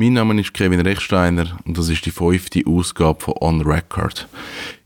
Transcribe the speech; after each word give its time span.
Mein 0.00 0.12
Name 0.12 0.40
ist 0.40 0.54
Kevin 0.54 0.78
Rechsteiner 0.78 1.58
und 1.64 1.76
das 1.76 1.88
ist 1.88 2.06
die 2.06 2.12
fünfte 2.12 2.62
Ausgabe 2.64 3.20
von 3.20 3.34
On 3.40 3.62
Record. 3.62 4.28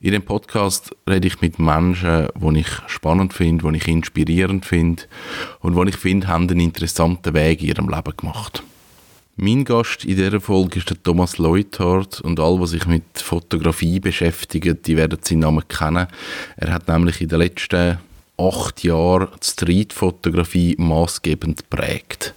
In 0.01 0.13
dem 0.13 0.23
Podcast 0.23 0.97
rede 1.07 1.29
ich 1.29 1.43
mit 1.43 1.59
Menschen, 1.59 2.29
die 2.35 2.61
ich 2.61 2.69
spannend 2.87 3.35
finde, 3.35 3.71
die 3.71 3.77
ich 3.77 3.89
inspirierend 3.89 4.65
finde 4.65 5.03
und 5.61 5.77
die 5.77 5.91
ich 5.91 5.99
finde, 5.99 6.29
haben 6.29 6.49
einen 6.49 6.61
interessanten 6.61 7.35
Weg 7.35 7.61
in 7.61 7.69
ihrem 7.69 7.91
Leben 7.91 8.17
gemacht. 8.17 8.63
Mein 9.37 9.67
Gast 9.67 10.07
in 10.07 10.17
dieser 10.17 10.41
Folge 10.41 10.79
ist 10.79 10.89
der 10.89 11.03
Thomas 11.03 11.37
Leuthardt 11.37 12.23
und 12.23 12.41
all, 12.41 12.59
was 12.59 12.71
sich 12.71 12.87
mit 12.87 13.05
Fotografie 13.17 14.01
beschäftigen, 14.01 14.79
die 14.81 14.97
werden 14.97 15.19
seinen 15.21 15.41
Namen 15.41 15.69
kennen. 15.69 16.07
Er 16.57 16.73
hat 16.73 16.89
nämlich 16.89 17.21
in 17.21 17.29
den 17.29 17.41
letzten 17.41 17.99
acht 18.39 18.83
Jahren 18.83 19.29
die 19.43 19.47
Streetfotografie 19.47 20.77
maßgebend 20.79 21.69
prägt. 21.71 22.35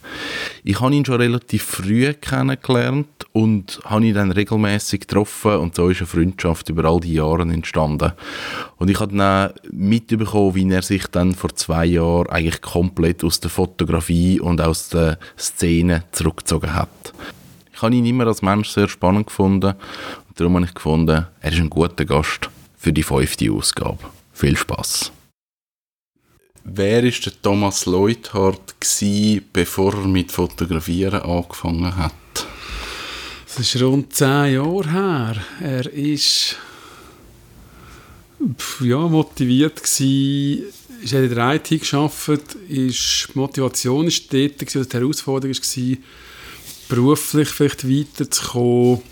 Ich 0.63 0.79
habe 0.81 0.93
ihn 0.93 1.05
schon 1.05 1.21
relativ 1.21 1.63
früh 1.63 2.13
kennengelernt 2.13 3.07
und 3.31 3.79
habe 3.85 4.05
ihn 4.05 4.13
dann 4.13 4.31
regelmäßig 4.31 5.01
getroffen 5.01 5.57
und 5.57 5.75
so 5.75 5.89
ist 5.89 5.99
eine 5.99 6.07
Freundschaft 6.07 6.69
über 6.69 6.85
all 6.85 6.99
die 6.99 7.13
Jahre 7.13 7.43
entstanden. 7.43 8.13
Und 8.77 8.89
ich 8.89 8.99
habe 8.99 9.15
dann 9.15 9.53
mitbekommen, 9.71 10.55
wie 10.55 10.71
er 10.71 10.81
sich 10.81 11.07
dann 11.07 11.33
vor 11.33 11.55
zwei 11.55 11.85
Jahren 11.85 12.29
eigentlich 12.29 12.61
komplett 12.61 13.23
aus 13.23 13.39
der 13.39 13.49
Fotografie 13.49 14.39
und 14.39 14.61
aus 14.61 14.89
der 14.89 15.17
Szene 15.37 16.03
zurückgezogen 16.11 16.73
hat. 16.73 17.13
Ich 17.73 17.81
habe 17.81 17.95
ihn 17.95 18.05
immer 18.05 18.27
als 18.27 18.41
Mensch 18.41 18.69
sehr 18.69 18.87
spannend 18.87 19.27
gefunden 19.27 19.73
und 20.27 20.39
darum 20.39 20.55
habe 20.55 20.65
ich 20.65 20.73
gefunden, 20.73 21.27
er 21.41 21.51
ist 21.51 21.59
ein 21.59 21.69
guter 21.69 22.05
Gast 22.05 22.49
für 22.77 22.93
die 22.93 23.03
fünfte 23.03 23.51
Ausgabe. 23.51 23.99
Viel 24.31 24.55
Spaß. 24.55 25.11
Wer 26.67 27.03
war 27.03 27.11
der 27.11 27.41
Thomas 27.43 27.85
Leuthardt, 27.85 28.75
bevor 29.53 29.93
er 29.93 30.07
mit 30.07 30.31
Fotografieren 30.31 31.21
angefangen 31.21 31.95
hat? 31.95 32.11
Das 33.55 33.75
ist 33.75 33.81
rund 33.83 34.11
zehn 34.11 34.55
Jahre 34.55 34.91
her. 34.91 35.35
Er 35.61 35.93
ist 35.93 36.57
ja, 38.81 38.97
motiviert 38.97 39.83
gsi, 39.83 40.63
ist 41.03 41.13
in 41.13 41.33
der 41.33 41.53
IT 41.53 41.69
geschafft, 41.69 42.57
ist 42.67 43.27
die 43.29 43.37
Motivation 43.37 44.07
ist 44.07 44.33
dort 44.33 44.57
gewesen, 44.57 44.89
die 44.89 44.97
Herausforderung 44.97 45.55
war, 45.55 45.97
beruflich 46.89 47.49
vielleicht 47.49 47.87
weiterzukommen 47.87 49.03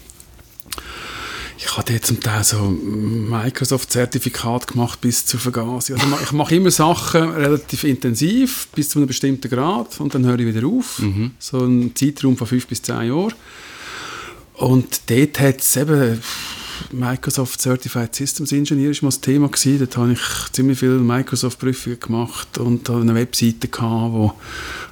ich 1.74 1.78
habe 1.80 1.94
jetzt 1.94 2.06
zum 2.06 2.20
Teil 2.20 2.44
so 2.44 2.58
Microsoft-Zertifikat 2.70 4.68
gemacht 4.68 5.02
bis 5.02 5.26
zur 5.26 5.40
Vergasung. 5.40 6.00
Also 6.00 6.18
ich 6.22 6.32
mache 6.32 6.54
immer 6.54 6.70
Sachen 6.70 7.32
relativ 7.32 7.84
intensiv 7.84 8.68
bis 8.76 8.90
zu 8.90 9.00
einem 9.00 9.08
bestimmten 9.08 9.50
Grad 9.50 10.00
und 10.00 10.14
dann 10.14 10.24
höre 10.24 10.38
ich 10.38 10.54
wieder 10.54 10.68
auf. 10.68 11.00
Mhm. 11.00 11.32
So 11.40 11.66
ein 11.66 11.96
Zeitraum 11.96 12.38
von 12.38 12.46
fünf 12.46 12.68
bis 12.68 12.84
zehn 12.84 13.08
Jahren. 13.08 13.34
Und 14.54 15.10
dort 15.10 15.40
hat 15.40 15.62
es 15.62 15.76
eben 15.76 16.22
Microsoft 16.92 17.60
Certified 17.60 18.14
Systems 18.14 18.52
Engineer 18.52 18.92
ist 18.92 19.02
mal 19.02 19.08
das 19.10 19.22
Thema 19.22 19.48
gewesen. 19.48 19.80
Dort 19.80 19.98
habe 19.98 20.14
ich 20.14 20.52
ziemlich 20.52 20.78
viele 20.78 21.00
Microsoft-Prüfungen 21.00 22.00
gemacht 22.00 22.60
und 22.60 22.88
eine 22.88 23.16
Webseite 23.16 23.68
gehabt, 23.68 24.14
wo, 24.14 24.34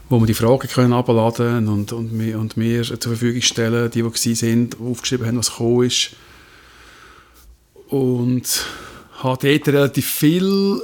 wo 0.09 0.17
man 0.17 0.25
die 0.25 0.33
Fragen 0.33 0.67
können 0.67 0.93
abladen 0.93 1.67
und, 1.67 1.93
und, 1.93 2.11
mir, 2.11 2.39
und 2.39 2.57
mir 2.57 2.81
zur 2.81 2.97
Verfügung 2.97 3.43
stellen, 3.43 3.91
die, 3.91 4.01
die 4.01 4.35
sind, 4.35 4.77
aufgeschrieben 4.81 5.27
haben, 5.27 5.37
was 5.37 5.51
gekommen 5.51 5.85
ist 5.85 6.15
und 7.91 8.65
habe 9.21 9.47
dort 9.47 9.67
relativ 9.67 10.07
viel 10.07 10.81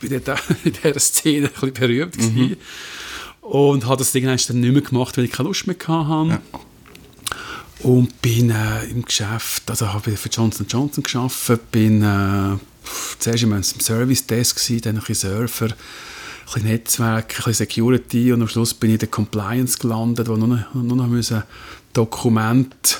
bei 0.00 0.08
der, 0.08 0.36
in 0.64 0.72
dieser 0.72 1.00
Szene 1.00 1.48
ein 1.48 1.52
bisschen 1.52 1.74
berühmt 1.74 2.16
mhm. 2.16 2.56
und 3.42 3.86
habe 3.86 3.98
das 3.98 4.12
Ding 4.12 4.24
dann 4.24 4.36
nicht 4.36 4.72
mehr 4.72 4.82
gemacht, 4.82 5.18
weil 5.18 5.24
ich 5.24 5.32
keine 5.32 5.48
Lust 5.48 5.66
mehr 5.66 5.76
hatte. 5.86 6.30
Ja. 6.30 6.40
Und 7.80 8.22
bin 8.22 8.50
äh, 8.50 8.84
im 8.84 9.04
Geschäft, 9.04 9.68
also 9.68 9.92
habe 9.92 10.12
ich 10.12 10.18
für 10.18 10.28
Johnson 10.28 10.66
Johnson 10.68 11.02
gearbeitet, 11.02 11.72
bin 11.72 12.02
äh, 12.02 12.56
zuerst 13.18 13.42
im 13.42 13.62
Service 13.62 14.24
Desk 14.24 14.56
gewesen, 14.56 14.82
dann 14.82 14.98
ein 14.98 15.02
bisschen 15.04 15.36
Surfer, 15.36 15.66
ein 15.66 15.74
bisschen 16.44 16.62
Netzwerk, 16.62 17.30
ein 17.30 17.36
bisschen 17.36 17.54
Security 17.54 18.32
und 18.32 18.42
am 18.42 18.46
Schluss 18.46 18.72
bin 18.72 18.90
ich 18.90 18.94
in 18.94 19.00
der 19.00 19.08
Compliance 19.08 19.78
gelandet, 19.78 20.28
wo 20.28 20.36
nur 20.36 20.46
noch, 20.46 20.74
nur 20.74 20.96
noch 20.96 21.42
Dokumente 21.92 22.98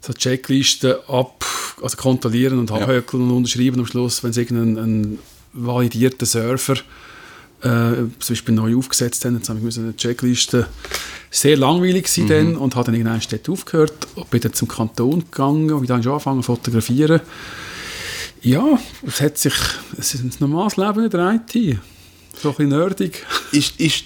so 0.00 0.12
Checklisten 0.12 0.94
ab, 1.08 1.44
also 1.82 1.96
kontrollieren 1.96 2.58
und 2.58 2.70
abhökeln 2.70 3.22
ja. 3.22 3.28
und 3.28 3.36
unterschreiben 3.36 3.80
am 3.80 3.86
Schluss, 3.86 4.24
wenn 4.24 4.32
sie 4.32 4.42
irgendeinen 4.42 5.18
validierten 5.52 6.26
Server 6.26 6.76
äh, 7.62 8.06
zum 8.18 8.34
Beispiel 8.34 8.54
neu 8.54 8.76
aufgesetzt 8.76 9.24
haben, 9.24 9.36
jetzt 9.36 9.48
habe 9.48 9.60
ich 9.66 9.78
eine 9.78 9.96
Checkliste 9.96 10.66
sehr 11.30 11.56
langweilig 11.56 12.04
gewesen 12.04 12.24
mhm. 12.24 12.28
dann 12.28 12.56
und 12.56 12.74
habe 12.76 12.86
dann 12.86 12.94
irgendwann 12.94 13.20
dort 13.30 13.48
aufgehört 13.48 14.08
und 14.14 14.30
bin 14.30 14.40
dann 14.40 14.52
zum 14.52 14.68
Kanton 14.68 15.24
gegangen 15.30 15.70
und 15.70 15.88
dann 15.88 16.02
schon 16.02 16.12
angefangen 16.12 16.42
zu 16.42 16.54
fotografieren. 16.54 17.20
Ja, 18.42 18.78
es 19.06 19.20
hat 19.20 19.36
sich, 19.36 19.54
es 19.98 20.14
ist 20.14 20.24
ein 20.24 20.32
normales 20.40 20.78
Leben 20.78 21.04
in 21.04 21.10
der 21.10 21.34
IT. 21.34 21.78
So 22.40 22.50
ein 22.50 22.54
bisschen 22.54 22.68
nerdig. 22.68 23.26
Ist, 23.52 23.78
ist 23.78 24.04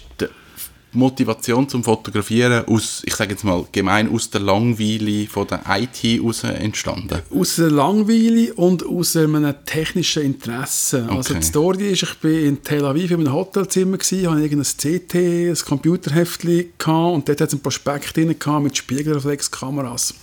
Motivation 0.95 1.69
zum 1.69 1.85
Fotografieren 1.85 2.65
aus, 2.67 3.03
ich 3.05 3.15
sage 3.15 3.33
jetzt 3.33 3.45
mal 3.45 3.65
gemein, 3.73 4.11
aus 4.11 4.31
der 4.31 4.41
Langweile 4.41 5.27
von 5.27 5.47
der 5.47 5.63
IT 5.69 6.03
heraus 6.03 6.45
entstanden? 6.45 7.21
Aus 7.31 7.57
der 7.57 7.71
Langweile 7.71 8.55
und 8.55 8.87
aus 8.87 9.17
einem 9.17 9.55
technischen 9.67 10.23
Interesse. 10.23 11.03
Also 11.03 11.09
okay. 11.09 11.17
Also 11.17 11.35
die 11.35 11.43
Story 11.43 11.93
ist, 11.93 12.03
ich 12.03 12.15
bin 12.19 12.45
in 12.47 12.63
Tel 12.63 12.85
Aviv 12.85 13.11
in 13.11 13.21
einem 13.21 13.33
Hotelzimmer 13.33 13.99
gewesen, 13.99 14.31
hatte 14.31 14.57
ein 14.57 14.63
CT, 14.63 15.15
ein 15.15 15.57
Computerheftchen 15.67 16.67
und 16.87 17.29
dort 17.29 17.41
hat 17.41 17.49
es 17.49 17.55
ein 17.55 17.61
Prospekt 17.61 18.17
drin 18.17 18.35
mit 18.63 18.77
Spiegelreflexkameras. 18.77 20.15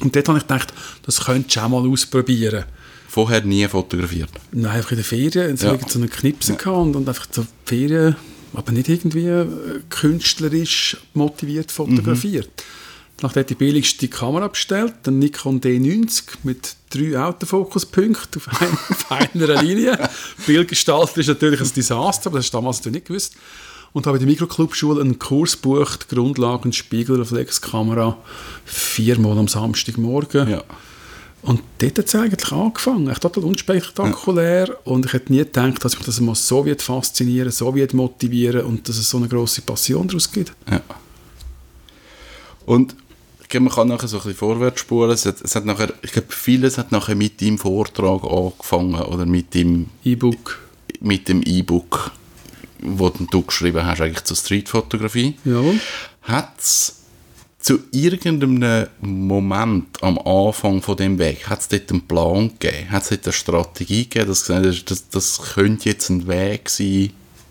Und 0.00 0.16
dort 0.16 0.28
habe 0.28 0.38
ich 0.38 0.44
gedacht, 0.46 0.72
das 1.04 1.24
könntest 1.24 1.56
du 1.56 1.60
auch 1.60 1.68
mal 1.68 1.88
ausprobieren. 1.88 2.64
Vorher 3.08 3.44
nie 3.44 3.68
fotografiert? 3.68 4.30
Nein, 4.52 4.72
einfach 4.72 4.92
in 4.92 4.96
der 4.96 5.04
Ferien. 5.04 5.56
Ja. 5.56 5.78
so 5.86 5.98
einen 5.98 6.08
Knipsen 6.08 6.56
ja. 6.64 6.70
und, 6.70 6.96
und 6.96 7.06
einfach 7.06 7.26
zur 7.26 7.46
Ferien 7.66 8.16
aber 8.54 8.72
nicht 8.72 8.88
irgendwie 8.88 9.26
äh, 9.26 9.46
künstlerisch 9.88 10.96
motiviert 11.14 11.72
fotografiert. 11.72 12.48
Mhm. 12.48 13.22
Nachdem 13.22 13.46
die 13.46 13.54
billigste 13.54 14.08
Kamera 14.08 14.48
bestellt, 14.48 14.94
ein 15.06 15.20
Nikon 15.20 15.60
D90 15.60 16.24
mit 16.42 16.74
drei 16.90 17.18
Autofokuspunkten 17.18 18.42
auf, 18.42 18.60
ein, 18.60 18.72
auf 18.88 19.10
einer 19.10 19.62
Linie. 19.62 20.10
Bildgestaltung 20.46 21.20
ist 21.20 21.28
natürlich 21.28 21.60
ein 21.60 21.70
Desaster, 21.74 22.28
aber 22.28 22.38
das 22.38 22.46
hast 22.46 22.52
du 22.52 22.58
damals 22.58 22.84
nicht 22.84 23.06
gewusst. 23.06 23.36
Und 23.92 24.06
habe 24.06 24.16
in 24.16 24.22
der 24.22 24.30
Mikroclub-Schule 24.30 25.02
einen 25.02 25.18
Kurs 25.18 25.60
gebucht, 25.60 26.08
Grundlagen 26.08 26.72
Spiegelreflexkamera, 26.72 28.16
viermal 28.64 29.38
am 29.38 29.48
Samstagmorgen. 29.48 30.48
Ja. 30.48 30.64
Und 31.42 31.60
dort 31.78 31.98
hat 31.98 32.06
es 32.06 32.14
eigentlich 32.14 32.52
angefangen. 32.52 33.12
Total 33.14 33.44
unspektakulär. 33.44 34.68
Ja. 34.68 34.74
Und 34.84 35.06
ich 35.06 35.12
hätte 35.12 35.32
nie 35.32 35.38
gedacht, 35.38 35.84
dass 35.84 35.96
mich 35.96 36.06
das 36.06 36.20
mal 36.20 36.36
so 36.36 36.64
wird 36.64 36.82
faszinieren, 36.82 37.50
so 37.50 37.74
wird 37.74 37.94
motivieren 37.94 38.64
und 38.64 38.88
dass 38.88 38.96
es 38.96 39.10
so 39.10 39.18
eine 39.18 39.28
große 39.28 39.62
Passion 39.62 40.06
daraus 40.06 40.30
gibt. 40.30 40.52
Ja. 40.70 40.80
Und 42.64 42.94
man 43.54 43.68
kann 43.68 43.88
nachher 43.88 44.08
so 44.08 44.16
ein 44.16 44.22
bisschen 44.22 44.38
vorwärts 44.38 44.80
spulen. 44.80 45.10
Es 45.10 45.26
hat, 45.26 45.40
es 45.42 45.54
hat 45.54 45.66
nachher, 45.66 45.92
ich 46.02 46.12
glaube, 46.12 46.28
vieles 46.30 46.78
hat 46.78 46.92
nachher 46.92 47.16
mit 47.16 47.40
dem 47.40 47.58
Vortrag 47.58 48.24
angefangen 48.24 49.02
oder 49.02 49.26
mit 49.26 49.52
dem 49.54 49.90
E-Book. 50.04 50.60
Mit 51.00 51.28
dem 51.28 51.42
E-Book, 51.42 52.12
wo 52.80 53.10
du 53.10 53.42
geschrieben 53.42 53.84
hast, 53.84 54.00
eigentlich 54.00 54.24
zur 54.24 54.36
Streetfotografie. 54.36 55.36
Ja. 55.44 55.60
Hat 56.22 56.54
es 56.58 57.01
zu 57.62 57.78
irgendeinem 57.92 58.88
Moment 59.00 60.02
am 60.02 60.18
Anfang 60.18 60.82
von 60.82 60.96
dem 60.96 61.18
Weg, 61.18 61.48
hat 61.48 61.60
es 61.60 61.68
dort 61.68 61.90
einen 61.90 62.06
Plan 62.06 62.50
gegeben? 62.58 62.90
Hat 62.90 63.04
es 63.04 63.10
dort 63.10 63.26
eine 63.26 63.32
Strategie 63.32 64.02
gegeben, 64.04 64.28
dass 64.28 64.42
gesagt 64.42 64.66
hast, 64.66 64.84
das, 64.90 65.08
das 65.08 65.40
könnte 65.54 65.88
jetzt 65.88 66.10
ein 66.10 66.26
Weg 66.26 66.68
sein, 66.68 67.10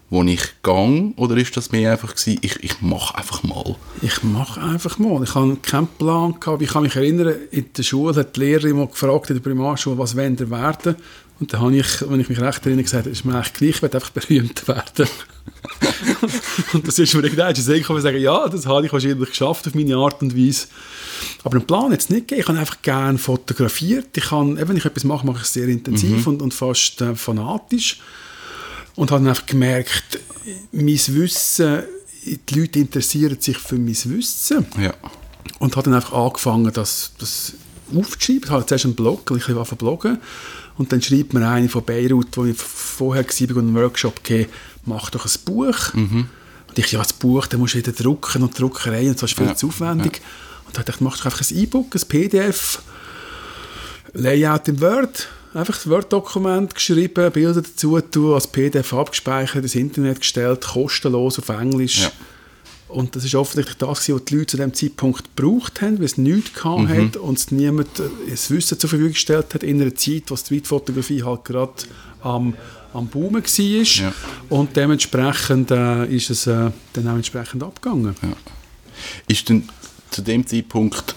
wo 0.09 0.22
ich 0.23 0.41
gehe? 0.61 1.13
Oder 1.16 1.38
ist 1.38 1.55
das 1.55 1.72
mehr 1.72 1.94
einfach 1.94 2.13
gewesen, 2.13 2.39
ich, 2.41 2.61
ich 2.61 2.81
mache 2.81 3.17
einfach 3.17 3.41
mal? 3.44 3.77
Ich 4.01 4.22
mache 4.22 4.61
einfach 4.61 4.99
mal. 4.99 5.23
Ich 5.23 5.33
habe 5.33 5.55
keinen 5.61 5.88
Plan 5.88 6.37
gehabt. 6.37 6.61
Ich 6.61 6.69
kann 6.69 6.84
mich 6.84 6.97
erinnern, 6.97 7.34
in 7.49 7.72
der 7.75 7.84
Schule 7.84 8.13
hat 8.13 8.35
die 8.35 8.41
Lehrerin 8.41 8.75
mal 8.75 8.87
gefragt, 8.87 9.29
in 9.29 9.37
der 9.37 9.43
Primarschule, 9.43 9.97
was 9.97 10.17
wollen 10.17 10.37
ihr 10.37 10.49
werden? 10.52 10.97
Und 11.41 11.52
dann 11.52 11.61
habe 11.61 11.76
ich, 11.76 12.08
wenn 12.08 12.20
ich 12.20 12.29
mich 12.29 12.40
recht 12.40 12.64
erinnere, 12.67 12.84
gesagt, 12.84 13.08
ist 13.08 13.26
mir 13.26 13.34
eigentlich 13.34 13.53
gleich, 13.53 13.70
ich 13.72 13.82
will 13.82 13.90
einfach 13.91 14.11
berühmt 14.11 14.67
werden. 14.67 15.08
und 16.73 16.88
das 16.88 16.99
ist 16.99 17.16
mir 17.16 17.23
gedacht, 17.23 17.58
ich 17.58 17.84
kann 17.84 17.99
sagen, 17.99 18.22
ja, 18.22 18.47
das 18.47 18.67
habe 18.67 18.85
ich 18.85 18.93
wahrscheinlich 18.93 19.28
geschafft 19.28 19.66
auf 19.66 19.73
meine 19.73 19.96
Art 19.96 20.22
und 20.22 20.38
Weise. 20.38 20.67
Aber 21.43 21.55
einen 21.55 21.66
Plan 21.66 21.91
jetzt 21.91 22.11
nicht 22.11 22.28
gegeben. 22.28 22.41
Ich 22.41 22.47
habe 22.47 22.59
einfach 22.59 22.79
gerne 22.84 23.17
fotografiert. 23.17 24.16
Ich 24.16 24.26
kann, 24.26 24.55
wenn 24.55 24.78
ich 24.78 24.85
etwas 24.85 25.03
mache, 25.03 25.26
mache 25.26 25.38
ich 25.38 25.46
es 25.46 25.53
sehr 25.53 25.67
intensiv 25.67 26.28
mhm. 26.28 26.34
und, 26.34 26.41
und 26.43 26.53
fast 26.53 27.02
äh, 27.02 27.16
fanatisch. 27.16 27.99
Und 28.96 29.09
habe 29.09 29.23
dann 29.23 29.29
einfach 29.29 29.47
gemerkt, 29.47 30.20
mein 30.72 30.85
Wissen, 30.85 31.79
die 32.23 32.59
Leute 32.59 32.78
interessieren 32.78 33.41
sich 33.41 33.58
für 33.58 33.78
mein 33.78 33.97
Wissen. 34.05 34.67
Ja. 34.79 34.94
Und 35.58 35.76
habe 35.76 35.85
dann 35.85 35.96
einfach 35.96 36.14
angefangen, 36.14 36.72
das, 36.72 37.14
das 37.17 37.53
aufzuschreiben. 37.96 38.44
Ich 38.44 38.49
habe 38.52 38.66
zuerst 38.67 38.85
einen 38.85 38.94
Blog, 38.94 39.32
ich 39.35 39.47
habe 39.47 39.76
bloggen 39.76 40.20
und 40.81 40.91
dann 40.91 41.01
schreibt 41.01 41.33
mir 41.33 41.47
eine 41.47 41.69
von 41.69 41.85
Beirut, 41.85 42.35
wo 42.35 42.45
ich 42.45 42.57
vorher 42.57 43.23
war, 43.23 43.57
einen 43.57 43.75
Workshop 43.75 44.23
gegeben, 44.23 44.49
mach 44.85 45.11
doch 45.11 45.25
ein 45.25 45.31
Buch. 45.45 45.93
Mhm. 45.93 46.28
Und 46.67 46.79
ich, 46.79 46.91
ja, 46.91 46.99
das 46.99 47.13
Buch, 47.13 47.45
dann 47.45 47.59
musst 47.59 47.75
du 47.75 47.78
wieder 47.78 47.91
drucken 47.91 48.41
und 48.41 48.59
Druckerei 48.59 49.07
und 49.07 49.22
das 49.22 49.29
ist 49.29 49.37
viel 49.37 49.47
ja. 49.47 49.55
zu 49.55 49.67
aufwendig. 49.67 50.17
Ja. 50.17 50.22
Und 50.66 50.78
da 50.78 50.81
dachte 50.81 50.97
ich, 50.97 51.01
mach 51.01 51.17
doch 51.17 51.25
einfach 51.25 51.41
ein 51.41 51.57
E-Book, 51.57 51.93
ein 51.93 52.01
PDF, 52.07 52.81
Layout 54.13 54.67
in 54.67 54.81
Word, 54.81 55.28
einfach 55.53 55.75
das 55.75 55.87
Word-Dokument 55.87 56.73
geschrieben, 56.73 57.31
Bilder 57.31 57.61
dazu 57.61 57.99
tun, 58.01 58.34
als 58.34 58.47
PDF 58.47 58.93
abgespeichert, 58.93 59.63
ins 59.63 59.75
Internet 59.75 60.22
gestellt, 60.22 60.66
kostenlos 60.66 61.37
auf 61.37 61.49
Englisch. 61.49 62.03
Ja. 62.03 62.11
Und 62.93 63.16
das 63.16 63.23
ist 63.23 63.35
offensichtlich 63.35 63.78
das, 63.78 64.09
was 64.09 64.26
die 64.26 64.35
Leute 64.35 64.47
zu 64.47 64.58
dem 64.58 64.73
Zeitpunkt 64.73 65.35
gebraucht 65.35 65.82
haben, 65.82 65.97
weil 65.99 66.05
es 66.05 66.17
nichts 66.17 66.52
Mhm. 66.64 66.90
hat 66.90 67.17
und 67.17 67.38
es 67.38 67.52
niemand 67.52 67.88
das 68.29 68.49
Wissen 68.52 68.79
zur 68.79 68.90
Verfügung 68.90 69.14
gestellt 69.14 69.53
hat 69.53 69.64
in 69.64 69.82
einer 69.82 69.96
Zeit, 69.96 70.23
wo 70.28 70.35
die 70.35 70.41
Streetfotografie 70.41 71.23
halt 71.23 71.46
gerade 71.46 71.73
am, 72.22 72.53
am 72.93 73.08
Boomen 73.08 73.43
war. 73.43 73.84
Ja. 73.84 74.14
Und 74.49 74.76
dementsprechend 74.76 75.72
äh, 75.72 76.05
ist 76.05 76.29
es 76.29 76.47
äh, 76.47 76.72
dann 76.93 77.08
auch 77.08 77.16
entsprechend 77.16 77.64
abgegangen. 77.64 78.16
Ist 79.28 79.49
denn 79.49 79.67
zu 80.11 80.22
dem 80.22 80.46
Zeitpunkt 80.46 81.16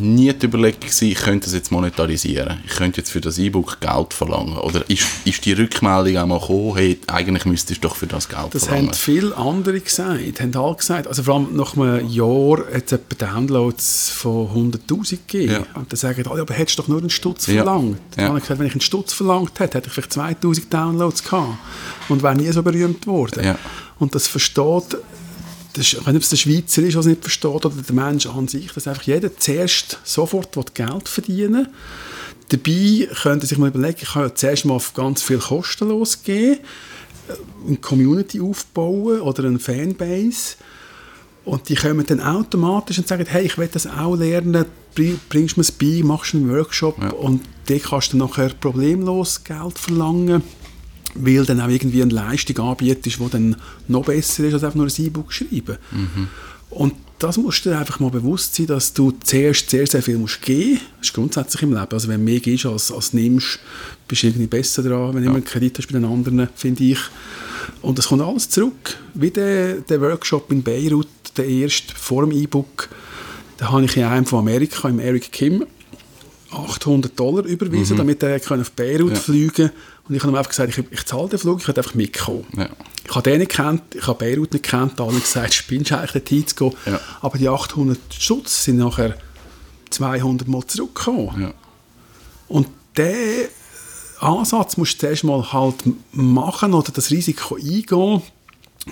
nie 0.00 0.32
die 0.32 0.46
Überlegung 0.46 0.80
gewesen, 0.80 1.08
ich 1.08 1.18
könnte 1.18 1.46
das 1.46 1.54
jetzt 1.54 1.70
monetarisieren, 1.70 2.60
ich 2.66 2.72
könnte 2.76 3.00
jetzt 3.00 3.10
für 3.10 3.20
das 3.20 3.38
E-Book 3.38 3.80
Geld 3.80 4.14
verlangen? 4.14 4.56
Oder 4.58 4.88
ist, 4.88 5.06
ist 5.24 5.44
die 5.44 5.52
Rückmeldung 5.52 6.16
auch 6.18 6.26
mal 6.26 6.40
gekommen, 6.40 6.76
hey, 6.76 6.98
eigentlich 7.06 7.44
müsstest 7.46 7.82
du 7.84 7.88
doch 7.88 7.96
für 7.96 8.06
das 8.06 8.28
Geld 8.28 8.52
Das 8.52 8.64
verlangen? 8.66 8.88
haben 8.88 8.94
viele 8.94 9.36
andere 9.36 9.80
gesagt, 9.80 10.40
haben 10.40 10.56
alle 10.56 10.74
gesagt. 10.76 11.06
Also 11.06 11.22
vor 11.22 11.34
allem 11.34 11.56
nach 11.56 11.76
einem 11.76 12.08
Jahr 12.08 12.58
hat 12.74 12.84
es 12.86 12.92
etwa 12.92 13.26
Downloads 13.26 14.10
von 14.10 14.48
100'000 14.72 15.18
gegeben. 15.26 15.52
Ja. 15.52 15.58
Und 15.80 15.92
dann 15.92 15.96
sagen 15.96 16.24
alle, 16.28 16.40
aber 16.42 16.54
hättest 16.54 16.78
du 16.78 16.82
doch 16.82 16.88
nur 16.88 16.98
einen 17.00 17.10
Stutz 17.10 17.46
Ja. 17.46 17.62
verlangt. 17.64 17.98
Dann 18.16 18.22
Ja. 18.24 18.28
habe 18.28 18.38
ich 18.38 18.44
gesagt, 18.44 18.60
wenn 18.60 18.66
ich 18.66 18.72
einen 18.74 18.80
Stutz 18.80 19.12
verlangt 19.12 19.58
hätte, 19.60 19.78
hätte 19.78 19.88
ich 19.88 19.92
vielleicht 19.94 20.12
2000 20.12 20.72
Downloads 20.72 21.22
gehabt. 21.24 21.58
Und 22.08 22.22
wäre 22.22 22.34
nie 22.34 22.50
so 22.52 22.62
berühmt 22.62 23.06
worden. 23.06 23.44
Ja. 23.44 23.58
Und 23.98 24.14
das 24.14 24.26
versteht, 24.26 24.96
ob 26.16 26.22
es 26.22 26.28
der 26.30 26.36
Schweizer 26.36 26.82
ist, 26.82 26.92
der 26.94 27.00
es 27.00 27.06
nicht 27.06 27.22
versteht, 27.22 27.50
oder 27.64 27.70
der 27.70 27.94
Mensch 27.94 28.26
an 28.26 28.48
sich, 28.48 28.72
dass 28.72 28.88
einfach 28.88 29.02
jeder 29.04 29.36
zuerst 29.36 29.98
sofort 30.04 30.56
will 30.56 30.64
Geld 30.74 31.08
verdienen 31.08 31.68
Dabei 32.48 33.08
könnte 33.22 33.46
sich 33.46 33.58
mal 33.58 33.68
überlegen, 33.68 33.98
ich 34.02 34.08
kann 34.08 34.22
ja 34.24 34.34
zuerst 34.34 34.64
mal 34.64 34.74
auf 34.74 34.92
ganz 34.92 35.22
viel 35.22 35.38
kostenlos 35.38 36.24
gehen, 36.24 36.58
eine 37.64 37.76
Community 37.76 38.40
aufbauen 38.40 39.20
oder 39.20 39.44
eine 39.44 39.60
Fanbase. 39.60 40.56
Und 41.44 41.68
die 41.68 41.76
kommen 41.76 42.04
dann 42.04 42.20
automatisch 42.20 42.98
und 42.98 43.06
sagen, 43.06 43.24
hey, 43.28 43.44
ich 43.46 43.56
will 43.56 43.68
das 43.72 43.86
auch 43.86 44.16
lernen, 44.16 44.64
bring- 44.96 45.20
bringst 45.28 45.56
du 45.56 45.60
mir 45.60 45.62
es 45.62 45.70
bei, 45.70 46.02
machst 46.04 46.34
einen 46.34 46.50
Workshop 46.50 47.00
Ja. 47.00 47.10
und 47.10 47.42
dann 47.66 47.80
kannst 47.80 48.12
du 48.12 48.16
nachher 48.16 48.48
problemlos 48.48 49.44
Geld 49.44 49.78
verlangen, 49.78 50.42
weil 51.14 51.44
dann 51.44 51.60
auch 51.60 51.68
irgendwie 51.68 52.02
eine 52.02 52.12
Leistung 52.12 52.58
anbietest, 52.58 53.18
die 53.18 53.30
dann 53.30 53.56
noch 53.88 54.04
besser 54.04 54.44
ist, 54.44 54.54
als 54.54 54.64
einfach 54.64 54.76
nur 54.76 54.86
ein 54.86 55.04
E-Book 55.04 55.32
schreiben. 55.32 55.76
Und 56.70 56.94
das 57.18 57.36
musst 57.36 57.66
du 57.66 57.70
dir 57.70 57.78
einfach 57.78 58.00
mal 58.00 58.10
bewusst 58.10 58.54
sein, 58.54 58.66
dass 58.66 58.94
du 58.94 59.12
zuerst 59.22 59.68
sehr, 59.68 59.86
sehr 59.86 60.02
viel 60.02 60.16
musst 60.16 60.40
geben 60.40 60.70
musst. 60.70 60.82
Das 60.98 61.08
ist 61.08 61.14
grundsätzlich 61.14 61.62
im 61.62 61.74
Leben. 61.74 61.92
Also 61.92 62.08
wenn 62.08 62.24
du 62.24 62.24
mehr 62.24 62.40
gibst 62.40 62.64
als, 62.64 62.92
als 62.92 63.12
nimmst, 63.12 63.58
bist 64.08 64.22
du 64.22 64.28
irgendwie 64.28 64.46
besser 64.46 64.82
dran, 64.82 65.14
wenn 65.14 65.22
du 65.22 65.26
immer 65.26 65.36
einen 65.36 65.44
Kredit 65.44 65.78
hast 65.78 65.88
bei 65.88 65.94
den 65.94 66.04
anderen, 66.04 66.48
finde 66.54 66.84
ich. 66.84 66.98
Und 67.82 67.98
das 67.98 68.08
kommt 68.08 68.22
alles 68.22 68.48
zurück. 68.48 68.96
Wie 69.14 69.30
der, 69.30 69.80
der 69.80 70.00
Workshop 70.00 70.50
in 70.50 70.62
Beirut, 70.62 71.08
der 71.36 71.46
erste, 71.46 71.94
vor 71.94 72.24
dem 72.24 72.32
E-Book, 72.32 72.88
da 73.58 73.70
habe 73.70 73.84
ich 73.84 73.96
in 73.96 74.04
einem 74.04 74.24
von 74.24 74.38
Amerika, 74.38 74.88
im 74.88 75.00
Eric 75.00 75.32
Kim, 75.32 75.66
800 76.52 77.18
Dollar 77.18 77.44
überwiesen, 77.44 77.96
damit 77.96 78.22
er 78.22 78.36
auf 78.36 78.70
Beirut 78.72 79.12
Ja. 79.12 79.18
fliegen 79.18 79.70
Und 80.08 80.14
ich 80.14 80.22
habe 80.22 80.32
ihm 80.32 80.36
einfach 80.36 80.50
gesagt, 80.50 80.76
ich, 80.76 80.84
ich 80.90 81.06
zahle 81.06 81.28
den 81.28 81.38
Flug, 81.38 81.60
ich 81.60 81.68
will 81.68 81.76
einfach 81.76 81.94
mitkommen. 81.94 82.46
Ja. 82.56 82.68
Ich 83.08 83.14
habe 83.14 83.30
den 83.30 83.38
nicht 83.38 83.50
gekannt, 83.50 83.82
ich 83.94 84.06
habe 84.06 84.18
Beirut 84.18 84.52
nicht 84.52 84.64
gekannt, 84.64 85.00
alle 85.00 85.20
gesagt, 85.20 85.54
spinnst 85.54 85.90
du 85.90 85.96
eigentlich 85.96 86.12
dorthin 86.12 86.46
zu 86.46 86.54
gehen. 86.56 86.72
Ja. 86.86 87.00
Aber 87.20 87.38
die 87.38 87.48
800 87.48 87.98
Schutz 88.18 88.64
sind 88.64 88.78
nachher 88.78 89.16
200 89.90 90.48
Mal 90.48 90.66
zurückgekommen. 90.66 91.52
Und 92.48 92.68
diesen 92.96 93.48
Ansatz 94.20 94.76
musst 94.76 94.94
du 94.94 94.98
zuerst 94.98 95.24
mal 95.24 95.52
halt 95.52 95.76
machen 96.12 96.74
oder 96.74 96.92
das 96.92 97.10
Risiko 97.10 97.56
eingehen 97.56 98.22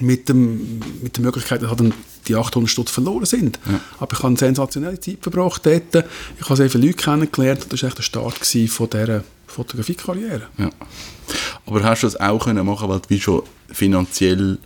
mit, 0.00 0.28
dem, 0.28 0.80
mit 1.02 1.16
der 1.16 1.24
Möglichkeit, 1.24 1.62
dass 1.62 1.70
halt 1.70 1.80
dann 1.80 1.94
die 2.26 2.36
800 2.36 2.70
Stutz 2.70 2.90
verloren 2.90 3.24
sind. 3.24 3.58
Aber 3.98 4.12
ich 4.12 4.18
habe 4.18 4.28
eine 4.28 4.36
sensationelle 4.36 5.00
Zeit 5.00 5.18
verbracht 5.22 5.64
dort. 5.64 6.04
Ich 6.38 6.44
habe 6.44 6.56
sehr 6.56 6.70
viele 6.70 6.86
Leute 6.86 6.98
kennengelernt 6.98 7.62
und 7.64 7.72
das 7.72 7.82
war 7.82 7.88
echt 7.88 7.98
der 7.98 8.02
Start 8.02 8.34
von 8.36 8.90
dieser 8.90 9.24
Fotografiekarriere. 9.46 10.42
Ja. 10.58 10.70
Aber 11.66 11.82
hast 11.82 12.02
du 12.02 12.06
das 12.06 12.20
auch 12.20 12.44
können 12.44 12.64
machen, 12.66 12.88
weil 12.88 13.00
du 13.00 13.08
wie 13.10 13.20
schon 13.20 13.42
finanziell 13.70 14.58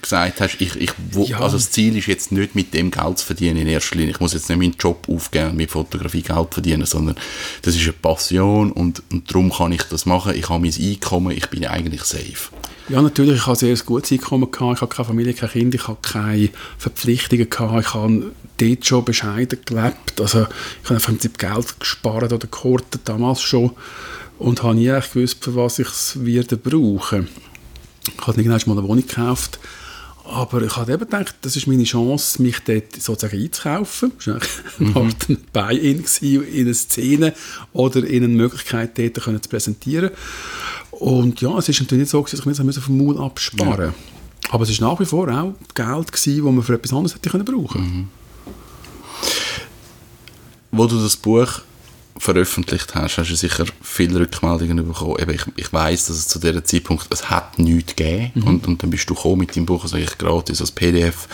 gesagt 0.00 0.40
hast, 0.40 0.60
ich, 0.60 0.76
ich, 0.76 0.92
wo, 1.12 1.24
Ja. 1.24 1.40
also 1.40 1.56
das 1.56 1.70
Ziel 1.70 1.96
ist 1.96 2.06
jetzt 2.06 2.32
nicht 2.32 2.54
mit 2.54 2.72
dem 2.72 2.90
Geld 2.90 3.18
zu 3.18 3.26
verdienen 3.26 3.58
in 3.58 3.66
erster 3.68 3.96
Linie. 3.96 4.12
Ich 4.12 4.20
muss 4.20 4.32
jetzt 4.32 4.48
nicht 4.48 4.58
meinen 4.58 4.74
Job 4.78 5.06
aufgeben 5.08 5.50
und 5.50 5.56
mit 5.56 5.70
Fotografie 5.70 6.22
Geld 6.22 6.48
verdienen, 6.54 6.86
sondern 6.86 7.16
das 7.62 7.76
ist 7.76 7.82
eine 7.82 7.92
Passion 7.92 8.72
und, 8.72 9.02
und 9.12 9.30
darum 9.30 9.52
kann 9.52 9.72
ich 9.72 9.82
das 9.84 10.06
machen. 10.06 10.34
Ich 10.34 10.48
habe 10.48 10.60
mein 10.60 10.72
Einkommen, 10.74 11.36
ich 11.36 11.48
bin 11.50 11.66
eigentlich 11.66 12.02
safe. 12.04 12.48
Ja, 12.90 13.00
natürlich, 13.02 13.36
ich 13.36 13.46
hatte 13.46 13.66
ein 13.66 13.76
sehr 13.76 13.86
gutes 13.86 14.10
Einkommen, 14.10 14.50
gehabt. 14.50 14.78
ich 14.78 14.80
hatte 14.80 14.96
keine 14.96 15.06
Familie, 15.06 15.32
kein 15.32 15.48
Kind, 15.48 15.74
ich 15.76 15.86
hatte 15.86 16.00
keine 16.02 16.48
Verpflichtungen, 16.76 17.48
gehabt. 17.48 17.86
ich 17.86 17.94
habe 17.94 18.32
dort 18.58 18.84
schon 18.84 19.04
bescheiden 19.04 19.60
gelebt, 19.64 20.20
also 20.20 20.40
ich 20.82 20.90
habe 20.90 20.94
im 20.94 21.00
Prinzip 21.00 21.38
Geld 21.38 21.78
gespart 21.78 22.32
oder 22.32 22.48
gehortet, 22.48 23.02
damals 23.04 23.42
schon, 23.42 23.70
und 24.40 24.64
habe 24.64 24.74
nie 24.74 24.88
echt 24.88 25.12
gewusst, 25.12 25.44
für 25.44 25.54
was 25.54 25.78
ich 25.78 25.86
es 25.86 26.24
werde 26.24 26.56
brauchen. 26.56 27.28
Ich 28.08 28.26
habe 28.26 28.40
irgendwann 28.40 28.74
mal 28.74 28.80
eine 28.80 28.88
Wohnung 28.88 29.06
gekauft, 29.06 29.60
aber 30.24 30.62
ich 30.62 30.76
habe 30.76 30.92
eben 30.92 31.04
gedacht, 31.04 31.36
das 31.42 31.54
ist 31.54 31.68
meine 31.68 31.84
Chance, 31.84 32.42
mich 32.42 32.58
dort 32.66 33.00
sozusagen 33.00 33.40
einzukaufen. 33.40 34.12
Das 34.16 34.26
war 34.78 35.02
Art 35.04 35.28
ein 35.28 35.38
Buy-in 35.52 36.04
in 36.20 36.60
eine 36.66 36.74
Szene 36.74 37.34
oder 37.72 38.02
in 38.02 38.24
eine 38.24 38.34
Möglichkeit, 38.34 38.98
dort 38.98 39.14
zu 39.14 39.48
präsentieren. 39.48 40.10
Und 41.00 41.40
ja, 41.40 41.56
es 41.56 41.68
ist 41.68 41.80
natürlich 41.80 42.02
nicht 42.02 42.10
so, 42.10 42.22
gewesen, 42.22 42.66
dass 42.66 42.76
ich 42.76 42.78
auf 42.78 42.86
den 42.86 42.98
Maul 42.98 43.18
absparen. 43.18 43.86
Musste. 43.86 43.94
Aber 44.50 44.64
es 44.64 44.80
war 44.80 44.90
nach 44.90 45.00
wie 45.00 45.06
vor 45.06 45.28
auch 45.28 45.54
Geld, 45.74 46.12
gewesen, 46.12 46.44
das 46.44 46.54
man 46.54 46.62
für 46.62 46.74
etwas 46.74 46.92
anderes 46.92 47.14
hätte 47.14 47.30
können 47.30 47.44
brauchen. 47.44 48.10
Wo 50.70 50.86
du 50.86 51.00
das 51.00 51.16
Buch 51.16 51.62
veröffentlicht 52.18 52.94
hast, 52.94 53.16
hast 53.16 53.30
du 53.30 53.34
sicher 53.34 53.64
viele 53.80 54.20
Rückmeldungen 54.20 54.86
bekommen. 54.86 55.16
Eben, 55.18 55.30
ich, 55.30 55.42
ich 55.56 55.72
weiß, 55.72 56.08
dass 56.08 56.16
es 56.16 56.28
zu 56.28 56.38
diesem 56.38 56.64
Zeitpunkt 56.64 57.06
es 57.10 57.30
hat 57.30 57.58
nichts 57.58 57.96
gegeben. 57.96 58.42
Und, 58.44 58.66
und 58.66 58.82
dann 58.82 58.90
bist 58.90 59.08
du 59.08 59.14
gekommen 59.14 59.38
mit 59.38 59.56
deinem 59.56 59.64
Buch, 59.64 59.82
das 59.82 59.94
eigentlich 59.94 60.18
gratis 60.18 60.60
als 60.60 60.70
PDF 60.70 61.28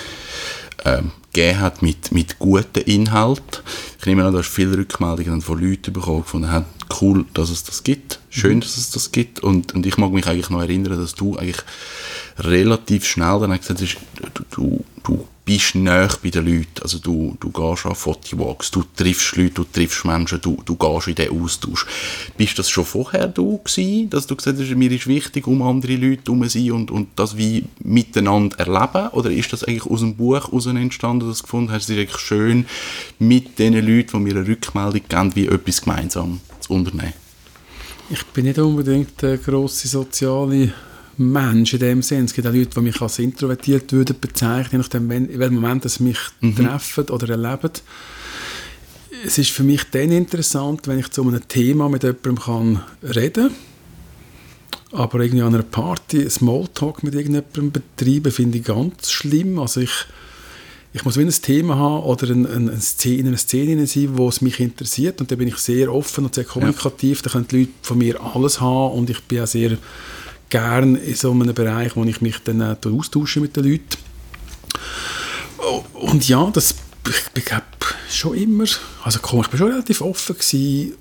ähm, 0.86 1.10
gegeben 1.32 1.60
hat 1.60 1.82
mit, 1.82 2.12
mit 2.12 2.38
guten 2.38 2.80
Inhalt. 2.84 3.62
Ich 3.98 4.06
nehme 4.06 4.24
an, 4.24 4.32
du 4.32 4.38
hast 4.38 4.48
viele 4.48 4.78
Rückmeldungen 4.78 5.42
von 5.42 5.60
Leuten 5.60 5.92
bekommen, 5.92 6.22
gefunden 6.22 6.50
haben, 6.50 6.66
cool, 7.00 7.26
dass 7.34 7.50
es 7.50 7.64
das 7.64 7.82
gibt, 7.82 8.20
schön, 8.30 8.60
dass 8.60 8.76
es 8.76 8.90
das 8.90 9.12
gibt. 9.12 9.40
Und, 9.40 9.74
und 9.74 9.84
ich 9.84 9.98
mag 9.98 10.12
mich 10.12 10.26
eigentlich 10.26 10.50
noch 10.50 10.60
erinnern, 10.60 10.98
dass 10.98 11.14
du 11.14 11.36
eigentlich 11.36 11.62
relativ 12.38 13.04
schnell 13.04 13.40
dann 13.40 13.58
gesagt 13.58 13.82
hast, 13.82 13.96
du, 14.34 14.44
du, 14.50 14.84
du 15.02 15.28
bist 15.46 15.76
näher 15.76 16.10
bei 16.24 16.30
den 16.30 16.44
Leuten, 16.44 16.82
also 16.82 16.98
du, 16.98 17.36
du 17.38 17.50
gehst 17.50 17.86
an 17.86 17.94
Fotowalks, 17.94 18.72
du 18.72 18.82
triffst 18.96 19.36
Leute, 19.36 19.52
du 19.52 19.64
triffst 19.64 20.04
Menschen, 20.04 20.40
du, 20.40 20.60
du 20.64 20.74
gehst 20.74 21.06
in 21.06 21.14
den 21.14 21.40
Austausch. 21.40 21.86
Bist 22.36 22.58
das 22.58 22.68
schon 22.68 22.84
vorher 22.84 23.28
du 23.28 23.58
gewesen, 23.58 24.10
dass 24.10 24.26
du 24.26 24.34
gesagt 24.34 24.58
hast, 24.58 24.74
mir 24.74 24.90
ist 24.90 25.06
wichtig, 25.06 25.46
um 25.46 25.62
andere 25.62 25.94
Leute 25.94 26.24
herum 26.26 26.42
zu 26.42 26.58
sein 26.58 26.72
und, 26.72 26.90
und 26.90 27.08
das 27.14 27.36
wie 27.36 27.64
miteinander 27.78 28.58
erleben? 28.58 29.10
Oder 29.12 29.30
ist 29.30 29.52
das 29.52 29.62
eigentlich 29.62 29.86
aus 29.86 30.00
dem 30.00 30.16
Buch 30.16 30.34
heraus 30.34 30.66
entstanden, 30.66 31.28
dass 31.28 31.38
du 31.38 31.44
gefunden 31.44 31.70
hast, 31.70 31.84
es 31.84 31.90
ist 31.90 31.98
eigentlich 31.98 32.18
schön, 32.18 32.66
mit 33.20 33.56
den 33.60 33.74
Leuten, 33.74 34.18
die 34.18 34.32
mir 34.32 34.40
eine 34.40 34.48
Rückmeldung 34.48 35.02
geben, 35.08 35.36
wie 35.36 35.46
etwas 35.46 35.80
gemeinsam 35.80 36.40
zu 36.58 36.72
unternehmen? 36.72 37.14
Ich 38.10 38.24
bin 38.26 38.46
nicht 38.46 38.58
unbedingt 38.58 39.22
der 39.22 39.38
grosse 39.38 39.86
soziale 39.86 40.72
Mensch 41.18 41.72
in 41.74 41.80
dem 41.80 42.02
Sinn. 42.02 42.24
Es 42.24 42.34
gibt 42.34 42.46
auch 42.46 42.52
Leute, 42.52 42.70
die 42.74 42.80
mich 42.80 43.00
als 43.00 43.18
introvertiert 43.18 43.92
würden 43.92 44.16
bezeichnen, 44.20 44.72
je 44.72 44.78
nachdem, 44.78 45.08
wenn, 45.08 45.28
in 45.28 45.38
welchem 45.38 45.54
Moment 45.54 45.88
sie 45.90 46.02
mich 46.02 46.18
treffen 46.40 47.08
oder 47.08 47.28
erleben. 47.30 47.72
Es 49.24 49.38
ist 49.38 49.50
für 49.50 49.62
mich 49.62 49.84
dann 49.90 50.12
interessant, 50.12 50.86
wenn 50.86 50.98
ich 50.98 51.10
zu 51.10 51.22
einem 51.22 51.46
Thema 51.48 51.88
mit 51.88 52.02
jemandem 52.02 52.38
kann 52.38 52.82
reden 53.02 53.48
kann. 53.48 53.56
Aber 54.92 55.20
irgendwie 55.20 55.42
an 55.42 55.54
einer 55.54 55.62
Party 55.62 56.28
Smalltalk 56.28 57.02
mit 57.02 57.14
irgendjemandem 57.14 57.72
betreiben, 57.72 58.30
finde 58.30 58.58
ich 58.58 58.64
ganz 58.64 59.10
schlimm. 59.10 59.58
Also 59.58 59.80
ich, 59.80 59.90
ich 60.92 61.04
muss 61.04 61.18
ein 61.18 61.28
Thema 61.30 61.76
haben 61.76 62.04
oder 62.04 62.30
ein, 62.30 62.46
ein, 62.46 62.70
eine 62.70 62.80
Szene, 62.80 63.20
in 63.20 63.26
einer 63.28 63.36
Szene 63.36 63.86
sein, 63.86 64.16
wo 64.16 64.28
es 64.28 64.40
mich 64.40 64.60
interessiert 64.60 65.20
und 65.20 65.30
da 65.30 65.36
bin 65.36 65.48
ich 65.48 65.56
sehr 65.56 65.92
offen 65.92 66.24
und 66.24 66.34
sehr 66.34 66.44
kommunikativ. 66.44 67.22
Da 67.22 67.30
können 67.30 67.48
die 67.50 67.60
Leute 67.60 67.72
von 67.82 67.98
mir 67.98 68.20
alles 68.20 68.60
haben 68.60 68.94
und 68.94 69.10
ich 69.10 69.22
bin 69.24 69.40
auch 69.40 69.46
sehr 69.46 69.76
gern 70.50 70.96
in 70.96 71.14
so 71.14 71.30
einem 71.32 71.54
Bereich, 71.54 71.96
wo 71.96 72.04
ich 72.04 72.20
mich 72.20 72.38
dann 72.44 72.60
äh, 72.60 72.76
austausche 72.86 73.40
mit 73.40 73.56
den 73.56 73.64
Leuten. 73.64 73.84
Oh, 75.58 75.82
Und 75.94 76.28
ja, 76.28 76.48
das 76.52 76.74
ich, 77.08 77.14
ich 77.38 77.44
glaube 77.44 77.64
schon 78.10 78.34
immer, 78.34 78.64
also 79.04 79.18
komm, 79.22 79.40
ich 79.40 79.48
bin 79.48 79.58
schon 79.58 79.70
relativ 79.70 80.00
offen 80.00 80.36
gewesen, 80.36 80.94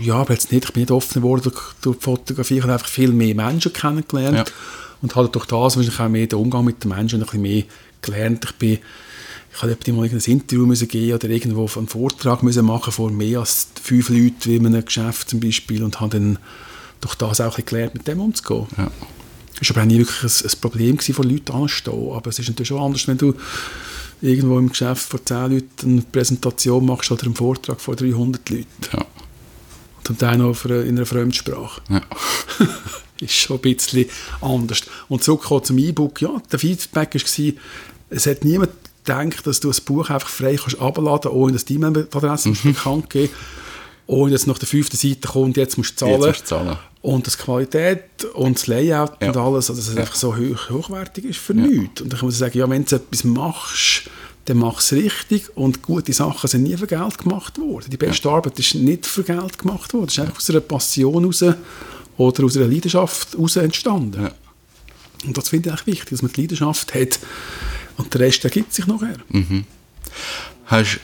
ja, 0.00 0.14
aber 0.14 0.32
jetzt 0.34 0.50
nicht, 0.52 0.64
ich 0.64 0.72
bin 0.72 0.82
nicht 0.82 0.90
offen 0.90 1.22
geworden 1.22 1.42
durch, 1.42 1.60
durch 1.82 1.96
die 1.98 2.02
Fotografie, 2.04 2.56
ich 2.56 2.62
habe 2.62 2.72
einfach 2.72 2.88
viel 2.88 3.12
mehr 3.12 3.34
Menschen 3.34 3.72
kennengelernt 3.72 4.36
Ja. 4.48 4.54
und 5.02 5.14
habe 5.14 5.28
durch 5.28 5.46
das 5.46 5.76
wahrscheinlich 5.76 6.00
auch 6.00 6.08
mehr 6.08 6.26
den 6.26 6.38
Umgang 6.38 6.64
mit 6.64 6.82
den 6.82 6.90
Menschen 6.90 7.20
ein 7.20 7.24
bisschen 7.26 7.42
mehr 7.42 7.62
gelernt. 8.02 8.44
Ich 8.44 8.52
bin, 8.52 8.78
ich 9.54 9.62
hatte 9.62 9.92
mal 9.92 10.04
ein 10.04 10.18
Interview 10.18 10.66
müssen 10.66 10.88
geben 10.88 11.14
oder 11.14 11.28
irgendwo 11.28 11.68
einen 11.76 11.88
Vortrag 11.88 12.42
müssen 12.42 12.66
machen 12.66 12.92
vor 12.92 13.10
mehr 13.10 13.40
als 13.40 13.68
fünf 13.82 14.08
Leuten 14.10 14.44
wie 14.44 14.56
in 14.56 14.66
einem 14.66 14.84
Geschäft 14.84 15.30
zum 15.30 15.40
Beispiel 15.40 15.82
und 15.82 16.00
habe 16.00 16.18
dann 16.18 16.38
durch 17.00 17.14
das 17.14 17.40
auch 17.40 17.56
gelernt, 17.56 17.94
mit 17.94 18.06
dem 18.06 18.20
umzugehen. 18.20 18.66
Ja. 18.76 18.90
Es 19.60 19.70
war 19.70 19.76
aber 19.76 19.82
auch 19.82 19.86
nie 19.86 19.98
wirklich 19.98 20.22
ein, 20.22 20.50
ein 20.50 20.60
Problem 20.60 20.96
gewesen, 20.96 21.14
vor 21.14 21.24
Leuten 21.24 21.52
anzustehen, 21.52 22.12
aber 22.12 22.30
es 22.30 22.38
ist 22.38 22.48
natürlich 22.48 22.68
schon 22.68 22.82
anders, 22.82 23.08
wenn 23.08 23.18
du 23.18 23.34
irgendwo 24.20 24.58
im 24.58 24.68
Geschäft 24.68 25.08
vor 25.08 25.24
zehn 25.24 25.52
Leuten 25.52 25.92
eine 25.92 26.02
Präsentation 26.02 26.84
machst 26.84 27.10
oder 27.10 27.24
einen 27.24 27.34
Vortrag 27.34 27.80
vor 27.80 27.96
300 27.96 28.48
Leuten. 28.50 28.66
Ja. 28.92 28.98
Und 28.98 30.06
zum 30.06 30.18
Teil 30.18 30.38
noch 30.38 30.64
in 30.64 30.96
einer 30.96 31.06
Fremdsprache. 31.06 31.80
Ja. 31.88 32.02
ist 33.20 33.34
schon 33.34 33.56
ein 33.56 33.62
bisschen 33.62 34.06
anders. 34.40 34.82
Und 35.08 35.22
zurückkommen 35.22 35.64
zum 35.64 35.78
E-Book, 35.78 36.20
ja, 36.20 36.40
der 36.50 36.58
Feedback 36.58 37.14
war, 37.14 37.52
es 38.10 38.26
hat 38.26 38.44
niemand 38.44 38.70
gedacht, 39.04 39.46
dass 39.46 39.60
du 39.60 39.70
ein 39.70 39.76
Buch 39.84 40.10
einfach 40.10 40.28
frei 40.28 40.56
kannst 40.56 40.80
abladen, 40.80 41.30
ohne 41.30 41.52
dass 41.52 41.64
die 41.64 41.74
E-Mail-Adresse 41.74 42.50
mhm. 42.50 42.58
bekannt 42.62 43.10
geben 43.10 43.32
ohne 44.06 44.32
dass 44.32 44.46
nach 44.46 44.58
der 44.58 44.68
fünften 44.68 44.96
Seite 44.96 45.28
kommt, 45.28 45.56
jetzt 45.56 45.78
musst 45.78 45.92
du 45.92 46.06
zahlen. 46.06 46.14
Jetzt 46.14 46.26
musst 46.26 46.40
du 46.42 46.44
zahlen. 46.46 46.76
Und 47.02 47.26
das 47.26 47.38
Qualität 47.38 48.24
und 48.34 48.56
das 48.56 48.66
Layout 48.66 49.12
ja. 49.20 49.28
und 49.28 49.36
alles, 49.36 49.70
also 49.70 49.80
dass 49.80 49.88
es 49.88 49.94
ja. 49.94 50.00
einfach 50.00 50.16
so 50.16 50.36
hoch, 50.36 50.70
hochwertig 50.70 51.24
ist 51.24 51.38
für 51.38 51.54
ja. 51.54 51.66
nichts. 51.66 52.00
Und 52.00 52.12
dann 52.12 52.18
kann 52.18 52.28
man 52.28 52.34
sagen, 52.34 52.58
ja, 52.58 52.68
wenn 52.68 52.84
du 52.84 52.96
etwas 52.96 53.24
machst, 53.24 54.10
dann 54.46 54.58
mach 54.58 54.78
es 54.78 54.92
richtig 54.92 55.56
und 55.56 55.82
gute 55.82 56.12
Sachen 56.12 56.48
sind 56.48 56.62
nie 56.62 56.76
für 56.76 56.86
Geld 56.86 57.18
gemacht 57.18 57.58
worden. 57.58 57.86
Die 57.90 57.96
beste 57.96 58.28
ja. 58.28 58.34
Arbeit 58.34 58.58
ist 58.58 58.74
nicht 58.76 59.06
für 59.06 59.24
Geld 59.24 59.58
gemacht 59.58 59.92
worden, 59.92 60.06
es 60.06 60.14
ist 60.14 60.20
einfach 60.20 60.36
aus 60.36 60.50
einer 60.50 60.60
Passion 60.60 61.22
heraus 61.22 61.44
oder 62.16 62.44
aus 62.44 62.56
einer 62.56 62.68
Leidenschaft 62.68 63.34
heraus 63.34 63.56
entstanden. 63.56 64.30
Und 65.24 65.36
das 65.36 65.48
finde 65.48 65.70
ich 65.70 65.74
echt 65.74 65.86
wichtig, 65.86 66.10
dass 66.10 66.22
man 66.22 66.32
die 66.32 66.42
Leidenschaft 66.42 66.94
hat 66.94 67.18
und 67.96 68.12
der 68.14 68.20
Rest 68.20 68.44
ergibt 68.44 68.72
sich 68.72 68.86
nachher. 68.86 69.16
Mhm. 69.28 69.64
Hast 70.66 71.00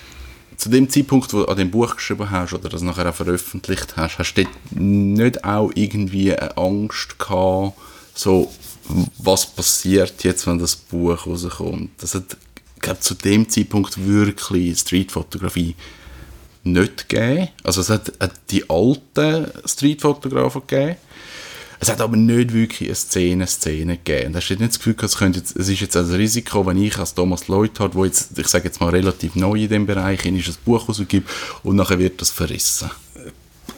zu 0.63 0.69
dem 0.69 0.89
Zeitpunkt, 0.89 1.33
wo 1.33 1.39
du 1.39 1.47
an 1.47 1.57
dem 1.57 1.73
Buch 1.73 1.97
geschrieben 1.97 2.31
hast 2.31 2.53
oder 2.53 2.69
das 2.69 2.83
nachher 2.83 3.11
auch 3.11 3.15
veröffentlicht 3.15 3.97
hast, 3.97 4.19
hast 4.19 4.35
du 4.35 4.45
nicht 4.79 5.43
auch 5.43 5.73
irgendwie 5.75 6.33
eine 6.33 6.57
Angst 6.57 7.19
gehabt, 7.19 7.77
so, 8.15 8.53
was 9.19 9.45
passiert 9.45 10.23
jetzt, 10.23 10.47
wenn 10.47 10.61
das 10.61 10.77
Buch 10.77 11.27
rauskommt? 11.27 11.91
Das 12.01 12.15
hat, 12.15 12.37
glaube 12.79 13.01
zu 13.01 13.15
dem 13.15 13.49
Zeitpunkt 13.49 14.07
wirklich 14.07 14.79
Streetfotografie 14.79 15.75
nicht 16.63 17.09
gegeben. 17.09 17.49
Also 17.65 17.81
es 17.81 17.91
hat, 17.91 18.13
hat 18.21 18.35
die 18.51 18.71
alten 18.71 19.51
Streetfotografen 19.65 20.63
gegeben, 20.65 20.97
es 21.83 21.91
hat 21.91 22.01
aber 22.01 22.17
nicht 22.17 22.53
wirklich 22.53 22.89
eine 22.89 22.95
Szene, 22.95 23.47
Szene 23.49 23.97
gegeben. 23.97 24.37
hast 24.37 24.49
du 24.49 24.55
nicht 24.55 24.71
das 24.71 24.79
Gefühl, 24.79 24.95
es, 25.03 25.19
jetzt, 25.19 25.57
es 25.57 25.69
ist 25.69 25.81
jetzt 25.81 25.97
ein 25.97 26.07
Risiko, 26.07 26.65
wenn 26.65 26.81
ich 26.81 26.97
als 26.97 27.13
Thomas 27.13 27.49
Leuthard, 27.49 27.97
der 27.97 28.05
jetzt, 28.05 28.39
ich 28.39 28.47
sage 28.47 28.67
jetzt 28.67 28.81
mal, 28.81 28.91
relativ 28.91 29.35
neu 29.35 29.57
in 29.57 29.69
dem 29.69 29.85
Bereich 29.85 30.25
ist, 30.25 30.49
ein 30.49 30.55
Buch 30.65 30.89
rausgibt 30.89 31.29
und 31.65 31.75
nachher 31.75 31.99
wird 31.99 32.21
das 32.21 32.31
verrissen. 32.31 32.89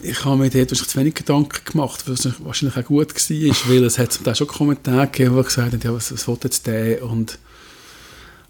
Ich 0.03 0.23
habe 0.23 0.37
mir 0.37 0.51
dort 0.51 0.77
zu 0.77 0.99
wenig 0.99 1.15
Gedanken 1.15 1.65
gemacht, 1.65 2.05
was 2.07 2.29
wahrscheinlich 2.41 2.77
auch 2.77 2.85
gut 2.85 3.15
war, 3.15 3.71
weil 3.71 3.85
es 3.85 3.99
hat 3.99 4.21
da 4.23 4.35
schon 4.35 4.49
Kommentare 4.49 5.07
gegeben, 5.07 5.39
die 5.39 5.43
gesagt 5.43 5.73
haben, 5.73 5.81
ja, 5.83 5.95
was, 5.95 6.13
was 6.13 6.29
will 6.29 6.37
jetzt 6.45 6.67
der 6.67 7.03
und 7.03 7.39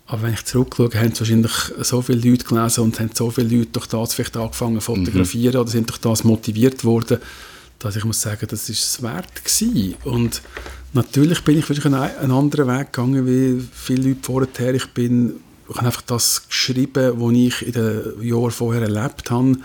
aber 0.06 0.22
wenn 0.22 0.34
ich 0.34 0.44
zurückschaue, 0.44 0.90
haben 0.94 1.12
es 1.12 1.20
wahrscheinlich 1.20 1.52
so 1.80 2.02
viele 2.02 2.28
Leute 2.28 2.44
gelesen 2.44 2.80
und 2.82 2.98
haben 2.98 3.10
so 3.14 3.30
viele 3.30 3.56
Leute 3.56 3.70
durch 3.70 3.86
das 3.86 4.14
vielleicht 4.14 4.36
angefangen 4.36 4.80
zu 4.80 4.86
fotografieren 4.86 5.54
mhm. 5.54 5.60
oder 5.60 5.70
sind 5.70 5.88
durch 5.88 6.00
das 6.00 6.24
motiviert 6.24 6.84
worden, 6.84 7.20
dass 7.78 7.96
ich 7.96 8.04
muss 8.04 8.20
sagen, 8.20 8.46
das 8.48 8.68
ist 8.68 8.82
es 8.82 9.02
wert 9.02 9.44
gewesen. 9.44 9.94
Und 10.04 10.42
natürlich 10.92 11.42
bin 11.44 11.58
ich 11.58 11.64
vielleicht 11.64 11.86
einen, 11.86 11.94
einen 11.94 12.32
anderen 12.32 12.68
Weg 12.68 12.92
gegangen, 12.92 13.26
wie 13.26 13.66
viele 13.72 14.08
Leute 14.08 14.20
vorher. 14.22 14.74
Ich 14.74 14.86
bin 14.88 15.40
ich 15.68 15.76
habe 15.76 15.86
einfach 15.86 16.02
das 16.02 16.46
geschrieben, 16.46 17.14
was 17.16 17.32
ich 17.32 17.66
in 17.66 17.72
den 17.72 18.22
Jahren 18.22 18.50
vorher 18.50 18.82
erlebt 18.82 19.30
habe. 19.30 19.56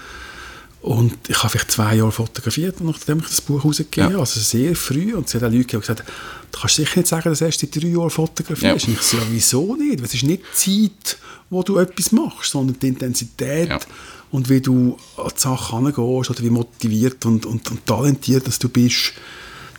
Und 0.82 1.14
ich 1.28 1.38
habe 1.40 1.50
vielleicht 1.50 1.72
zwei 1.72 1.96
Jahre 1.96 2.12
fotografiert, 2.12 2.80
nachdem 2.80 3.20
ich 3.20 3.28
das 3.28 3.42
Buch 3.42 3.66
rausgegeben 3.66 4.14
ja. 4.14 4.20
Also 4.20 4.40
sehr 4.40 4.76
früh. 4.78 5.14
Und 5.14 5.28
es 5.28 5.36
hat 5.36 5.44
auch 5.44 5.52
Leute 5.52 5.78
gesagt, 5.78 6.04
du 6.52 6.60
kannst 6.60 6.76
sicher 6.76 7.00
nicht 7.00 7.08
sagen, 7.08 7.30
dass 7.30 7.40
du 7.40 7.46
erst 7.46 7.64
in 7.64 7.72
drei 7.72 7.88
Jahren 7.90 8.10
fotografierst. 8.10 8.88
Ja. 8.88 8.94
Und 8.94 9.00
ich 9.00 9.02
so, 9.02 9.18
ja, 9.18 9.24
wieso 9.30 9.76
nicht? 9.76 10.02
Es 10.02 10.14
ist 10.14 10.24
nicht 10.24 10.44
die 10.66 10.90
Zeit, 10.90 11.18
wo 11.50 11.64
du 11.64 11.78
etwas 11.80 12.14
machst, 12.14 12.52
sondern 12.52 12.80
die 12.80 12.88
Intensität. 12.88 13.70
Ja 13.70 13.80
und 14.32 14.50
wie 14.50 14.62
du 14.62 14.98
an 15.18 15.32
die 15.36 15.40
Sache 15.40 15.72
herangehst 15.72 16.30
oder 16.30 16.42
wie 16.42 16.50
motiviert 16.50 17.26
und, 17.26 17.46
und, 17.46 17.70
und 17.72 17.86
talentiert 17.86 18.48
dass 18.48 18.60
du 18.60 18.70
bist, 18.70 19.14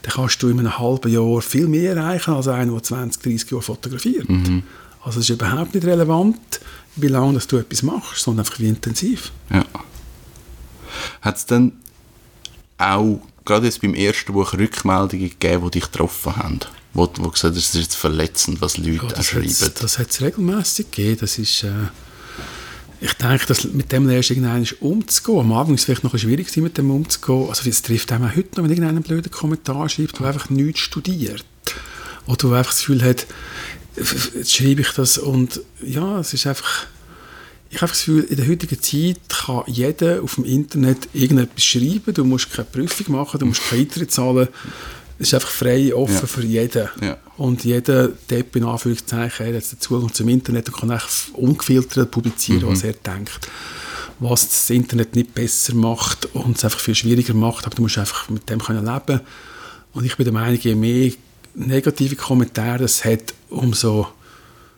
dann 0.02 0.12
kannst 0.14 0.42
du 0.42 0.48
in 0.48 0.58
einem 0.58 0.78
halben 0.78 1.12
Jahr 1.12 1.40
viel 1.40 1.68
mehr 1.68 1.94
erreichen 1.94 2.34
als 2.34 2.48
einer, 2.48 2.72
der 2.72 2.82
20, 2.82 3.22
30 3.22 3.50
Jahre 3.50 3.62
fotografiert. 3.62 4.28
Mhm. 4.28 4.62
Also 5.02 5.20
es 5.20 5.28
ist 5.28 5.34
überhaupt 5.34 5.74
nicht 5.74 5.86
relevant, 5.86 6.60
wie 6.96 7.08
lange 7.08 7.34
dass 7.34 7.46
du 7.46 7.58
etwas 7.58 7.82
machst, 7.82 8.22
sondern 8.22 8.44
einfach 8.44 8.58
wie 8.58 8.68
intensiv. 8.68 9.32
Ja. 9.50 9.64
Hat 11.22 11.36
es 11.36 11.46
dann 11.46 11.72
auch 12.78 13.20
gerade 13.44 13.66
jetzt 13.66 13.82
beim 13.82 13.94
ersten 13.94 14.32
Buch 14.32 14.52
Rückmeldungen 14.54 15.28
gegeben, 15.28 15.64
die 15.66 15.80
dich 15.80 15.90
getroffen 15.90 16.36
haben? 16.36 16.60
Wo, 16.92 17.08
wo 17.18 17.28
gesagt 17.28 17.54
hast, 17.54 17.74
das 17.74 17.74
ist 17.74 17.82
jetzt 17.82 17.94
verletzend, 17.94 18.60
was 18.60 18.76
Leute 18.76 19.06
ja, 19.06 19.12
das 19.12 19.26
schreiben? 19.26 19.72
Das 19.80 19.98
hat 19.98 20.10
es 20.10 20.20
regelmäßig 20.20 20.90
gegeben. 20.90 21.18
Das 21.20 21.38
ist... 21.38 21.62
Äh, 21.62 21.70
ich 23.00 23.14
denke, 23.14 23.46
dass 23.46 23.64
mit 23.64 23.92
dem 23.92 24.06
lernst 24.06 24.30
du 24.30 24.74
umzugehen. 24.80 25.40
Am 25.40 25.52
Anfang 25.52 25.74
ist 25.74 25.80
es 25.80 25.84
vielleicht 25.86 26.04
noch 26.04 26.16
schwierig, 26.18 26.54
mit 26.58 26.76
dem 26.76 26.90
umzugehen. 26.90 27.48
Also 27.48 27.68
es 27.68 27.80
trifft 27.82 28.12
einem 28.12 28.24
auch 28.26 28.36
heute 28.36 28.50
noch, 28.50 28.64
wenn 28.64 28.70
irgendeiner 28.70 28.90
einen 28.90 29.02
blöden 29.02 29.30
Kommentar 29.30 29.88
schreibt, 29.88 30.18
der 30.18 30.26
einfach 30.26 30.50
nichts 30.50 30.80
studiert. 30.80 31.44
Oder 32.26 32.48
der 32.48 32.58
einfach 32.58 32.72
das 32.72 32.80
Gefühl 32.80 33.02
hat, 33.02 33.26
jetzt 33.96 34.54
schreibe 34.54 34.82
ich 34.82 34.90
das 34.90 35.18
und 35.18 35.60
ja, 35.82 36.20
es 36.20 36.34
ist 36.34 36.46
einfach... 36.46 36.86
Ich 37.72 37.80
habe 37.80 37.92
das 37.92 38.00
Gefühl, 38.00 38.24
in 38.24 38.36
der 38.36 38.48
heutigen 38.48 38.82
Zeit 38.82 39.20
kann 39.28 39.62
jeder 39.68 40.24
auf 40.24 40.34
dem 40.34 40.44
Internet 40.44 41.08
irgendetwas 41.12 41.62
schreiben. 41.62 42.12
Du 42.12 42.24
musst 42.24 42.52
keine 42.52 42.64
Prüfung 42.64 43.14
machen, 43.14 43.38
du 43.38 43.46
musst 43.46 43.62
keine 43.62 43.82
Eintritt 43.82 44.10
zahlen. 44.10 44.48
Es 45.20 45.28
ist 45.28 45.34
einfach 45.34 45.50
frei, 45.50 45.94
offen 45.94 46.14
ja. 46.14 46.26
für 46.26 46.42
jeden. 46.42 46.88
Ja. 47.02 47.18
Und 47.36 47.62
jeder 47.64 48.08
Depp 48.08 48.56
in 48.56 48.64
Anführungszeichen 48.64 49.46
hat 49.46 49.52
jetzt 49.52 49.72
den 49.72 49.80
Zugang 49.80 50.12
zum 50.14 50.28
Internet 50.28 50.68
und 50.70 50.78
kann 50.78 50.90
echt 50.90 51.30
ungefiltert 51.34 52.10
publizieren, 52.10 52.64
mhm. 52.64 52.72
was 52.72 52.84
er 52.84 52.94
denkt. 52.94 53.38
Was 54.18 54.48
das 54.48 54.70
Internet 54.70 55.14
nicht 55.14 55.34
besser 55.34 55.74
macht 55.74 56.34
und 56.34 56.56
es 56.56 56.64
einfach 56.64 56.80
viel 56.80 56.94
schwieriger 56.94 57.34
macht, 57.34 57.66
aber 57.66 57.74
du 57.74 57.82
musst 57.82 57.98
einfach 57.98 58.30
mit 58.30 58.48
dem 58.48 58.60
können 58.60 58.86
leben. 58.86 59.20
Und 59.92 60.06
ich 60.06 60.16
bin 60.16 60.24
der 60.24 60.32
Meinung, 60.32 60.58
je 60.58 60.74
mehr 60.74 61.12
negative 61.54 62.16
Kommentare 62.16 62.84
es 62.84 63.04
hat, 63.04 63.34
umso 63.50 64.08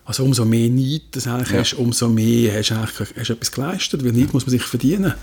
also 0.05 0.25
umso 0.25 0.45
mehr 0.45 0.69
Neid 0.69 1.03
das 1.13 1.29
eigentlich 1.29 1.51
ja. 1.51 1.59
hast, 1.61 1.75
umso 1.75 2.09
mehr 2.09 2.53
hast 2.59 2.71
du, 2.71 2.75
eigentlich, 2.75 3.15
hast 3.17 3.31
etwas 3.31 3.53
geleistet, 3.53 4.05
weil 4.05 4.13
Neid 4.13 4.33
muss 4.33 4.45
man 4.45 4.51
sich 4.51 4.65
verdienen. 4.65 5.15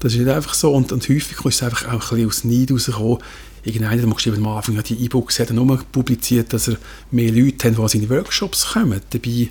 Das 0.00 0.12
ist 0.12 0.18
nicht 0.18 0.28
einfach 0.28 0.52
so. 0.52 0.72
Und, 0.74 0.92
und 0.92 1.08
häufig 1.08 1.42
ist 1.42 1.54
es 1.54 1.62
einfach 1.62 1.88
auch 1.88 1.92
ein 1.92 1.98
bisschen 1.98 2.26
aus 2.26 2.44
Neid 2.44 2.70
rausgekommen, 2.70 3.18
irgendeiner 3.64 4.02
hat 4.02 4.16
geschrieben, 4.16 4.38
am 4.38 4.56
Anfang 4.56 4.82
die 4.82 5.04
E-Books 5.04 5.38
hat 5.38 5.50
er 5.50 5.54
nur 5.54 5.78
publiziert, 5.92 6.52
dass 6.52 6.68
er 6.68 6.76
mehr 7.10 7.30
Leute 7.30 7.68
haben, 7.68 7.76
die 7.76 7.82
an 7.82 7.88
seine 7.88 8.10
Workshops 8.10 8.72
kommen. 8.72 9.00
Dabei 9.10 9.48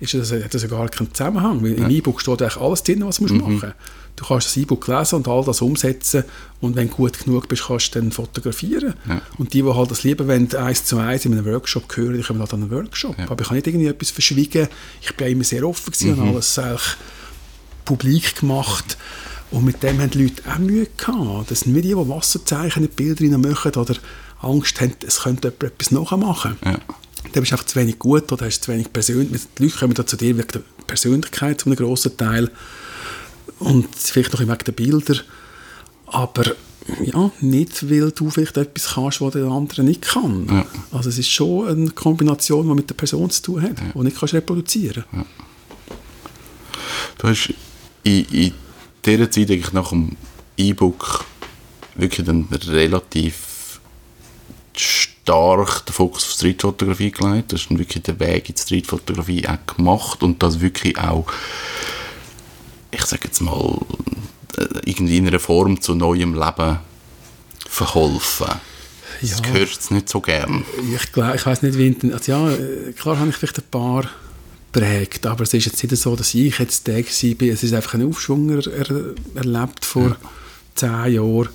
ist 0.00 0.14
das, 0.14 0.32
hat 0.32 0.54
das 0.54 0.62
ja 0.62 0.68
gar 0.68 0.88
keinen 0.88 1.12
Zusammenhang, 1.12 1.62
weil 1.62 1.78
ja. 1.78 1.84
im 1.84 1.90
E-Book 1.90 2.20
steht 2.20 2.40
eigentlich 2.40 2.56
alles 2.56 2.82
drin, 2.82 3.04
was 3.04 3.18
du 3.18 3.24
mhm. 3.24 3.40
machen 3.40 3.52
musst. 3.52 3.66
Du 4.16 4.26
kannst 4.26 4.48
das 4.48 4.56
E-Book 4.56 4.86
lesen 4.88 5.16
und 5.16 5.28
all 5.28 5.44
das 5.44 5.62
umsetzen 5.62 6.24
und 6.60 6.76
wenn 6.76 6.88
du 6.88 6.94
gut 6.94 7.24
genug 7.24 7.48
bist, 7.48 7.64
kannst 7.66 7.94
du 7.94 8.00
dann 8.00 8.12
fotografieren. 8.12 8.94
Ja. 9.08 9.22
Und 9.38 9.54
die, 9.54 9.62
die 9.62 9.68
halt 9.68 9.90
das 9.90 10.02
lieber 10.02 10.26
wenn 10.26 10.52
eins 10.54 10.84
zu 10.84 10.98
eins 10.98 11.24
in 11.24 11.32
einem 11.32 11.46
Workshop 11.46 11.96
hören, 11.96 12.16
die 12.16 12.22
kommen 12.22 12.40
halt 12.40 12.52
an 12.52 12.62
einen 12.62 12.70
Workshop. 12.70 13.18
Ja. 13.18 13.30
Aber 13.30 13.40
ich 13.40 13.46
habe 13.46 13.56
nicht 13.56 13.66
irgendwie 13.66 13.86
etwas 13.86 14.10
verschwiegen. 14.10 14.68
Ich 15.00 15.14
bin 15.16 15.28
immer 15.28 15.44
sehr 15.44 15.66
offen 15.66 15.92
mhm. 16.00 16.18
und 16.18 16.28
alles 16.28 16.58
eigentlich 16.58 16.96
publik 17.84 18.40
gemacht. 18.40 18.96
Und 19.50 19.64
mit 19.64 19.82
dem 19.82 20.00
haben 20.00 20.10
die 20.10 20.24
Leute 20.24 20.42
auch 20.48 20.58
Mühe 20.58 20.86
gehabt. 20.96 21.50
Das 21.50 21.60
sind 21.60 21.74
wie 21.74 21.82
die, 21.82 21.88
die 21.88 21.96
Wasserzeichen 21.96 22.84
in 22.84 22.90
Bilder 22.90 23.38
machen 23.38 23.72
oder 23.72 23.96
Angst 24.40 24.80
haben, 24.80 24.94
es 25.06 25.20
könnte 25.20 25.48
jemand 25.48 25.64
etwas 25.64 25.90
nachmachen. 25.90 26.56
Ja. 26.64 26.78
Dann 27.32 27.42
bist 27.42 27.52
du 27.52 27.54
einfach 27.54 27.66
zu 27.66 27.78
wenig 27.78 27.98
gut 27.98 28.30
oder 28.32 28.46
hast 28.46 28.60
zu 28.60 28.72
wenig 28.72 28.92
persönlich. 28.92 29.42
Die 29.58 29.64
Leute 29.64 29.76
kommen 29.76 29.94
da 29.94 30.06
zu 30.06 30.16
dir 30.16 30.36
wegen 30.38 30.48
der 30.48 30.62
Persönlichkeit 30.86 31.60
zu 31.60 31.66
einem 31.66 31.76
grossen 31.76 32.16
Teil 32.16 32.50
und 33.58 33.88
vielleicht 33.94 34.32
noch 34.32 34.40
wegen 34.40 34.64
der 34.64 34.72
Bilder. 34.72 35.16
Aber 36.06 36.44
ja, 37.02 37.30
nicht, 37.40 37.90
weil 37.90 38.10
du 38.10 38.30
vielleicht 38.30 38.56
etwas 38.56 38.94
kannst, 38.94 39.20
was 39.20 39.32
der 39.32 39.46
andere 39.46 39.82
nicht 39.82 40.02
kann. 40.02 40.46
Ja. 40.48 40.66
Also 40.90 41.10
es 41.10 41.18
ist 41.18 41.30
schon 41.30 41.68
eine 41.68 41.90
Kombination, 41.90 42.68
die 42.68 42.74
mit 42.74 42.88
der 42.88 42.94
Person 42.94 43.30
zu 43.30 43.42
tun 43.42 43.62
hat, 43.62 43.78
ja. 43.78 43.92
die 43.94 43.98
nicht 44.00 44.18
kannst 44.18 44.34
reproduzieren 44.34 45.04
kannst. 45.10 45.28
Ja. 45.28 45.96
Du 47.18 47.28
hast 47.28 47.54
in, 48.02 48.24
in 48.32 48.52
dieser 49.04 49.30
Zeit 49.30 49.50
eigentlich 49.50 49.72
nach 49.72 49.90
dem 49.90 50.16
E-Book 50.56 51.24
wirklich 51.94 52.26
dann 52.26 52.48
relativ 52.50 53.80
stark 54.76 55.86
den 55.86 55.92
Fokus 55.92 56.24
auf 56.24 56.30
Streetfotografie 56.32 57.10
gelegt. 57.10 57.52
Du 57.52 57.56
hast 57.56 57.68
dann 57.68 57.78
wirklich 57.78 58.02
den 58.02 58.18
Weg 58.20 58.48
in 58.48 58.54
die 58.54 58.60
Streetfotografie 58.60 59.46
auch 59.46 59.76
gemacht 59.76 60.22
und 60.22 60.42
das 60.42 60.60
wirklich 60.60 60.98
auch, 60.98 61.26
ich 62.90 63.04
sage 63.04 63.22
jetzt 63.24 63.40
mal, 63.40 63.78
äh, 64.56 64.66
irgendwie 64.84 65.18
in 65.18 65.26
einer 65.26 65.38
Form 65.38 65.80
zu 65.80 65.94
neuem 65.94 66.34
Leben 66.34 66.78
verholfen. 67.68 68.48
Das 69.20 69.40
ja. 69.40 69.52
hörst 69.52 69.90
du 69.90 69.94
nicht 69.94 70.08
so 70.08 70.20
gern. 70.20 70.64
Ich, 70.94 71.16
ich 71.16 71.46
weiß 71.46 71.62
nicht, 71.62 71.76
wie... 71.76 72.12
Also 72.12 72.32
ja, 72.32 72.48
klar 72.98 73.18
habe 73.18 73.30
ich 73.30 73.36
vielleicht 73.36 73.58
ein 73.58 73.64
paar 73.70 74.08
prägt. 74.72 75.26
Aber 75.26 75.42
es 75.42 75.54
ist 75.54 75.66
jetzt 75.66 75.82
nicht 75.82 75.96
so, 75.96 76.16
dass 76.16 76.34
ich 76.34 76.58
jetzt 76.58 76.86
der 76.86 76.98
war. 76.98 77.48
Es 77.48 77.62
ist 77.62 77.72
einfach 77.74 77.94
ein 77.94 78.06
Aufschwung 78.06 78.50
er, 78.50 78.66
er, 78.66 79.14
erlebt 79.34 79.84
vor 79.84 80.08
ja. 80.10 80.16
zehn 80.74 81.14
Jahren. 81.14 81.48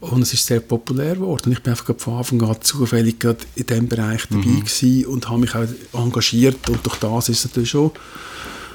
Und 0.00 0.22
es 0.22 0.32
ist 0.32 0.46
sehr 0.46 0.60
populär 0.60 1.14
geworden. 1.14 1.52
Ich 1.52 1.62
bin 1.62 1.72
einfach 1.72 1.94
von 1.96 2.18
Anfang 2.18 2.42
an 2.42 2.56
zufällig 2.60 3.20
gerade 3.20 3.38
in 3.54 3.66
diesem 3.66 3.88
Bereich 3.88 4.26
dabei 4.28 4.44
mhm. 4.44 4.64
gewesen 4.64 5.06
und 5.06 5.28
habe 5.28 5.40
mich 5.40 5.54
auch 5.54 5.66
engagiert. 5.92 6.68
Und 6.68 6.84
durch 6.84 6.96
das 6.96 7.28
ist 7.28 7.38
es 7.38 7.44
natürlich 7.44 7.70
schon, 7.70 7.92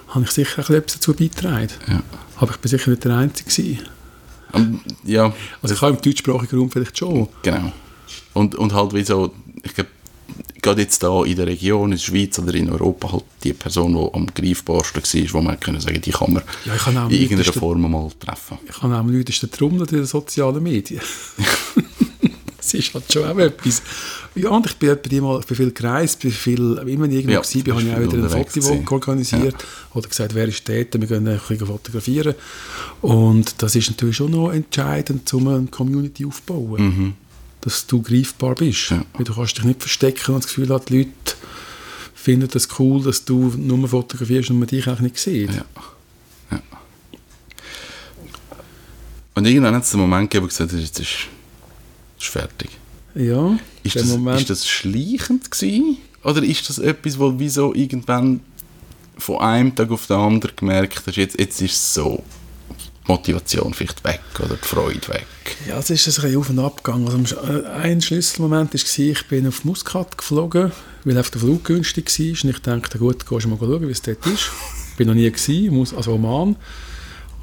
habe 0.07 0.23
ich 0.23 0.31
sicher 0.31 0.69
etwas 0.69 0.93
dazu 0.95 1.13
beigetragen. 1.13 1.69
Ja. 1.87 2.01
Aber 2.37 2.51
ich 2.51 2.57
bin 2.57 2.69
sicher 2.69 2.89
nicht 2.91 3.03
der 3.03 3.15
Einzige 3.15 3.49
gewesen. 3.49 3.79
Um, 4.53 4.79
ja. 5.03 5.33
Also 5.61 5.75
ich 5.75 5.81
habe 5.81 5.95
im 5.97 6.01
deutschsprachigen 6.01 6.59
Raum 6.59 6.71
vielleicht 6.71 6.97
schon. 6.97 7.27
Genau. 7.43 7.73
Und, 8.33 8.55
und 8.55 8.73
halt 8.73 8.93
wie 8.93 9.03
so, 9.03 9.33
ich 9.63 9.73
glaube, 9.73 9.89
gerade 10.61 10.81
jetzt 10.81 11.01
da 11.01 11.23
in 11.23 11.35
der 11.35 11.47
Region, 11.47 11.85
in 11.85 11.91
der 11.91 11.97
Schweiz 11.97 12.37
oder 12.39 12.53
in 12.53 12.69
Europa, 12.69 13.11
halt 13.11 13.23
die 13.43 13.53
Person, 13.53 13.93
die 13.93 14.13
am 14.13 14.27
greifbarsten 14.27 15.01
war, 15.01 15.33
wo 15.33 15.41
man 15.41 15.59
können 15.59 15.79
sagen, 15.79 16.01
die 16.01 16.11
kann 16.11 16.33
man 16.33 16.43
ja, 16.65 16.73
in 17.05 17.11
irgendeiner 17.11 17.53
Form 17.53 17.89
mal 17.89 18.09
treffen. 18.19 18.57
Ich 18.67 18.75
kann 18.75 18.93
auch 18.93 18.97
am 18.97 19.09
lautesten 19.09 19.49
trommeln 19.51 19.87
in 19.87 19.95
den 19.97 20.05
sozialen 20.05 20.61
Medien. 20.61 21.01
das 22.57 22.73
ist 22.73 22.93
halt 22.93 23.11
schon 23.11 23.23
auch 23.23 23.37
etwas. 23.37 23.81
Ja, 24.35 24.49
und 24.49 24.65
ich 24.65 24.75
bin 24.75 24.89
etwa 24.89 25.21
mal 25.21 25.41
bei 25.47 25.55
viel 25.55 25.71
gereist, 25.71 26.21
bei 26.21 26.29
viel, 26.29 26.77
immer 26.85 27.05
irgendwo 27.05 27.31
ja, 27.31 27.41
gewesen, 27.41 27.71
habe 27.71 27.81
ich 27.81 27.93
auch 27.93 28.01
wieder 28.01 28.17
eine 28.17 28.29
Fotowalk 28.29 28.91
organisiert 28.91 29.53
ja. 29.53 29.67
oder 29.93 30.07
gesagt, 30.07 30.35
wer 30.35 30.47
ist 30.47 30.67
dort, 30.67 30.99
wir 30.99 31.07
gehen 31.07 31.27
ein 31.27 31.39
bisschen 31.47 31.65
fotografieren. 31.65 32.35
Und 33.01 33.61
das 33.61 33.75
ist 33.75 33.89
natürlich 33.89 34.17
schon 34.17 34.31
noch 34.31 34.51
entscheidend, 34.51 35.33
um 35.33 35.47
eine 35.47 35.67
Community 35.67 36.25
aufzubauen. 36.25 36.83
Mhm 36.83 37.13
dass 37.61 37.87
du 37.87 38.01
greifbar 38.01 38.55
bist. 38.55 38.91
Ja. 38.91 39.03
Weil 39.13 39.25
du 39.25 39.33
kannst 39.33 39.57
dich 39.57 39.65
nicht 39.65 39.81
verstecken 39.81 40.35
und 40.35 40.43
das 40.43 40.47
Gefühl 40.49 40.69
hat, 40.69 40.89
die 40.89 40.99
Leute 40.99 41.11
finden 42.13 42.47
das 42.51 42.67
cool, 42.79 43.03
dass 43.03 43.25
du 43.25 43.53
nur 43.57 43.87
fotografierst 43.87 44.49
und 44.49 44.59
man 44.59 44.67
dich 44.67 44.87
auch 44.87 44.99
nicht 44.99 45.17
sieht. 45.17 45.53
Ja. 45.53 45.65
ja. 46.51 46.61
Und 49.35 49.45
irgendwann 49.45 49.75
hat 49.75 49.83
es 49.83 49.93
einen 49.93 50.01
Moment 50.01 50.29
gegeben, 50.29 50.45
wo 50.45 50.47
gesagt 50.47 50.73
jetzt 50.73 50.99
ist, 50.99 51.27
ist 52.19 52.27
fertig. 52.27 52.71
Ja, 53.15 53.57
ist 53.83 53.95
das, 53.95 54.05
Moment. 54.05 54.41
ist 54.41 54.49
das 54.49 54.67
schleichend 54.67 55.49
gewesen? 55.49 55.97
Oder 56.23 56.43
ist 56.43 56.69
das 56.69 56.79
etwas, 56.79 57.17
wo 57.17 57.33
wieso 57.37 57.73
irgendwann 57.73 58.41
von 59.17 59.39
einem 59.39 59.73
Tag 59.73 59.89
auf 59.91 60.07
den 60.07 60.17
anderen 60.17 60.55
gemerkt 60.55 61.03
hast, 61.05 61.15
jetzt, 61.15 61.39
jetzt 61.39 61.61
ist 61.61 61.73
es 61.73 61.93
so? 61.93 62.23
Motivation 63.07 63.73
vielleicht 63.73 64.03
weg 64.03 64.21
oder 64.39 64.55
die 64.55 64.67
Freude 64.67 65.07
weg? 65.07 65.25
Ja, 65.67 65.77
es 65.79 65.89
ist 65.89 66.07
ein 66.07 66.21
bisschen 66.21 66.37
auf 66.37 66.49
und 66.49 66.59
ab 66.59 66.83
gegangen. 66.83 67.07
Also, 67.07 67.37
ein 67.39 68.01
Schlüsselmoment 68.01 68.73
war, 68.73 68.99
ich 69.05 69.27
bin 69.27 69.47
auf 69.47 69.63
Muscat 69.63 70.17
geflogen, 70.17 70.71
weil 71.03 71.13
der 71.13 71.23
Flug 71.23 71.63
günstig 71.63 72.07
war. 72.07 72.25
Und 72.25 72.49
ich 72.49 72.61
dachte, 72.61 72.99
gut, 72.99 73.27
gehst 73.27 73.45
du 73.45 73.49
mal 73.49 73.57
schauen, 73.59 73.87
wie 73.87 73.91
es 73.91 74.01
dort 74.01 74.25
ist. 74.25 74.51
Ich 74.91 74.97
bin 74.97 75.07
noch 75.07 75.15
nie 75.15 75.29
gewesen, 75.31 75.95
also 75.95 76.13
Oman. 76.13 76.55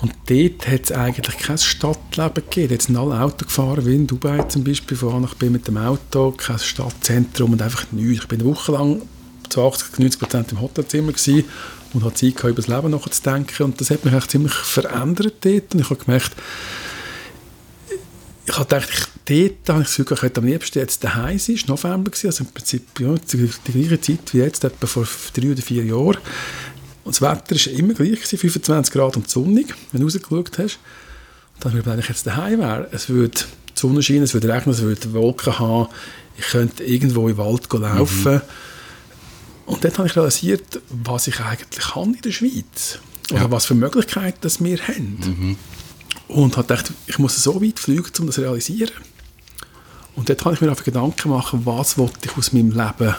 Und 0.00 0.12
dort 0.26 0.68
hat 0.68 0.84
es 0.84 0.92
eigentlich 0.92 1.38
kein 1.38 1.56
Stadtleben 1.56 2.34
gegeben. 2.34 2.68
Dort 2.68 2.82
sind 2.82 2.96
alle 2.96 3.20
Auto 3.20 3.44
gefahren, 3.44 3.86
wie 3.86 3.94
in 3.94 4.06
Dubai 4.06 4.42
zum 4.44 4.64
Beispiel, 4.64 4.96
von 4.96 5.14
A 5.14 5.20
nach 5.20 5.34
mit 5.40 5.66
dem 5.66 5.76
Auto, 5.76 6.32
kein 6.32 6.58
Stadtzentrum 6.58 7.52
und 7.52 7.62
einfach 7.62 7.90
nichts. 7.92 8.24
Ich 8.24 8.28
bin 8.28 8.40
eine 8.40 8.50
Woche 8.50 8.72
lang 8.72 9.02
zu 9.48 9.66
80, 9.66 9.98
90 9.98 10.20
Prozent 10.20 10.52
im 10.52 10.60
Hotelzimmer 10.60 11.12
gewesen 11.12 11.44
und 11.94 12.04
habe 12.04 12.14
Zeit 12.14 12.36
gehabt, 12.36 12.50
über 12.50 12.62
das 12.62 12.68
Leben 12.68 12.90
nachzudenken. 12.90 13.62
Und 13.64 13.80
das 13.80 13.90
hat 13.90 14.04
mich 14.04 14.26
ziemlich 14.26 14.52
verändert 14.52 15.36
dort. 15.40 15.74
Und 15.74 15.80
ich 15.80 15.90
habe 15.90 16.04
gemerkt, 16.04 16.32
ich 18.46 18.54
habe 18.54 18.64
gedacht, 18.64 18.88
ich, 19.28 19.52
dort 19.54 19.68
habe 19.68 19.82
ich 19.82 19.86
das 19.86 19.96
Gefühl, 19.96 20.16
ich 20.16 20.22
hätte 20.22 20.40
am 20.40 20.46
liebsten 20.46 20.78
jetzt 20.78 21.02
daheim 21.02 21.38
sein. 21.38 21.54
Es 21.54 21.68
war 21.68 21.76
November, 21.76 22.10
also 22.12 22.44
im 22.44 22.50
Prinzip 22.50 23.00
ja, 23.00 23.14
die, 23.14 23.50
gleiche 23.72 24.00
Zeit 24.00 24.34
wie 24.34 24.38
jetzt, 24.38 24.64
etwa 24.64 24.86
vor 24.86 25.06
drei 25.32 25.52
oder 25.52 25.62
vier 25.62 25.84
Jahren. 25.84 26.18
Und 27.04 27.14
das 27.14 27.22
Wetter 27.22 27.54
war 27.54 27.78
immer 27.78 27.94
gleich, 27.94 28.20
25 28.20 28.92
Grad 28.92 29.16
und 29.16 29.30
sonnig, 29.30 29.74
wenn 29.92 30.00
du 30.00 30.06
rausgeschaut 30.06 30.58
hast. 30.58 30.78
Und 31.54 31.64
dann 31.64 31.72
habe 31.72 31.78
ich 31.78 31.86
mir 31.86 32.02
jetzt 32.08 32.26
daheim 32.26 32.58
wäre, 32.60 32.88
es 32.92 33.08
würde 33.08 33.38
die 33.76 33.80
Sonne 33.80 34.02
scheinen, 34.02 34.24
es 34.24 34.34
würde 34.34 34.52
regnen, 34.52 34.74
es 34.74 34.82
würde 34.82 35.12
Wolken 35.12 35.58
haben, 35.58 35.88
ich 36.36 36.46
könnte 36.46 36.82
irgendwo 36.82 37.28
im 37.28 37.36
Wald 37.36 37.72
laufen. 37.72 38.34
Mhm 38.34 38.40
und 39.66 39.84
dann 39.84 39.92
habe 39.96 40.06
ich 40.06 40.16
realisiert, 40.16 40.80
was 40.90 41.26
ich 41.26 41.40
eigentlich 41.40 41.84
kann 41.92 42.14
in 42.14 42.20
der 42.20 42.32
Schweiz. 42.32 42.98
Oder 43.30 43.42
ja. 43.42 43.50
was 43.50 43.66
für 43.66 43.74
Möglichkeiten 43.74 44.38
das 44.42 44.62
wir 44.62 44.78
haben. 44.86 45.18
Mhm. 45.24 45.56
Und 46.28 46.56
habe 46.56 46.66
gedacht, 46.66 46.92
ich 47.06 47.18
muss 47.18 47.42
so 47.42 47.62
weit 47.62 47.78
fliegen, 47.78 48.10
um 48.20 48.26
das 48.26 48.34
zu 48.34 48.42
realisieren. 48.42 48.92
Und 50.16 50.28
dort 50.28 50.44
habe 50.44 50.54
ich 50.54 50.60
mir 50.60 50.68
einfach 50.68 50.84
Gedanken 50.84 51.22
gemacht, 51.22 51.54
was 51.64 51.98
wollte 51.98 52.28
ich 52.28 52.36
aus 52.36 52.52
meinem 52.52 52.70
Leben 52.70 53.14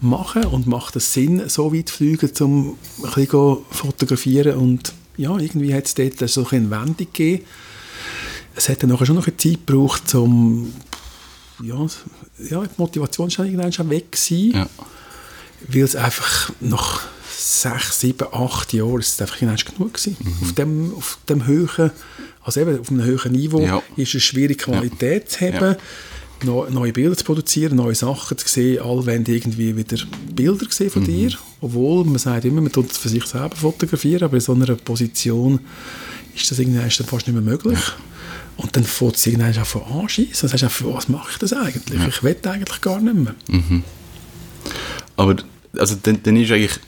machen 0.00 0.44
und 0.44 0.66
macht 0.66 0.96
es 0.96 1.12
Sinn, 1.12 1.48
so 1.48 1.74
weit 1.74 1.88
zu 1.88 1.96
fliegen, 1.96 2.30
um 2.40 2.78
ein 2.98 3.02
bisschen 3.02 3.28
zu 3.28 3.64
fotografieren. 3.70 4.58
Und 4.58 4.92
ja, 5.16 5.36
irgendwie 5.36 5.74
hat 5.74 5.86
es 5.86 5.94
dort 5.94 6.28
so 6.28 6.46
eine 6.50 6.70
Wendung 6.70 6.96
gegeben. 6.96 7.44
Es 8.54 8.68
hat 8.68 8.82
dann 8.82 8.90
nachher 8.90 9.06
schon 9.06 9.16
noch 9.16 9.26
eine 9.26 9.36
Zeit 9.36 9.66
gebraucht, 9.66 10.14
um 10.14 10.72
ja, 11.62 11.86
ja, 12.50 12.62
die 12.62 12.68
Motivation 12.76 13.30
schon 13.30 13.46
irgendwann 13.46 13.72
schon 13.72 13.90
weg 13.90 14.12
gewesen. 14.12 14.52
Ja 14.52 14.68
weil 15.68 15.82
es 15.82 15.96
einfach 15.96 16.52
nach 16.60 17.02
sechs, 17.36 18.00
sieben, 18.00 18.26
acht 18.32 18.72
Jahren 18.72 19.00
ist 19.00 19.14
es 19.14 19.20
einfach 19.20 19.38
genug 19.38 19.94
gewesen. 19.94 20.16
Mhm. 20.20 20.32
Auf 20.42 20.52
dem, 20.52 20.94
auf 20.94 21.18
dem 21.28 21.46
höheren, 21.46 21.90
also 22.42 22.60
eben 22.60 22.80
auf 22.80 22.90
einem 22.90 23.04
höheren 23.04 23.32
Niveau 23.32 23.60
ja. 23.60 23.82
ist 23.96 24.14
es 24.14 24.22
schwierig, 24.22 24.58
Qualität 24.58 25.24
ja. 25.24 25.28
zu 25.28 25.40
haben, 25.40 25.76
ja. 26.44 26.70
neue 26.70 26.92
Bilder 26.92 27.16
zu 27.16 27.24
produzieren, 27.24 27.76
neue 27.76 27.94
Sachen 27.94 28.38
zu 28.38 28.48
sehen, 28.48 28.82
alle 28.82 29.06
wollen 29.06 29.24
irgendwie 29.26 29.76
wieder 29.76 29.96
Bilder 30.34 30.66
sehen 30.70 30.90
von 30.90 31.02
mhm. 31.02 31.06
dir, 31.06 31.32
obwohl 31.60 32.04
man 32.04 32.18
sagt 32.18 32.44
immer, 32.44 32.60
man 32.60 32.72
tut 32.72 32.90
es 32.90 32.98
für 32.98 33.08
sich 33.08 33.24
selber 33.24 33.56
fotografieren, 33.56 34.24
aber 34.24 34.34
in 34.34 34.40
so 34.40 34.52
einer 34.52 34.74
Position 34.76 35.60
ist 36.34 36.50
das 36.50 36.58
irgendwann 36.58 36.90
fast 36.90 37.26
nicht 37.26 37.32
mehr 37.32 37.42
möglich. 37.42 37.78
Und 38.56 38.76
dann 38.76 38.84
fängt 38.84 39.16
es 39.16 39.26
irgendwann 39.26 39.56
auch 39.58 39.66
von 39.66 39.82
anschießen. 39.82 40.48
Dann 40.48 40.58
sagst 40.58 40.80
du, 40.80 40.94
was 40.94 41.08
mache 41.08 41.30
ich 41.32 41.38
das 41.38 41.52
eigentlich? 41.52 42.06
Ich 42.06 42.22
will 42.22 42.36
eigentlich 42.44 42.80
gar 42.80 43.00
nicht 43.00 43.16
mehr. 43.16 43.34
Mhm. 43.48 43.82
Aber 45.16 45.36
also 45.78 45.96
dann, 46.02 46.22
dann 46.22 46.36
ist 46.36 46.50
eigentlich, 46.50 46.78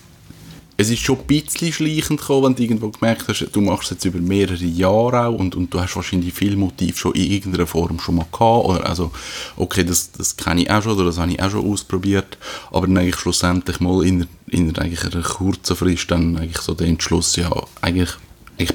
es 0.79 0.91
ist 0.91 1.01
schon 1.01 1.19
ein 1.19 1.27
bisschen 1.27 1.73
schleichend 1.73 2.21
gekommen, 2.21 2.45
wenn 2.45 2.55
du 2.55 2.63
irgendwo 2.63 2.91
gemerkt 2.91 3.29
hast, 3.29 3.49
du 3.51 3.61
machst 3.61 3.85
es 3.85 3.91
jetzt 3.91 4.05
über 4.05 4.19
mehrere 4.19 4.65
Jahre 4.65 5.27
auch 5.27 5.39
und, 5.39 5.55
und 5.55 5.73
du 5.73 5.81
hast 5.81 5.97
wahrscheinlich 5.97 6.35
viel 6.35 6.57
Motiv 6.57 6.99
schon 6.99 7.15
in 7.15 7.31
irgendeiner 7.31 7.67
Form 7.67 7.99
schon 7.99 8.17
mal 8.17 8.27
gehabt, 8.31 8.67
oder 8.67 8.87
also, 8.87 9.11
okay, 9.57 9.85
das, 9.85 10.13
das 10.13 10.37
kenne 10.37 10.63
ich 10.63 10.71
auch 10.71 10.83
schon, 10.83 10.93
oder 10.93 11.07
das 11.07 11.19
habe 11.19 11.33
ich 11.33 11.43
auch 11.43 11.51
schon 11.51 11.71
ausprobiert, 11.71 12.37
aber 12.71 12.87
dann 12.87 12.99
eigentlich 12.99 13.17
schlussendlich 13.17 13.81
mal 13.81 14.05
in, 14.05 14.27
in 14.49 14.77
eigentlich 14.77 15.03
einer 15.05 15.23
kurzen 15.23 15.77
Frist 15.77 16.11
dann 16.11 16.37
eigentlich 16.37 16.61
so 16.61 16.75
den 16.75 16.89
Entschluss, 16.89 17.37
ja, 17.37 17.51
eigentlich, 17.81 18.11
ich 18.59 18.73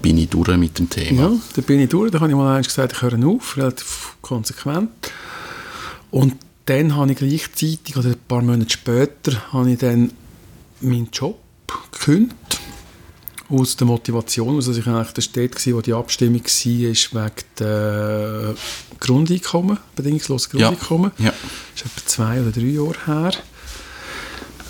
bin 0.00 0.18
ich 0.18 0.30
durch 0.30 0.56
mit 0.56 0.78
dem 0.78 0.88
Thema. 0.88 1.22
Ja, 1.22 1.32
da 1.54 1.62
bin 1.62 1.80
ich 1.80 1.88
durch, 1.90 2.10
da 2.10 2.20
habe 2.20 2.30
ich 2.30 2.36
mal 2.36 2.56
eins 2.56 2.68
gesagt, 2.68 2.94
ich 2.94 3.02
höre 3.02 3.26
auf, 3.26 3.58
relativ 3.58 4.16
konsequent 4.22 4.90
und 6.10 6.34
dann 6.66 6.96
habe 6.96 7.12
ich 7.12 7.18
gleichzeitig, 7.18 7.96
oder 7.96 8.10
ein 8.10 8.20
paar 8.28 8.42
Monate 8.42 8.70
später, 8.70 9.52
habe 9.52 9.72
ich 9.72 9.78
dann 9.78 10.12
meinen 10.80 11.08
Job 11.12 11.38
gekündigt. 11.90 12.60
Aus 13.48 13.76
der 13.76 13.86
Motivation, 13.86 14.56
also 14.56 14.72
ich 14.72 14.86
eigentlich 14.86 15.12
der 15.12 15.20
Städte, 15.20 15.74
wo 15.74 15.82
die 15.82 15.92
Abstimmung 15.92 16.40
war, 16.42 16.90
ist 16.90 17.14
wegen 17.14 17.32
der 17.58 18.54
Grundeinkommen, 18.98 19.78
bedingungsloses 19.94 20.48
Grundeinkommen. 20.48 21.10
Ja. 21.18 21.26
Ja. 21.26 21.34
Das 21.74 21.84
ist 21.84 21.92
etwa 21.92 22.06
zwei 22.06 22.40
oder 22.40 22.50
drei 22.50 22.62
Jahre 22.62 22.96
her. 23.04 23.32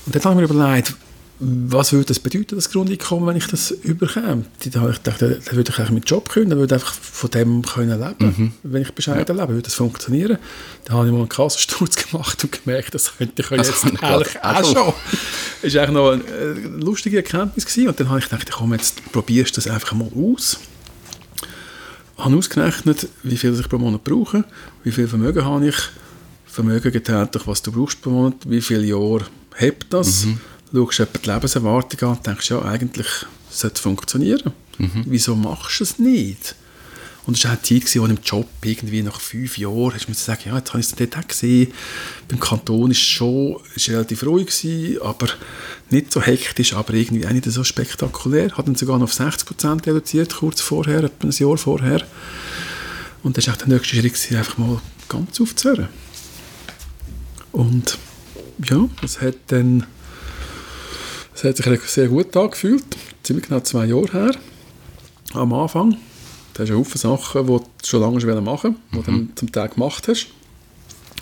Und 0.05 0.15
dann 0.15 0.25
habe 0.25 0.43
ich 0.43 0.49
mir 0.49 0.55
überlegt, 0.55 0.97
was 1.45 1.93
würde 1.93 2.07
das 2.07 2.21
bedeuten, 2.21 2.55
das 2.55 2.71
Grundeinkommen, 2.71 3.27
wenn 3.27 3.37
ich 3.37 3.49
das 3.49 3.73
überkäme? 3.73 4.45
Da 4.65 4.81
habe 4.81 4.93
ich 4.93 5.03
gedacht, 5.03 5.21
dann 5.21 5.31
würde 5.51 5.71
ich 5.71 5.79
eigentlich 5.79 5.91
meinen 5.91 6.03
Job 6.03 6.29
können, 6.29 6.51
dann 6.51 6.59
würde 6.61 6.77
ich 6.77 6.81
einfach 6.81 6.95
von 6.95 7.31
dem 7.31 7.63
können 7.63 8.01
leben 8.01 8.35
mhm. 8.37 8.53
Wenn 8.63 8.83
ich 8.83 8.93
bescheiden 8.93 9.37
ja. 9.37 9.43
lebe, 9.43 9.55
würde 9.55 9.63
das 9.63 9.75
funktionieren. 9.75 10.39
Dann 10.85 10.97
habe 10.97 11.07
ich 11.07 11.13
mal 11.13 11.19
einen 11.19 11.29
Kassensturz 11.29 11.97
gemacht 12.11 12.45
und 12.45 12.53
gemerkt, 12.53 12.95
das 12.95 13.17
könnte 13.17 13.43
ich 13.43 13.51
jetzt 13.51 13.85
eigentlich 13.85 14.45
auch 14.45 14.65
schon. 14.65 14.95
Das 15.63 15.75
war 15.75 15.83
eigentlich 15.83 15.91
noch 15.91 16.13
eine 16.13 16.79
lustige 16.79 17.17
Erkenntnis. 17.17 17.67
Gewesen. 17.67 17.89
Und 17.89 17.99
dann 17.99 18.09
habe 18.09 18.21
ich 18.21 18.29
gedacht, 18.29 18.49
komm, 18.53 18.73
jetzt 18.73 19.03
probierst 19.11 19.57
du 19.57 19.61
das 19.61 19.69
einfach 19.69 19.95
mal 19.95 20.09
aus. 20.15 20.61
Ich 22.17 22.25
habe 22.25 22.37
ausgerechnet, 22.37 23.09
wie 23.25 23.37
viel 23.37 23.59
ich 23.59 23.69
pro 23.69 23.79
Monat 23.79 24.05
brauche, 24.05 24.45
wie 24.85 24.93
viel 24.93 25.09
Vermögen 25.09 25.45
habe 25.45 25.67
ich, 25.67 25.77
Vermögen 26.47 26.93
geteilt 26.93 27.35
durch 27.35 27.49
was 27.49 27.63
du 27.63 27.73
brauchst 27.73 28.01
pro 28.01 28.11
Monat, 28.11 28.35
wie 28.45 28.61
viele 28.61 28.85
Jahre 28.85 29.27
hebt 29.57 29.93
das, 29.93 30.27
mhm 30.27 30.39
schaust 30.73 30.99
du 31.01 31.19
die 31.19 31.31
Lebenserwartung 31.31 32.09
an 32.09 32.17
und 32.17 32.27
denkst, 32.27 32.51
ja, 32.51 32.63
eigentlich 32.63 33.07
sollte 33.51 33.77
es 33.77 33.81
funktionieren. 33.81 34.53
Mhm. 34.79 35.05
Wieso 35.07 35.37
machst 35.37 35.81
du 35.81 35.85
es 35.85 35.99
nicht? 35.99 36.55
Und 37.25 37.37
es 37.37 37.45
war 37.45 37.53
auch 37.53 37.57
eine 37.57 37.63
Zeit, 37.63 37.97
wo 37.97 38.07
im 38.07 38.19
Job 38.25 38.49
irgendwie 38.65 39.03
nach 39.03 39.21
fünf 39.21 39.57
Jahren 39.57 39.95
hast 39.95 40.07
du 40.07 40.11
mir 40.11 40.17
gesagt, 40.17 40.45
ja, 40.45 40.57
jetzt 40.57 40.71
habe 40.71 40.81
ich 40.81 40.87
es 40.87 40.95
dort 40.95 41.17
auch 41.17 41.29
gesehen. 41.29 41.73
Beim 42.27 42.41
Kanton 42.41 42.83
war 42.83 42.91
es 42.91 42.99
schon 42.99 43.59
ist 43.77 43.89
relativ 43.89 44.25
ruhig, 44.25 44.47
gewesen, 44.47 45.01
aber 45.03 45.29
nicht 45.91 46.13
so 46.13 46.21
hektisch, 46.21 46.75
aber 46.75 46.95
irgendwie 46.95 47.25
auch 47.25 47.31
nicht 47.31 47.45
so 47.45 47.63
spektakulär. 47.63 48.51
Hat 48.57 48.67
dann 48.67 48.75
sogar 48.75 48.99
noch 48.99 49.05
auf 49.05 49.15
60 49.15 49.47
Prozent 49.47 49.87
reduziert, 49.87 50.35
kurz 50.35 50.61
vorher, 50.61 51.05
etwa 51.05 51.29
ein 51.29 51.31
Jahr 51.31 51.57
vorher. 51.57 52.05
Und 53.23 53.37
das 53.37 53.47
war 53.47 53.55
auch 53.55 53.59
der 53.59 53.69
nächste 53.69 53.97
Schritt, 53.97 54.37
einfach 54.37 54.59
mal 54.59 54.81
ganz 55.09 55.41
aufzuhören. 55.41 55.89
Und 57.53 57.99
ja, 58.65 58.89
es 59.03 59.21
hat 59.21 59.37
dann 59.49 59.87
Es 61.45 61.49
hat 61.49 61.57
sich 61.57 61.81
sehr 61.91 62.07
gut 62.07 62.37
angefühlt, 62.37 62.85
ziemlich 63.25 63.49
genau 63.49 63.61
zwei 63.61 63.87
Jahre 63.87 64.13
her, 64.13 64.35
am 65.35 65.53
Anfang. 65.53 65.97
Da 66.55 66.63
hast 66.63 66.69
du 66.71 66.77
Haufen 66.79 66.99
Sachen, 66.99 67.47
die 67.47 67.53
du 67.53 67.65
schon 67.85 68.01
lange 68.01 68.41
machen 68.43 68.77
wolltest, 68.93 68.93
die 68.93 68.97
du 68.97 69.03
dann 69.03 69.29
zum 69.35 69.51
Teil 69.51 69.69
gemacht 69.69 70.07
hast. 70.07 70.27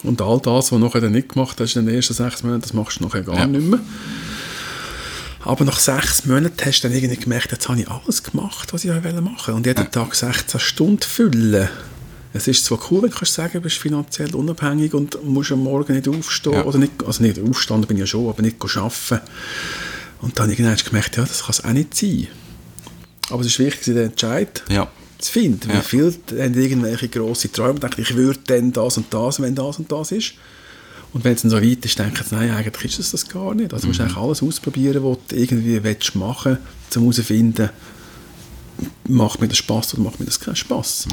Und 0.02 0.20
all 0.20 0.38
das, 0.40 0.52
was 0.54 0.68
du 0.70 0.78
nachher 0.78 1.00
dann 1.00 1.12
nicht 1.12 1.30
gemacht 1.30 1.58
hast 1.58 1.76
in 1.76 1.86
den 1.86 1.94
ersten 1.94 2.12
sechs 2.12 2.42
Monaten, 2.42 2.62
das 2.62 2.74
machst 2.74 3.00
du 3.00 3.04
nachher 3.04 3.22
gar 3.22 3.36
Ja. 3.38 3.46
nicht 3.46 3.66
mehr. 3.66 3.80
Aber 5.42 5.64
nach 5.64 5.78
sechs 5.78 6.26
Monaten 6.26 6.66
hast 6.66 6.80
du 6.84 6.88
dann 6.88 6.96
irgendwie 6.96 7.16
gemerkt, 7.16 7.52
jetzt 7.52 7.66
habe 7.70 7.80
ich 7.80 7.88
alles 7.88 8.22
gemacht, 8.22 8.72
was 8.74 8.84
ich 8.84 8.90
machen 8.90 9.14
wollte. 9.14 9.54
Und 9.54 9.64
jeden 9.66 9.90
Tag 9.90 10.14
16 10.14 10.60
Stunden 10.60 11.02
füllen. 11.02 11.68
Es 12.34 12.46
ist 12.46 12.66
zwar 12.66 12.78
cool, 12.90 13.02
wenn 13.02 13.10
du 13.10 13.16
kannst 13.16 13.34
sagen, 13.34 13.52
du 13.54 13.60
bist 13.62 13.78
finanziell 13.78 14.34
unabhängig 14.34 14.92
und 14.92 15.24
musst 15.24 15.50
am 15.50 15.64
Morgen 15.64 15.94
nicht 15.94 16.08
aufstehen. 16.08 16.52
Ja. 16.52 16.64
Oder 16.64 16.78
nicht, 16.78 16.92
also 17.06 17.22
nicht 17.22 17.40
aufstehen 17.40 17.80
bin 17.86 17.96
ich 17.96 18.00
ja 18.02 18.06
schon, 18.06 18.28
aber 18.28 18.42
nicht 18.42 18.56
arbeiten. 18.62 19.20
Und 20.20 20.38
dann 20.38 20.50
irgendwann 20.50 20.72
hast 20.74 20.84
du 20.86 20.90
gemerkt, 20.90 21.16
ja, 21.16 21.24
das 21.24 21.40
kann 21.42 21.50
es 21.50 21.64
auch 21.64 21.72
nicht 21.72 21.94
sein. 21.96 22.28
Aber 23.30 23.40
es 23.40 23.46
ist 23.48 23.58
wichtig, 23.58 23.84
den 23.84 23.96
Entscheid 23.98 24.62
Ja. 24.68 24.88
zu 25.18 25.32
finden. 25.32 25.70
Ja. 25.70 25.78
Wie 25.78 25.82
viele 25.82 26.12
haben 26.42 26.54
irgendwelche 26.54 27.08
grosse 27.08 27.50
Träume 27.50 27.74
und 27.74 27.82
denken, 27.82 28.02
ich 28.02 28.14
würde 28.14 28.40
dann 28.46 28.72
das 28.72 28.96
und 28.96 29.12
das, 29.12 29.40
wenn 29.40 29.54
das 29.54 29.78
und 29.78 29.90
das 29.90 30.12
ist. 30.12 30.32
Und 31.12 31.24
wenn 31.24 31.34
es 31.34 31.42
dann 31.42 31.50
so 31.50 31.60
weit 31.60 31.84
ist, 31.84 31.98
denken 31.98 32.22
sie, 32.28 32.34
nein, 32.34 32.50
eigentlich 32.50 32.92
ist 32.92 32.98
es 33.00 33.10
das 33.10 33.28
gar 33.28 33.54
nicht. 33.54 33.72
Also 33.72 33.82
du 33.82 33.88
musst 33.88 34.00
eigentlich 34.00 34.16
alles 34.16 34.42
ausprobieren, 34.42 35.02
was 35.02 35.18
du 35.28 35.36
irgendwie 35.36 35.82
willst 35.82 36.14
machen 36.14 36.58
willst, 36.58 36.96
um 36.96 37.02
herauszufinden, 37.04 37.70
macht 39.08 39.40
mir 39.40 39.48
das 39.48 39.58
Spass 39.58 39.92
oder 39.94 40.02
macht 40.02 40.20
mir 40.20 40.26
das 40.26 40.38
keinen 40.38 40.56
Spass. 40.56 41.06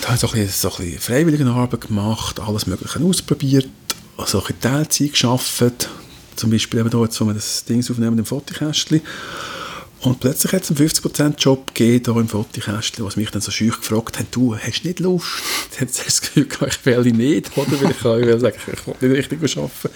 Da 0.00 0.08
habe 0.08 0.14
ich 0.16 0.20
so 0.20 0.26
ein 0.28 0.32
bisschen, 0.34 0.48
so 0.70 0.70
ein 0.70 0.84
bisschen 0.84 1.00
freiwillige 1.00 1.46
Arbeit 1.46 1.80
gemacht, 1.82 2.40
alles 2.40 2.66
Mögliche 2.66 3.00
ausprobiert, 3.00 3.68
also 4.16 4.38
ein 4.40 4.44
bisschen 4.46 4.60
Teilzeit 4.60 5.12
gearbeitet, 5.14 5.88
zum 6.38 6.50
Beispiel 6.50 6.80
eben 6.80 6.90
da 6.90 6.98
jetzt, 7.02 7.20
wo 7.20 7.26
wir 7.26 7.34
das 7.34 7.64
Ding 7.64 7.80
aufnehmen 7.80 8.18
im 8.18 8.24
Fotokästchen. 8.24 9.02
Und 10.00 10.20
plötzlich 10.20 10.52
hat 10.52 10.62
es 10.62 10.70
einen 10.70 10.88
50%-Job 10.88 11.74
gegeben, 11.74 12.04
hier 12.04 12.20
im 12.20 12.28
Fotokästchen, 12.28 13.04
was 13.04 13.16
mich 13.16 13.30
dann 13.30 13.42
so 13.42 13.50
schüch 13.50 13.80
gefragt 13.80 14.18
haben, 14.18 14.28
du, 14.30 14.56
hast 14.56 14.82
du 14.82 14.88
nicht 14.88 15.00
Lust? 15.00 15.26
Hast 15.80 15.98
du 15.98 16.04
das 16.04 16.20
Gefühl, 16.20 16.46
ich 16.66 16.86
will 16.86 17.12
nicht, 17.12 17.56
oder? 17.56 17.80
Weil 17.80 17.90
ich 17.90 17.98
kann, 17.98 18.40
sagen, 18.40 18.56
ich 18.56 19.00
will 19.00 19.10
nicht 19.10 19.30
richtig 19.30 19.56
arbeiten. 19.56 19.88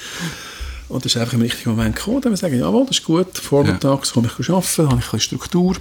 Und 0.89 1.05
das 1.05 1.15
ist 1.15 1.21
einfach 1.21 1.35
im 1.35 1.43
richtigen 1.43 1.71
Moment 1.71 1.97
gekommen, 1.97 2.21
dann 2.21 2.37
sagen, 2.37 2.59
jawohl, 2.59 2.87
das 2.87 2.99
ist 2.99 3.05
gut, 3.05 3.39
vormittags 3.39 4.13
komme 4.13 4.29
ich 4.29 4.51
arbeiten, 4.51 4.69
dann 4.77 4.87
habe 4.91 5.01
ich 5.01 5.07
ein 5.07 5.11
bisschen 5.13 5.21
Struktur. 5.21 5.77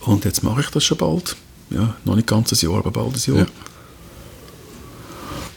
Und 0.00 0.24
jetzt 0.24 0.42
mache 0.42 0.60
ich 0.60 0.68
das 0.68 0.84
schon 0.84 0.98
bald. 0.98 1.36
Ja, 1.70 1.96
noch 2.04 2.16
nicht 2.16 2.26
ganz 2.26 2.52
ein 2.52 2.58
Jahr, 2.68 2.78
aber 2.78 2.90
bald 2.90 3.14
ein 3.14 3.34
Jahr. 3.34 3.46
Ja. 3.46 3.46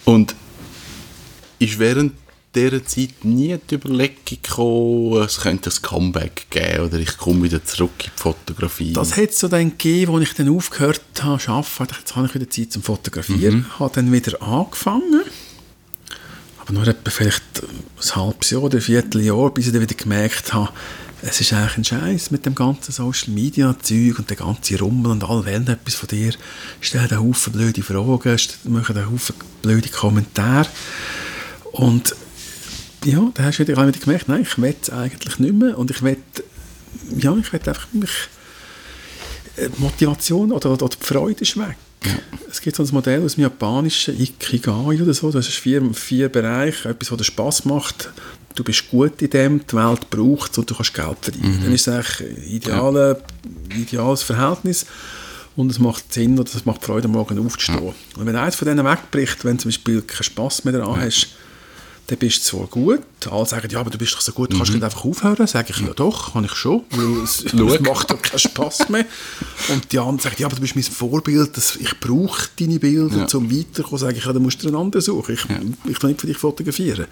Und 0.05 0.35
ist 1.59 1.79
während 1.79 2.13
dieser 2.55 2.85
Zeit 2.85 3.23
nie 3.23 3.57
die 3.69 3.75
Überlegung 3.75 4.15
gekommen, 4.25 5.23
es 5.23 5.39
könnte 5.41 5.69
ein 5.69 5.81
Comeback 5.81 6.47
geben 6.49 6.85
oder 6.85 6.99
ich 6.99 7.17
komme 7.17 7.43
wieder 7.43 7.63
zurück 7.63 7.91
in 7.99 8.11
die 8.15 8.21
Fotografie? 8.21 8.93
Das 8.93 9.17
hat 9.17 9.29
es 9.29 9.39
so 9.39 9.47
dann 9.47 9.71
gegeben, 9.71 10.13
als 10.13 10.23
ich 10.23 10.33
dann 10.35 10.49
aufgehört 10.49 11.01
habe 11.21 11.39
zu 11.41 11.51
arbeiten. 11.51 11.95
Jetzt 11.99 12.15
habe 12.15 12.27
ich 12.27 12.35
wieder 12.35 12.49
Zeit 12.49 12.71
zum 12.71 12.83
Fotografieren. 12.83 13.65
Habe 13.79 13.95
dann 13.95 14.11
wieder 14.11 14.41
angefangen. 14.41 15.23
Aber 16.59 16.73
nur 16.73 16.87
etwa 16.87 17.09
vielleicht 17.09 17.43
ein 17.63 18.15
halbes 18.15 18.51
Jahr 18.51 18.63
oder 18.63 18.77
ein 18.77 18.81
Vierteljahr, 18.81 19.49
bis 19.51 19.67
ich 19.67 19.73
dann 19.73 19.81
wieder 19.81 19.95
gemerkt 19.95 20.53
habe, 20.53 20.71
es 21.25 21.39
ist 21.39 21.53
eigentlich 21.53 21.77
ein 21.77 21.83
Scheiß 21.85 22.31
mit 22.31 22.45
dem 22.45 22.53
ganzen 22.53 22.91
Social 22.91 23.33
Media 23.33 23.73
Zeug 23.81 24.19
und 24.19 24.29
der 24.29 24.37
ganze 24.37 24.77
Rummel 24.77 25.11
und 25.11 25.23
alle 25.23 25.45
wollen 25.45 25.67
etwas 25.67 25.95
von 25.95 26.09
dir. 26.09 26.33
Stellen 26.81 27.09
einen 27.09 27.21
Haufen 27.21 27.53
blöde 27.53 27.81
Fragen, 27.81 28.37
machen 28.65 28.97
einen 28.97 29.11
Haufen 29.11 29.35
blöde 29.61 29.87
Kommentare. 29.87 30.67
Und 31.71 32.13
ja, 33.03 33.31
da 33.33 33.43
hast 33.43 33.59
du 33.59 33.67
wieder, 33.67 33.87
wieder 33.87 33.99
gemerkt, 33.99 34.27
nein, 34.27 34.43
ich 34.43 34.57
will 34.61 34.75
es 34.81 34.89
eigentlich 34.89 35.39
nicht 35.39 35.53
mehr 35.53 35.77
und 35.77 35.91
ich 35.91 36.01
will, 36.01 36.17
ja, 37.17 37.35
ich 37.35 37.51
will 37.51 37.59
einfach 37.65 37.87
mich 37.93 38.11
äh, 39.57 39.69
die 39.69 39.81
Motivation 39.81 40.51
oder, 40.51 40.71
oder 40.71 40.89
die 40.89 40.97
Freude 41.05 41.41
ist 41.41 41.57
weg. 41.57 41.77
Es 42.49 42.59
gibt 42.59 42.75
so 42.75 42.83
ein 42.83 42.89
Modell 42.91 43.23
aus 43.23 43.35
dem 43.35 43.43
japanischen 43.43 44.19
Ikigai 44.19 45.01
oder 45.01 45.13
so, 45.13 45.31
das 45.31 45.47
ist 45.47 45.57
vier, 45.57 45.81
vier 45.93 46.29
Bereiche, 46.29 46.89
etwas, 46.89 47.11
was 47.11 47.17
dir 47.17 47.23
Spass 47.23 47.65
macht, 47.65 48.09
du 48.55 48.63
bist 48.63 48.89
gut 48.89 49.21
in 49.21 49.29
dem, 49.29 49.65
die 49.65 49.75
Welt 49.75 50.09
braucht 50.09 50.51
es 50.51 50.57
und 50.57 50.69
du 50.69 50.75
kannst 50.75 50.93
Geld 50.93 51.17
verdienen. 51.21 51.61
Dann 51.63 51.73
ist 51.73 51.87
es 51.87 51.93
eigentlich 51.93 52.19
ein 52.21 52.43
ideale, 52.43 53.21
ideales 53.75 54.21
Verhältnis 54.23 54.85
und 55.55 55.71
es 55.71 55.79
macht 55.79 56.13
Sinn 56.13 56.37
oder 56.37 56.49
es 56.53 56.65
macht 56.65 56.83
Freude, 56.83 57.05
am 57.05 57.13
Morgen 57.13 57.39
aufzustehen. 57.39 57.93
Und 58.17 58.25
wenn 58.25 58.35
eins 58.35 58.55
von 58.55 58.67
denen 58.67 58.85
wegbricht, 58.85 59.45
wenn 59.45 59.57
du 59.57 59.63
zum 59.63 59.69
Beispiel 59.69 60.01
keinen 60.01 60.23
Spass 60.23 60.63
mehr 60.63 60.73
daran 60.73 60.99
hast, 60.99 61.29
dann 62.07 62.17
bist 62.17 62.39
du 62.39 62.57
zwar 62.57 62.67
gut. 62.67 63.01
Alle 63.31 63.45
sagen, 63.45 63.67
ja, 63.71 63.79
aber 63.79 63.89
du 63.89 63.97
bist 63.97 64.13
doch 64.13 64.21
so 64.21 64.33
gut, 64.33 64.51
kannst 64.51 64.69
du 64.69 64.73
nicht 64.73 64.83
einfach 64.83 65.05
aufhören? 65.05 65.47
Sage 65.47 65.73
ich, 65.73 65.79
ja 65.79 65.93
doch, 65.93 66.33
kann 66.33 66.43
ich 66.43 66.53
schon, 66.53 66.83
weil 66.91 67.23
es, 67.23 67.45
es 67.45 67.53
macht 67.79 68.11
doch 68.11 68.21
keinen 68.21 68.39
Spass 68.39 68.89
mehr. 68.89 69.05
Und 69.69 69.91
die 69.91 69.99
anderen 69.99 70.19
sagen, 70.19 70.35
ja, 70.39 70.47
aber 70.47 70.55
du 70.55 70.61
bist 70.61 70.75
mein 70.75 70.83
Vorbild, 70.83 71.55
das, 71.55 71.77
ich 71.77 71.97
brauche 71.99 72.49
deine 72.59 72.79
Bilder, 72.79 73.17
Ja. 73.17 73.27
zum 73.27 73.49
Weiterkommen. 73.49 73.99
Sage 73.99 74.17
ich, 74.17 74.25
ja, 74.25 74.33
dann 74.33 74.41
musst 74.43 74.61
du 74.61 74.67
einen 74.67 74.75
anderen 74.75 75.01
suchen, 75.01 75.33
ich, 75.35 75.45
ich 75.89 75.99
kann 75.99 76.09
nicht 76.09 76.19
für 76.21 76.27
dich 76.27 76.37
fotografieren. 76.37 77.05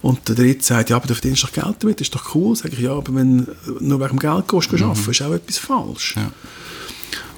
Und 0.00 0.26
der 0.28 0.34
dritte 0.34 0.64
sagt, 0.64 0.90
ja, 0.90 0.96
aber 0.96 1.06
du 1.06 1.14
verdienst 1.14 1.44
doch 1.44 1.52
Geld 1.52 1.76
damit, 1.80 2.00
das 2.00 2.06
ist 2.06 2.14
doch 2.14 2.34
cool. 2.34 2.56
Sage 2.56 2.74
ich, 2.74 2.80
ja, 2.80 2.92
aber 2.92 3.14
wenn 3.14 3.44
du 3.44 3.54
nur 3.80 4.00
wegen 4.00 4.18
dem 4.18 4.18
Geld 4.18 4.48
gehst, 4.48 4.72
mhm. 4.72 4.82
arbeiten, 4.84 5.10
ist 5.10 5.22
auch 5.22 5.32
etwas 5.32 5.58
falsch. 5.58 6.16
Ja. 6.16 6.32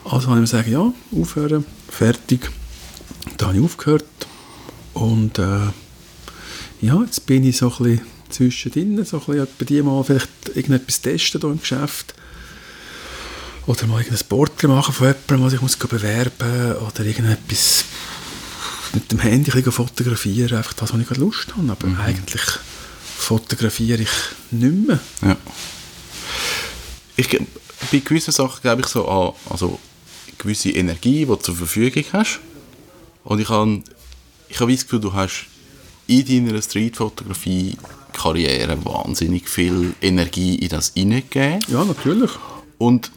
Also 0.05 0.29
habe 0.29 0.37
ich 0.37 0.53
mir 0.53 0.59
gesagt, 0.59 0.69
ja, 0.69 0.93
aufhören, 1.21 1.65
fertig. 1.91 2.51
Da 3.37 3.49
habe 3.49 3.59
ich 3.59 3.65
aufgehört. 3.65 4.05
Und 4.95 5.39
äh, 5.39 5.59
ja, 6.85 7.01
jetzt 7.03 7.25
bin 7.25 7.45
ich 7.45 7.57
so 7.57 7.71
ein 7.71 7.79
bisschen 7.79 8.01
zwischendrin, 8.29 9.05
so 9.05 9.17
ein 9.17 9.25
bisschen 9.25 9.43
etwa 9.43 9.65
die 9.65 9.83
mal 9.83 10.05
vielleicht 10.05 10.29
irgendetwas 10.55 11.01
testen 11.01 11.41
hier 11.41 11.51
im 11.51 11.61
Geschäft. 11.61 12.15
Oder 13.67 13.87
mal 13.87 14.01
irgendein 14.03 14.29
Porträt 14.29 14.69
machen 14.69 14.93
von 14.93 15.07
jemandem, 15.07 15.43
was 15.43 15.53
ich 15.55 15.63
muss 15.63 15.77
bewerben 15.77 16.77
Oder 16.77 17.01
irgendetwas 17.01 17.85
mit 18.93 19.11
dem 19.11 19.21
Handy 19.21 19.51
ein 19.51 19.57
bisschen 19.57 19.73
fotografieren, 19.73 20.59
einfach 20.59 20.75
das, 20.75 20.93
was 20.93 21.01
ich 21.01 21.09
gerade 21.09 21.21
Lust 21.21 21.57
habe. 21.57 21.73
Aber 21.73 21.99
eigentlich 22.01 22.43
fotografiere 23.17 24.03
ich 24.03 24.11
nicht 24.51 24.87
mehr. 24.87 25.01
Ja. 25.23 25.37
Ich, 27.17 27.31
bei 27.31 27.99
gewissen 27.99 28.33
Sachen 28.33 28.61
glaube 28.61 28.83
ich 28.83 28.89
so 28.89 29.09
an 29.09 29.33
also 29.49 29.81
gewisse 30.37 30.71
Energie, 30.71 31.21
die 31.21 31.27
du 31.27 31.37
zur 31.37 31.57
Verfügung 31.57 32.05
hast. 32.13 32.41
Und 33.25 33.41
ich 33.41 33.49
habe 33.49 33.83
ich 34.49 34.61
habe 34.61 34.71
das 34.71 34.83
Gefühl, 34.83 35.01
du 35.01 35.15
hast 35.15 35.47
in 36.07 36.47
deiner 36.47 36.63
Streetfotografie-Karriere 36.63 38.85
wahnsinnig 38.85 39.49
viel 39.49 39.95
Energie 40.01 40.55
in 40.57 40.69
das 40.69 40.93
hineingegeben. 40.95 41.65
Ja, 41.69 41.85
natürlich. 41.85 42.31
Und 42.79 43.11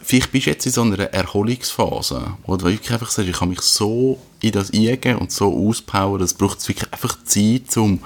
vielleicht 0.00 0.30
bist 0.32 0.46
du 0.46 0.50
jetzt 0.50 0.66
in 0.66 0.72
so 0.72 0.82
einer 0.82 0.98
Erholungsphase, 0.98 2.34
wo 2.46 2.56
du 2.56 2.66
wirklich 2.66 2.92
einfach 2.92 3.10
sagst, 3.10 3.28
ich 3.28 3.36
kann 3.36 3.48
mich 3.48 3.62
so 3.62 4.20
in 4.40 4.52
das 4.52 4.72
eingeben 4.72 5.18
und 5.18 5.32
so 5.32 5.68
auspowern, 5.68 6.22
es 6.22 6.34
braucht 6.34 6.68
wirklich 6.68 6.92
einfach 6.92 7.18
Zeit, 7.24 7.76
um 7.76 7.98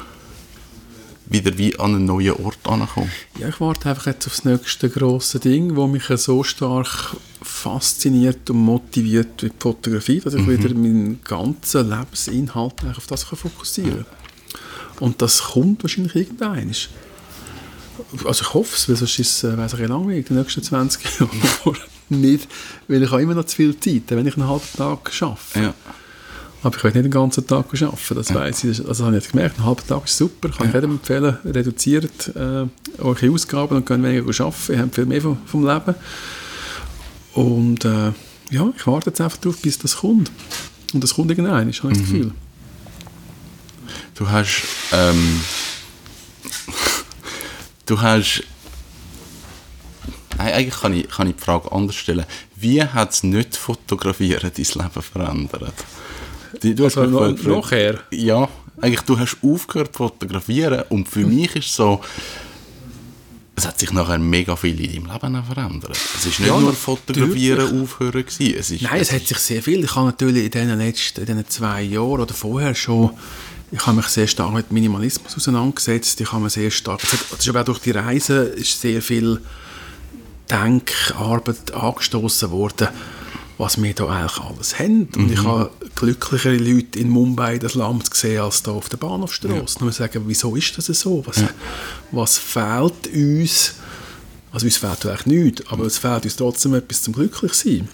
wieder 1.27 1.59
wie 1.59 1.79
an 1.79 1.95
einen 1.95 2.07
neuen 2.07 2.33
Ort 2.45 2.59
anzukommen. 2.65 3.13
Ja, 3.39 3.49
ich 3.49 3.61
warte 3.61 3.89
einfach 3.89 4.07
jetzt 4.07 4.27
auf 4.27 4.35
das 4.35 4.45
nächste 4.45 4.91
grosse 4.91 5.39
Ding, 5.39 5.77
wo 5.77 5.87
mich 5.87 6.07
so 6.07 6.43
stark 6.43 7.15
fasziniert 7.43 8.51
und 8.51 8.59
motiviert 8.59 9.43
wie 9.43 9.49
die 9.49 9.57
Fotografie, 9.59 10.21
dass 10.21 10.35
ich 10.35 10.47
wieder 10.47 10.75
meinen 10.75 11.21
ganzen 11.25 11.89
Lebensinhalt 11.89 12.75
auf 12.97 13.07
das 13.07 13.29
kann 13.29 13.39
fokussieren 13.39 14.05
kann. 14.05 14.21
Und 15.01 15.23
das 15.23 15.43
kommt 15.43 15.83
wahrscheinlich 15.83 16.15
irgendein. 16.15 16.75
Also 18.25 18.43
ich 18.43 18.55
hoffe 18.55 18.77
es, 18.77 18.89
weil 18.89 18.97
sonst 18.97 19.19
ist 19.19 19.45
es 19.45 19.45
äh, 19.45 19.57
weiss 19.57 19.75
ich, 19.75 19.89
langweilig, 19.89 20.27
die 20.27 20.35
nächsten 20.35 20.63
20 20.63 21.21
Jahre 21.21 21.77
nicht, 22.09 22.49
weil 22.89 23.03
ich 23.03 23.11
habe 23.11 23.23
immer 23.23 23.35
noch 23.35 23.45
zu 23.45 23.57
viel 23.57 23.79
Zeit, 23.79 24.03
wenn 24.09 24.27
ich 24.27 24.37
einen 24.37 24.49
halben 24.49 24.65
Tag 24.77 25.11
arbeite. 25.21 25.61
Ja. 25.61 25.75
Aber 26.63 26.77
ich 26.77 26.85
will 26.85 26.93
nicht 26.93 27.05
den 27.05 27.11
ganzen 27.11 27.47
Tag 27.47 27.67
arbeiten, 27.73 28.15
das 28.15 28.35
weiss 28.35 28.65
ich. 28.65 28.87
Also 28.87 29.05
habe 29.05 29.17
ich 29.17 29.23
jetzt 29.23 29.33
gemerkt, 29.33 29.59
ein 29.59 29.65
halber 29.65 29.87
Tag 29.87 30.05
ist 30.05 30.17
super, 30.17 30.51
kann 30.51 30.69
ich 30.69 30.75
jedem 30.75 30.93
empfehlen, 30.93 31.39
reduziert 31.45 32.33
äh, 32.37 32.67
eure 32.99 33.31
Ausgaben 33.31 33.77
und 33.77 33.87
könnt 33.87 34.05
weniger 34.05 34.45
arbeiten, 34.45 34.73
ihr 34.73 34.79
habt 34.79 34.95
viel 34.95 35.07
mehr 35.07 35.23
vom, 35.23 35.39
vom 35.47 35.67
Leben. 35.67 35.95
Und 37.35 37.85
äh, 37.85 38.13
ja, 38.51 38.73
ich 38.77 38.87
warte 38.87 39.11
jetzt 39.11 39.21
einfach 39.21 39.39
darauf, 39.39 39.61
bis 39.61 39.79
das 39.79 39.97
kommt. 39.99 40.31
Und 40.93 41.03
das 41.05 41.15
kommt 41.15 41.31
irgendwann, 41.31 41.61
habe 41.61 41.71
ich 41.71 41.81
das 41.81 41.93
Gefühl. 41.99 42.33
Du 44.15 44.29
hast, 44.29 44.63
ähm, 44.93 45.41
du 47.87 48.01
hast, 48.01 48.43
nein, 50.37 50.53
eigentlich 50.53 50.81
kann 50.81 50.93
ich, 50.93 51.09
kann 51.09 51.29
ich 51.29 51.37
die 51.37 51.43
Frage 51.43 51.71
anders 51.73 51.97
stellen. 51.97 52.27
Wie 52.57 52.83
hat 52.83 53.13
es 53.13 53.23
nicht 53.23 53.57
fotografieren 53.57 54.51
dein 54.55 54.65
Leben 54.65 55.03
verändert? 55.03 55.75
Du 56.63 56.85
hast 56.85 56.99
Also 56.99 57.11
noch- 57.31 57.43
nachher? 57.63 58.01
Ja, 58.11 58.49
eigentlich, 58.81 59.01
du 59.03 59.19
hast 59.19 59.39
aufgehört 59.43 59.93
zu 59.93 59.99
fotografieren 60.09 60.83
und 60.89 61.09
für 61.09 61.21
mich 61.27 61.55
ist 61.57 61.67
es 61.67 61.77
so, 61.77 62.01
es 63.61 63.67
hat 63.67 63.79
sich 63.79 63.93
nachher 63.93 64.19
mega 64.19 64.57
viel 64.57 64.81
in 64.81 65.05
deinem 65.05 65.13
Leben 65.13 65.45
verändert. 65.45 65.99
Es 66.17 66.27
ist 66.27 66.41
nicht 66.41 66.49
Ja, 66.49 66.55
nur 66.55 66.73
natürlich. 66.73 66.79
Fotografieren 66.79 67.83
aufhören 67.83 68.25
gewesen. 68.25 68.55
Es 68.59 68.71
ist, 68.71 68.83
Nein, 68.83 69.01
es 69.01 69.13
hat 69.13 69.27
sich 69.27 69.39
sehr 69.39 69.63
viel. 69.63 69.85
Ich 69.85 69.95
habe 69.95 70.07
natürlich 70.07 70.45
in 70.47 70.51
diesen 70.51 70.79
letzten 70.79 71.21
in 71.21 71.27
diesen 71.27 71.49
zwei 71.49 71.83
Jahren 71.83 72.21
oder 72.21 72.35
vorher 72.35 72.75
schon 72.75 73.11
ich 73.73 73.87
habe 73.87 73.99
mich 73.99 74.07
sehr 74.07 74.27
stark 74.27 74.53
mit 74.53 74.73
Minimalismus 74.73 75.37
auseinandergesetzt. 75.37 76.21
Ich 76.21 76.33
habe 76.33 76.43
mir 76.43 76.51
sehr 76.51 76.73
stark, 76.73 77.01
das 77.01 77.39
ist 77.39 77.49
aber 77.49 77.61
auch 77.61 77.65
durch 77.67 77.79
die 77.79 77.93
Reise 77.93 78.43
ist 78.43 78.81
sehr 78.81 79.01
viel 79.01 79.41
Denkarbeit 80.51 81.73
angestoßen 81.73 82.51
worden, 82.51 82.89
was 83.61 83.81
wir 83.81 83.93
da 83.93 84.07
eigentlich 84.07 84.41
alles 84.41 84.79
haben. 84.79 85.09
Und 85.15 85.27
mhm. 85.27 85.33
ich 85.33 85.45
habe 85.45 85.71
glücklichere 85.95 86.57
Leute 86.57 86.99
in 86.99 87.11
Mumbai 87.11 87.59
das 87.59 87.75
Land 87.75 88.11
gesehen 88.11 88.41
als 88.41 88.63
da 88.63 88.73
auf 88.73 88.89
der 88.89 88.97
Bahnhofstraße. 88.97 89.77
Ja. 89.79 89.85
Nur 89.85 89.93
sagen, 89.93 90.23
wieso 90.27 90.57
ist 90.57 90.77
das 90.79 90.87
so? 90.87 91.23
Was, 91.27 91.43
ja. 91.43 91.51
was 92.11 92.39
fehlt 92.39 93.07
uns? 93.15 93.75
Also 94.51 94.67
uns 94.67 94.79
fehlt 94.79 95.07
eigentlich 95.07 95.27
nichts, 95.27 95.67
aber 95.71 95.85
es 95.85 95.99
fehlt 95.99 96.25
uns 96.25 96.37
trotzdem 96.37 96.75
etwas 96.75 97.03
zum 97.03 97.13
Glücklichsein. 97.13 97.89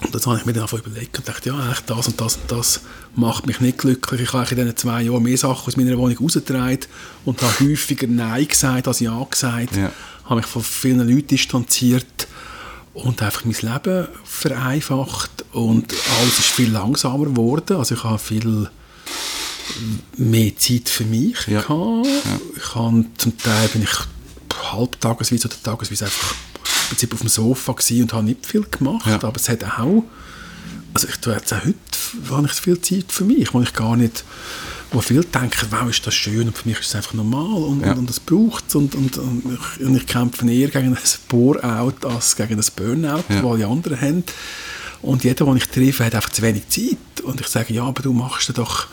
Und 0.00 0.14
das 0.14 0.26
habe 0.26 0.38
ich 0.38 0.44
mir 0.44 0.52
dann 0.52 0.62
einfach 0.62 0.78
überlegt 0.78 1.18
und 1.18 1.28
dachte, 1.28 1.50
ja, 1.50 1.56
eigentlich 1.56 1.80
das 1.80 2.08
und 2.08 2.20
das 2.20 2.36
und 2.36 2.52
das 2.52 2.80
macht 3.16 3.46
mich 3.46 3.60
nicht 3.60 3.78
glücklich. 3.78 4.20
Ich 4.20 4.32
habe 4.32 4.48
in 4.48 4.56
diesen 4.56 4.76
zwei 4.76 5.02
Jahren 5.02 5.22
mehr 5.22 5.36
Sachen 5.36 5.66
aus 5.66 5.76
meiner 5.76 5.98
Wohnung 5.98 6.16
rausgetragen 6.18 6.80
und 7.24 7.42
habe 7.42 7.70
häufiger 7.70 8.06
Nein 8.06 8.46
gesagt 8.46 8.86
als 8.86 9.00
Ja 9.00 9.26
gesagt. 9.28 9.76
Ja. 9.76 9.90
Habe 10.24 10.36
mich 10.36 10.46
von 10.46 10.62
vielen 10.62 11.08
Leuten 11.08 11.28
distanziert 11.28 12.28
und 12.94 13.22
einfach 13.22 13.44
mein 13.44 13.54
Leben 13.54 14.08
vereinfacht 14.24 15.44
und 15.52 15.92
alles 16.20 16.38
ist 16.38 16.50
viel 16.50 16.70
langsamer 16.70 17.26
geworden. 17.26 17.76
Also 17.76 17.94
ich 17.94 18.04
habe 18.04 18.18
viel 18.18 18.68
mehr 20.16 20.56
Zeit 20.56 20.88
für 20.88 21.04
mich 21.04 21.46
ja. 21.46 21.60
gehabt. 21.60 22.06
Ja. 22.06 22.40
Ich 22.56 22.74
habe, 22.74 23.04
zum 23.18 23.36
Teil 23.38 23.68
bin 23.68 23.82
ich 23.82 24.72
halbtagesweise 24.72 25.48
oder 25.48 25.62
tagesweise 25.62 26.06
einfach 26.06 26.34
Prinzip 26.88 27.12
auf 27.12 27.20
dem 27.20 27.28
Sofa 27.28 27.72
und 27.72 28.12
habe 28.12 28.24
nicht 28.24 28.46
viel 28.46 28.62
gemacht, 28.62 29.06
ja. 29.06 29.14
aber 29.14 29.36
es 29.36 29.48
hat 29.48 29.64
auch, 29.64 30.04
also 30.92 31.08
ich 31.08 31.16
tue 31.16 31.34
jetzt 31.34 31.52
auch 31.52 31.64
heute, 31.64 31.74
habe 32.30 32.46
ich 32.46 32.52
viel 32.52 32.80
Zeit 32.80 33.06
für 33.08 33.24
mich, 33.24 33.52
wo 33.54 33.60
ich 33.62 33.72
gar 33.72 33.96
nicht, 33.96 34.24
wo 34.94 35.00
viele 35.00 35.24
denken, 35.24 35.66
wow, 35.70 35.88
ist 35.88 36.06
das 36.06 36.14
schön 36.14 36.46
und 36.46 36.56
für 36.56 36.68
mich 36.68 36.80
ist 36.80 36.88
es 36.88 36.94
einfach 36.94 37.14
normal 37.14 37.62
und, 37.64 37.84
ja. 37.84 37.92
und, 37.92 38.08
es 38.08 38.20
braucht 38.20 38.64
es 38.68 38.74
und, 38.74 38.94
und, 38.94 39.18
und, 39.18 39.58
ich, 39.78 39.86
und 39.86 39.96
ich 39.96 40.06
kämpfe 40.06 40.50
eher 40.50 40.68
gegen 40.68 40.94
ein 40.94 40.98
Bore-out 41.28 42.04
als 42.04 42.36
gegen 42.36 42.58
ein 42.58 42.66
Burnout, 42.76 43.24
ja. 43.28 43.42
weil 43.42 43.58
die 43.58 43.64
anderen 43.64 44.00
haben. 44.00 44.24
Und 45.02 45.24
jeder, 45.24 45.44
den 45.44 45.56
ich 45.56 45.66
treffe, 45.66 46.04
hat 46.04 46.14
einfach 46.14 46.30
zu 46.30 46.42
wenig 46.42 46.68
Zeit. 46.68 47.20
Und 47.24 47.40
ich 47.40 47.48
sage, 47.48 47.74
ja, 47.74 47.84
aber 47.84 48.02
du 48.02 48.12
machst 48.12 48.56
doch... 48.56 48.86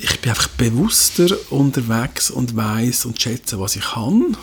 Ich 0.00 0.20
bin 0.20 0.30
einfach 0.30 0.48
bewusster 0.48 1.28
unterwegs 1.50 2.30
und 2.30 2.56
weiß 2.56 3.04
und 3.04 3.20
schätze, 3.20 3.60
was 3.60 3.76
ich 3.76 3.82
kann 3.82 4.36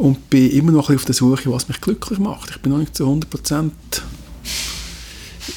und 0.00 0.30
bin 0.30 0.50
immer 0.50 0.72
noch 0.72 0.88
ein 0.88 0.96
auf 0.96 1.04
der 1.04 1.14
Suche, 1.14 1.52
was 1.52 1.68
mich 1.68 1.80
glücklich 1.80 2.18
macht. 2.18 2.50
Ich 2.50 2.58
bin 2.58 2.72
noch 2.72 2.78
nicht 2.78 2.96
zu 2.96 3.04
100 3.04 3.28
Prozent 3.28 3.72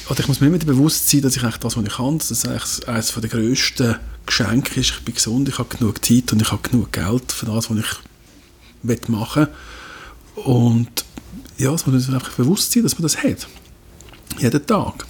oder 0.08 0.20
ich 0.20 0.28
muss 0.28 0.40
mir 0.40 0.48
immer 0.48 0.58
bewusst 0.58 1.08
sein, 1.08 1.22
dass 1.22 1.36
ich 1.36 1.42
eigentlich 1.42 1.58
das, 1.58 1.76
was 1.76 1.84
ich 1.84 1.92
kann, 1.94 2.18
dass 2.18 2.28
das 2.28 2.46
eigentlich 2.46 2.88
eines 2.88 3.12
der 3.12 3.30
grössten 3.30 3.96
Geschenke 4.26 4.80
ist. 4.80 4.90
Ich 4.90 5.04
bin 5.04 5.14
gesund, 5.14 5.48
ich 5.48 5.58
habe 5.58 5.76
genug 5.76 6.04
Zeit 6.04 6.32
und 6.32 6.42
ich 6.42 6.50
habe 6.50 6.68
genug 6.68 6.92
Geld 6.92 7.32
für 7.32 7.46
das, 7.46 7.70
was 7.70 7.78
ich 7.78 9.08
machen 9.08 9.46
will. 9.46 10.44
Und 10.44 11.04
ja, 11.58 11.72
es 11.72 11.86
muss 11.86 12.08
man 12.08 12.16
einfach 12.16 12.32
bewusst 12.32 12.72
sein, 12.72 12.82
dass 12.82 12.94
man 12.94 13.02
das 13.02 13.22
hat. 13.22 13.46
Jeden 14.38 14.66
Tag. 14.66 15.06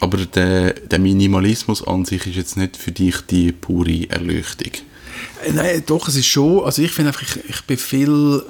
Aber 0.00 0.16
der, 0.18 0.72
der 0.72 0.98
Minimalismus 0.98 1.86
an 1.86 2.04
sich 2.04 2.26
ist 2.26 2.36
jetzt 2.36 2.56
nicht 2.56 2.76
für 2.76 2.92
dich 2.92 3.16
die 3.28 3.52
pure 3.52 4.08
Erleuchtung? 4.08 4.72
Äh, 5.44 5.52
nein, 5.52 5.82
doch, 5.86 6.08
es 6.08 6.16
ist 6.16 6.26
schon, 6.26 6.64
also 6.64 6.82
ich 6.82 6.90
finde 6.90 7.10
einfach, 7.10 7.22
ich, 7.22 7.48
ich 7.48 7.60
bin 7.62 7.76
viel 7.76 8.42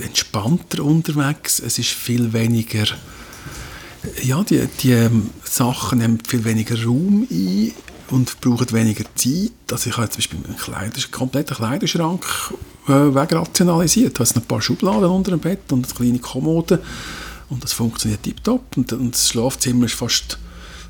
entspannter 0.00 0.84
unterwegs, 0.84 1.60
es 1.60 1.78
ist 1.78 1.90
viel 1.90 2.32
weniger, 2.32 2.86
ja, 4.22 4.42
die, 4.42 4.66
die 4.82 5.08
Sachen 5.44 5.98
nehmen 5.98 6.18
viel 6.26 6.44
weniger 6.44 6.82
Raum 6.84 7.26
ein 7.30 7.72
und 8.10 8.40
brauchen 8.40 8.72
weniger 8.72 9.04
Zeit. 9.14 9.52
Also 9.70 9.90
ich 9.90 9.96
habe 9.96 10.08
zum 10.08 10.18
Beispiel 10.18 10.40
einen, 10.44 10.56
Kleider, 10.56 10.96
einen 10.96 11.10
kompletten 11.10 11.56
Kleiderschrank 11.56 12.24
äh, 12.88 12.92
wegrationalisiert. 12.92 14.18
Da 14.18 14.24
ein 14.24 14.42
paar 14.42 14.62
Schubladen 14.62 15.04
unter 15.04 15.30
dem 15.32 15.40
Bett 15.40 15.70
und 15.72 15.84
eine 15.84 15.94
kleine 15.94 16.18
Kommode 16.18 16.80
und 17.50 17.64
das 17.64 17.72
funktioniert 17.72 18.22
tiptop 18.22 18.76
und, 18.76 18.92
und 18.92 19.14
das 19.14 19.28
Schlafzimmer 19.28 19.86
ist 19.86 19.94
fast 19.94 20.38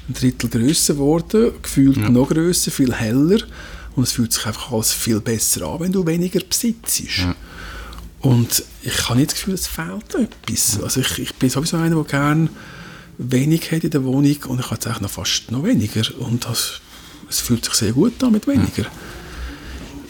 ein 0.09 0.15
Drittel 0.15 0.51
grösser 0.51 0.95
geworden, 0.95 1.53
gefühlt 1.63 1.97
ja. 1.97 2.11
noch 2.11 2.29
grösser, 2.29 2.71
viel 2.71 2.93
heller 2.93 3.39
und 3.97 4.05
es 4.05 4.13
fühlt 4.13 4.33
sich 4.33 4.47
einfach 4.47 4.71
alles 4.71 4.93
viel 4.93 5.21
besser 5.21 5.67
an, 5.67 5.81
wenn 5.81 5.93
du 5.93 6.07
weniger 6.07 6.41
besitzt. 6.41 7.19
Ja. 7.19 7.35
Und 8.21 8.63
ich 8.83 9.09
habe 9.09 9.19
nicht 9.19 9.33
das 9.33 9.39
Gefühl, 9.39 9.55
es 9.55 9.67
fehlt 9.67 10.15
etwas. 10.15 10.83
Also 10.83 11.01
ich, 11.01 11.19
ich 11.19 11.35
bin 11.37 11.49
sowieso 11.49 11.79
einer, 11.79 11.97
der 11.97 12.05
gerne 12.05 12.51
wenig 13.21 13.71
hat 13.73 13.85
in 13.85 13.91
der 13.91 14.05
Wohnung 14.05 14.37
und 14.49 14.61
ich 14.61 14.71
habe 14.71 14.79
jetzt 14.83 15.01
noch 15.01 15.11
fast 15.11 15.51
noch 15.51 15.65
weniger 15.65 16.03
und 16.19 16.45
das, 16.47 16.81
es 17.29 17.41
fühlt 17.41 17.65
sich 17.65 17.75
sehr 17.75 17.93
gut 17.93 18.23
an 18.23 18.33
mit 18.33 18.47
weniger. 18.47 18.83
Ja. 18.83 18.91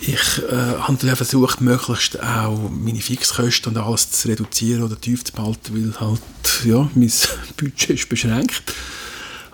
Ich 0.03 0.43
äh, 0.51 0.79
habe 0.79 1.17
versucht, 1.17 1.61
möglichst 1.61 2.23
auch 2.23 2.71
meine 2.71 3.01
Fixkosten 3.01 3.75
und 3.75 3.83
alles 3.83 4.11
zu 4.11 4.29
reduzieren 4.29 4.83
oder 4.83 4.99
tief 4.99 5.25
zu 5.25 5.33
behalten, 5.35 5.75
weil 5.75 6.01
halt, 6.01 6.23
ja, 6.65 6.89
mein 6.95 7.13
Budget 7.59 7.91
ist 7.91 8.09
beschränkt 8.09 8.63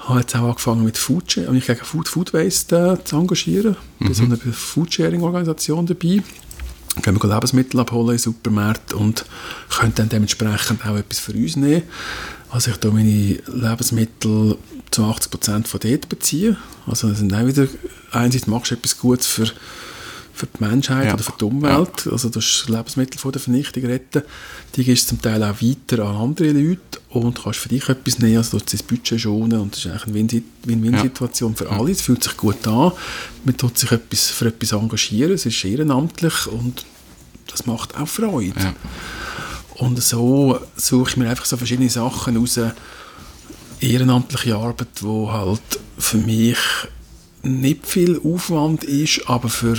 habe 0.09 0.21
jetzt 0.21 0.37
auch 0.37 0.49
angefangen 0.49 0.85
mit 0.85 0.99
Food, 0.99 1.37
mich 1.51 1.67
gegen 1.67 1.85
Food, 1.85 2.09
Food 2.09 2.33
Waste 2.33 2.99
äh, 3.01 3.05
zu 3.05 3.17
engagieren. 3.17 3.77
Mhm. 3.99 4.05
Bin 4.05 4.15
so 4.15 4.25
einer 4.25 4.37
Foodsharing-Organisation 4.37 5.87
dabei. 5.87 6.23
Können 7.03 7.23
wir 7.23 7.35
Lebensmittel 7.35 7.81
abholen 7.81 8.13
in 8.13 8.19
Supermärkten 8.19 8.97
und 8.99 9.27
können 9.69 9.95
dann 9.95 10.09
dementsprechend 10.09 10.87
auch 10.87 10.97
etwas 10.97 11.19
für 11.19 11.33
uns 11.33 11.57
nehmen. 11.57 11.83
Also 12.57 12.71
ich 12.71 12.83
meine 12.91 13.39
Lebensmittel 13.53 14.57
zu 14.91 15.03
80% 15.03 15.67
von 15.67 15.79
dort 15.79 16.09
beziehen. 16.09 16.57
Also 16.87 17.11
das 17.11 17.19
sind 17.19 17.35
auch 17.35 17.47
wieder, 17.47 17.69
einerseits 18.13 18.47
machst 18.47 18.71
du 18.71 18.77
etwas 18.77 18.99
Gutes 18.99 19.27
für 19.27 19.53
für 20.33 20.47
die 20.47 20.65
Menschheit 20.65 21.07
ja. 21.07 21.15
oder 21.15 21.23
für 21.23 21.33
die 21.39 21.45
Umwelt. 21.45 22.05
Ja. 22.07 22.13
Also 22.13 22.31
das 22.31 22.65
Lebensmittel 22.67 23.19
von 23.19 23.33
der 23.33 23.43
Vernichtung 23.43 23.85
retten. 23.85 24.23
Die 24.75 24.85
gehst 24.85 25.09
zum 25.09 25.21
Teil 25.21 25.43
auch 25.43 25.61
weiter 25.61 26.05
an 26.07 26.17
andere 26.17 26.53
Leute 26.53 26.81
und 27.11 27.43
kannst 27.43 27.59
für 27.59 27.69
dich 27.69 27.89
etwas 27.91 28.19
nehmen, 28.21 28.39
also 28.39 28.59
du 28.59 28.65
das 28.65 28.83
Budget 28.83 29.21
schonen 29.21 29.61
und 29.61 29.75
das 29.75 29.85
ist 29.85 30.07
eigentlich 30.07 30.35
eine 30.35 30.43
Win-Win-Situation 30.65 31.53
ja. 31.53 31.57
für 31.57 31.71
alle. 31.71 31.91
Es 31.91 32.03
fühlt 32.03 32.23
sich 32.23 32.37
gut 32.39 32.67
an, 32.67 32.93
man 33.45 33.57
tut 33.57 33.79
sich 33.79 33.93
etwas, 33.93 34.29
für 34.29 34.47
etwas 34.47 34.73
engagieren, 34.73 35.33
es 35.33 35.45
ist 35.45 35.63
ehrenamtlich 35.63 36.47
und 36.47 36.87
das 37.51 37.67
macht 37.67 37.97
auch 37.99 38.09
Freude. 38.09 38.75
Und 39.79 40.03
so 40.03 40.59
suche 40.77 41.11
ich 41.11 41.17
mir 41.17 41.29
einfach 41.29 41.45
so 41.45 41.57
verschiedene 41.57 41.91
Sachen 41.91 42.37
raus, 42.37 42.59
ehrenamtliche 43.81 44.57
Arbeit, 44.57 44.89
wo 45.03 45.31
halt 45.31 45.81
für 45.99 46.19
mich 46.19 46.59
nicht 47.43 47.87
viel 47.87 48.21
Aufwand 48.25 48.85
ist, 48.85 49.29
aber 49.29 49.49
für 49.49 49.79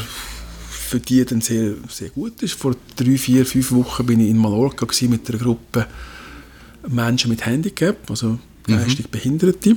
für 0.87 0.99
die 1.01 1.25
dann 1.25 1.41
sehr, 1.41 1.73
sehr 1.89 2.09
gut 2.09 2.41
ist. 2.41 2.53
Vor 2.53 2.73
drei, 2.95 3.17
vier, 3.17 3.45
fünf 3.45 3.71
Wochen 3.73 4.05
bin 4.05 4.21
ich 4.21 4.29
in 4.29 4.37
Mallorca 4.37 4.87
mit 5.01 5.29
einer 5.29 5.37
Gruppe 5.37 5.85
Menschen 6.87 7.29
mit 7.29 7.45
Handicap, 7.45 8.09
also 8.09 8.39
geistig 8.65 9.07
mhm. 9.07 9.11
Behinderte, 9.11 9.75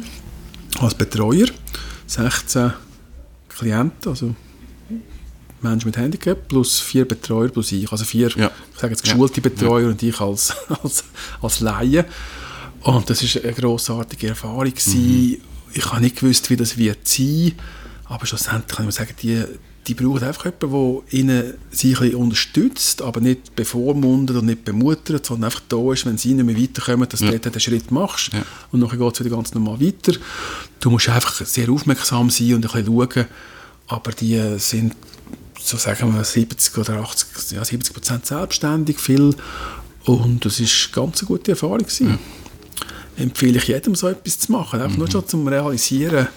als 0.79 0.95
Betreuer. 0.95 1.49
16 2.07 2.73
Klienten, 3.49 4.11
also 4.11 4.35
Menschen 5.63 5.87
mit 5.89 5.97
Handicap, 5.97 6.49
plus 6.49 6.81
vier 6.81 7.07
Betreuer 7.07 7.49
plus 7.49 7.73
ich. 7.73 7.91
Also 7.91 8.05
vier, 8.05 8.31
ja. 8.37 8.51
ich 8.73 8.81
sage 8.81 8.93
jetzt 8.93 9.03
geschulte 9.03 9.41
ja. 9.41 9.49
Betreuer 9.49 9.83
ja. 9.83 9.89
und 9.89 10.03
ich 10.03 10.21
als, 10.21 10.55
als, 10.83 11.05
als 11.41 11.61
Laie. 11.61 12.05
Und 12.83 13.11
das 13.11 13.23
war 13.23 13.45
eine 13.45 13.53
grossartige 13.53 14.29
Erfahrung. 14.29 14.73
Mhm. 14.87 15.37
Ich 15.73 15.87
habe 15.87 16.01
nicht 16.01 16.17
gewusst, 16.17 16.51
wie 16.51 16.57
das 16.57 16.77
wird 16.77 17.07
sein, 17.07 17.53
aber 18.07 18.27
schlussendlich 18.27 18.77
kann 18.77 18.89
ich 18.89 18.95
sagen, 18.95 19.15
die, 19.23 19.45
die 19.87 19.95
brauchen 19.95 20.25
einfach 20.25 20.47
jemanden, 20.47 21.03
der 21.11 21.19
ihnen 21.19 21.55
sie 21.71 21.97
ein 21.97 22.15
unterstützt, 22.15 23.03
aber 23.03 23.21
nicht 23.21 23.55
bevormundet 23.55 24.37
und 24.37 24.47
nicht 24.47 24.65
bemuttert, 24.65 25.27
sondern 25.27 25.47
einfach 25.47 25.63
da 25.69 25.93
ist, 25.93 26.07
wenn 26.07 26.19
sie 26.19 26.35
nicht 26.35 26.45
mehr 26.45 26.61
weiterkommen, 26.61 27.09
dass 27.09 27.21
ja. 27.21 27.31
du 27.31 27.39
den 27.39 27.61
Schritt 27.61 27.91
machst 27.91 28.33
ja. 28.33 28.43
und 28.73 28.81
dann 28.81 28.91
geht 28.91 29.15
es 29.15 29.21
wieder 29.25 29.37
ganz 29.37 29.55
normal 29.55 29.81
weiter. 29.81 30.13
Du 30.81 30.91
musst 30.91 31.09
einfach 31.09 31.45
sehr 31.47 31.71
aufmerksam 31.71 32.31
sein 32.31 32.55
und 32.55 32.67
ein 32.67 32.85
bisschen 32.85 32.87
schauen, 32.87 33.27
aber 33.89 34.13
die 34.13 34.59
sind, 34.59 34.95
so 35.63 35.77
sagen 35.77 36.15
wir, 36.15 36.25
70 36.25 36.79
oder 36.79 37.01
80, 37.01 37.53
ja, 37.53 37.65
70 37.65 37.93
Prozent 37.93 38.27
selbstständig, 38.27 38.99
viel 38.99 39.35
und 40.05 40.45
das 40.45 40.61
ist 40.61 40.93
ganz 40.93 41.21
eine 41.21 41.29
gute 41.29 41.53
Erfahrung 41.53 41.79
gewesen. 41.79 42.09
Ja. 42.09 42.19
Empfehle 43.25 43.59
ich 43.59 43.69
jedem, 43.69 43.95
so 43.95 44.09
etwas 44.09 44.39
zu 44.39 44.53
machen, 44.53 44.81
einfach 44.81 44.97
mhm. 44.97 45.01
nur 45.01 45.11
schon 45.11 45.29
zum 45.29 45.47
Realisieren, 45.47 46.29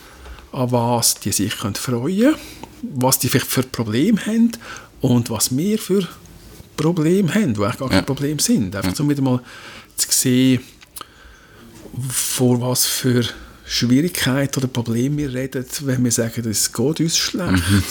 an 0.51 0.71
was 0.71 1.15
die 1.15 1.31
sich 1.31 1.53
freuen 1.53 1.73
können 1.73 2.35
was 2.95 3.17
die 3.17 3.29
vielleicht 3.29 3.47
für 3.47 3.63
Probleme 3.63 4.19
haben 4.25 4.51
und 4.99 5.29
was 5.29 5.55
wir 5.55 5.79
für 5.79 6.05
Probleme 6.75 7.33
haben, 7.33 7.53
die 7.53 7.61
eigentlich 7.61 7.77
gar 7.77 7.87
ja. 7.87 7.89
keine 7.89 8.03
Probleme 8.03 8.41
sind. 8.41 8.75
Einfach 8.75 8.99
um 8.99 9.09
wieder 9.09 9.21
mal 9.21 9.41
zu 9.95 10.07
sehen, 10.09 10.61
vor 12.09 12.59
was 12.59 12.85
für 12.85 13.23
Schwierigkeiten 13.65 14.59
oder 14.59 14.67
Probleme 14.67 15.17
wir 15.17 15.33
reden, 15.33 15.65
wenn 15.81 16.03
wir 16.03 16.11
sagen, 16.11 16.47
es 16.49 16.73
geht 16.73 16.99
uns 16.99 17.17
schlecht. 17.17 17.51
Mhm. 17.51 17.83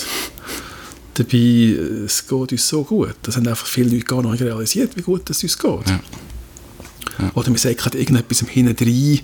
Dabei, 1.14 2.05
es 2.07 2.27
geht 2.27 2.53
uns 2.53 2.68
so 2.68 2.85
gut. 2.85 3.14
Das 3.22 3.37
haben 3.37 3.46
einfach 3.46 3.66
viele 3.66 3.90
Leute 3.90 4.05
gar 4.05 4.22
nicht 4.22 4.42
realisiert, 4.42 4.96
wie 4.96 5.03
gut 5.03 5.29
es 5.29 5.42
uns 5.42 5.59
geht. 5.59 5.88
Ja. 5.88 6.01
Ja. 7.18 7.31
Oder 7.35 7.51
wir 7.51 7.59
sagen 7.59 7.77
gerade 7.77 7.98
irgendetwas 7.98 8.40
im 8.40 8.48
Hinterdrein, 8.48 9.20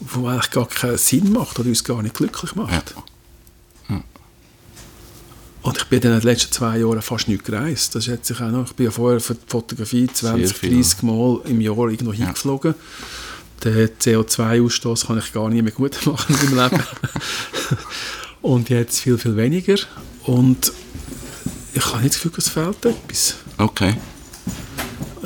wo 0.00 0.26
eigentlich 0.26 0.50
gar 0.50 0.66
keinen 0.66 0.96
Sinn 0.96 1.32
macht 1.32 1.58
oder 1.58 1.68
uns 1.68 1.84
gar 1.84 2.02
nicht 2.02 2.14
glücklich 2.14 2.54
macht. 2.54 2.94
Ja. 2.96 3.04
Und 5.64 5.78
ich 5.78 5.84
bin 5.84 6.02
in 6.02 6.10
den 6.10 6.20
letzten 6.20 6.52
zwei 6.52 6.78
Jahren 6.78 7.00
fast 7.00 7.26
nicht 7.26 7.42
gereist. 7.42 7.94
Das 7.94 8.04
schätze 8.04 8.34
ich 8.34 8.40
auch 8.42 8.50
noch. 8.50 8.66
Ich 8.66 8.74
bin 8.74 8.84
ja 8.84 8.92
vorher 8.92 9.18
für 9.18 9.34
die 9.34 9.40
Fotografie 9.46 10.06
20, 10.12 10.60
30 10.60 11.02
Mal 11.04 11.40
im 11.46 11.58
Jahr 11.62 11.88
irgendwo 11.88 12.12
hingeflogen. 12.12 12.74
Den 13.64 13.88
CO2-Ausstoß 13.88 15.06
kann 15.06 15.18
ich 15.18 15.32
gar 15.32 15.48
nicht 15.48 15.62
mehr 15.62 15.72
gut 15.72 15.98
machen 16.06 16.36
im 16.42 16.54
Leben. 16.54 16.82
Und 18.42 18.68
jetzt 18.68 19.00
viel, 19.00 19.16
viel 19.16 19.36
weniger. 19.36 19.76
Und 20.24 20.70
ich 21.74 21.86
habe 21.86 22.02
nicht 22.02 22.14
das 22.14 22.22
Gefühl, 22.22 22.38
es 22.38 22.48
fehlt 22.48 22.84
etwas. 22.84 23.34
Okay. 23.58 23.96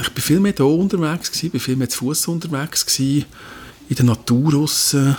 Ich 0.01 0.11
bin 0.11 0.23
viel 0.23 0.41
mehr 0.41 0.55
hier 0.57 0.67
unterwegs, 0.67 1.31
gewesen, 1.31 1.51
bin 1.51 1.61
viel 1.61 1.77
mehr 1.77 1.89
zu 1.89 1.99
Fuß 1.99 2.29
unterwegs, 2.29 2.87
gewesen, 2.87 3.27
in 3.89 3.97
der 3.97 4.05
Natur 4.05 4.53
draussen. 4.53 5.17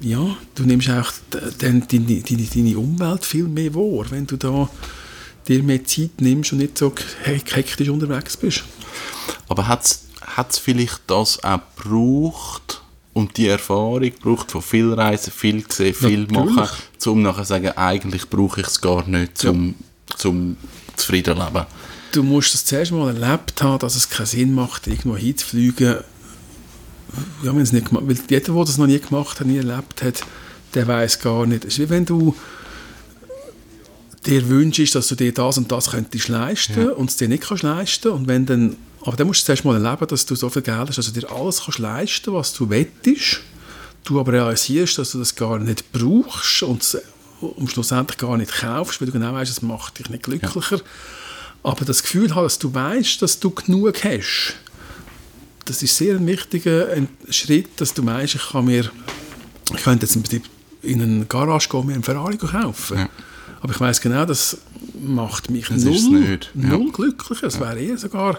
Ja, 0.00 0.36
du 0.54 0.62
nimmst 0.62 0.88
auch 0.90 1.12
deine, 1.58 1.80
deine, 1.80 2.22
deine 2.22 2.78
Umwelt 2.78 3.24
viel 3.24 3.48
mehr 3.48 3.74
wahr, 3.74 4.06
wenn 4.10 4.26
du 4.26 4.36
da 4.36 4.70
dir 5.48 5.62
mehr 5.62 5.84
Zeit 5.84 6.20
nimmst 6.20 6.52
und 6.52 6.58
nicht 6.58 6.78
so 6.78 6.92
hektisch 7.24 7.88
unterwegs 7.88 8.36
bist. 8.36 8.64
Aber 9.48 9.66
hat 9.66 9.82
es 9.84 10.58
vielleicht 10.58 11.00
das 11.08 11.42
auch 11.42 11.60
gebraucht 11.76 12.82
und 13.12 13.36
die 13.36 13.48
Erfahrung 13.48 14.00
gebraucht 14.02 14.52
von 14.52 14.62
viel 14.62 14.92
Reisen, 14.92 15.32
viel 15.32 15.62
gesehen, 15.62 15.94
viel 15.94 16.20
Natürlich. 16.20 16.54
machen, 16.54 16.82
um 17.06 17.22
nachher 17.22 17.42
zu 17.42 17.48
sagen, 17.48 17.68
eigentlich 17.76 18.28
brauche 18.28 18.60
ich 18.60 18.66
es 18.66 18.80
gar 18.80 19.06
nicht, 19.06 19.44
um 19.44 19.68
ja. 19.68 20.16
zum 20.16 20.56
zufrieden 20.96 21.38
leben? 21.38 21.66
Du 22.12 22.22
musst 22.22 22.54
das 22.54 22.64
zuerst 22.64 22.92
mal 22.92 23.14
erlebt 23.14 23.62
haben, 23.62 23.78
dass 23.78 23.94
es 23.94 24.08
keinen 24.08 24.26
Sinn 24.26 24.54
macht, 24.54 24.86
irgendwo 24.86 25.16
hinzufliegen, 25.16 25.98
ja, 27.42 27.54
wenn 27.54 27.62
es 27.62 27.72
nicht 27.72 27.88
gemacht, 27.88 28.04
weil 28.06 28.18
jeder, 28.28 28.52
der 28.52 28.64
das 28.64 28.78
noch 28.78 28.86
nie 28.86 28.98
gemacht 28.98 29.40
hat, 29.40 29.46
nie 29.46 29.58
erlebt 29.58 30.02
hat, 30.02 30.22
der 30.74 30.86
weiß 30.86 31.20
gar 31.20 31.46
nicht. 31.46 31.64
Es 31.64 31.74
ist 31.74 31.80
wie 31.80 31.90
wenn 31.90 32.04
du 32.04 32.34
dir 34.26 34.48
wünschst, 34.48 34.94
dass 34.94 35.08
du 35.08 35.14
dir 35.14 35.32
das 35.32 35.58
und 35.58 35.70
das 35.72 35.90
könntest 35.90 36.28
leisten 36.28 36.86
ja. 36.86 36.90
und 36.90 37.10
es 37.10 37.16
dir 37.16 37.28
nicht 37.28 37.44
kannst 37.44 37.62
leisten 37.62 38.08
und 38.08 38.28
wenn 38.28 38.44
dann, 38.46 38.76
aber 39.02 39.16
dann 39.16 39.26
musst 39.26 39.42
du 39.42 39.46
zuerst 39.46 39.64
mal 39.64 39.82
erleben, 39.82 40.06
dass 40.06 40.26
du 40.26 40.34
so 40.34 40.50
viel 40.50 40.62
Geld 40.62 40.88
hast, 40.88 40.98
dass 40.98 41.12
du 41.12 41.20
dir 41.20 41.30
alles 41.30 41.62
kannst 41.64 41.78
leisten, 41.78 42.32
was 42.32 42.52
du 42.52 42.68
wettest, 42.68 43.40
du 44.08 44.20
aber 44.20 44.32
realisierst, 44.32 44.98
dass 44.98 45.12
du 45.12 45.18
das 45.18 45.34
gar 45.34 45.58
nicht 45.58 45.92
brauchst 45.92 46.62
und 46.62 46.82
es 46.82 46.98
um 47.40 47.68
schlussendlich 47.68 48.18
gar 48.18 48.36
nicht 48.36 48.52
kaufst, 48.52 49.00
weil 49.00 49.06
du 49.06 49.12
genau 49.12 49.32
weißt, 49.32 49.50
es 49.50 49.62
macht 49.62 49.98
dich 49.98 50.08
nicht 50.10 50.24
glücklicher. 50.24 50.76
Ja. 50.76 50.82
Aber 51.62 51.84
das 51.84 52.02
Gefühl 52.02 52.34
hast, 52.34 52.44
dass 52.44 52.58
du 52.58 52.74
weißt, 52.74 53.22
dass 53.22 53.38
du 53.38 53.50
genug 53.50 54.04
hast, 54.04 54.54
das 55.64 55.82
ist 55.82 55.96
sehr 55.96 56.16
ein 56.16 56.26
wichtiger 56.26 56.88
Schritt, 57.30 57.80
dass 57.80 57.94
du 57.94 58.02
meinst, 58.02 58.34
ich 58.34 58.48
kann 58.50 58.64
mir, 58.64 58.90
ich 59.74 59.82
könnte 59.82 60.06
jetzt 60.06 60.16
in 60.82 61.02
eine 61.02 61.26
Garage 61.26 61.68
gehen, 61.68 61.86
mir 61.86 61.94
einen 61.94 62.02
Ferrari 62.02 62.38
kaufen. 62.38 62.98
Ja. 62.98 63.08
Aber 63.60 63.72
ich 63.72 63.80
weiß 63.80 64.00
genau, 64.00 64.24
das 64.24 64.58
macht 65.00 65.50
mich 65.50 65.68
das 65.68 65.84
null, 65.84 66.38
null 66.54 66.86
ja. 66.86 66.92
glücklicher. 66.92 67.48
Es 67.48 67.60
wäre 67.60 67.78
eher 67.78 67.98
sogar, 67.98 68.38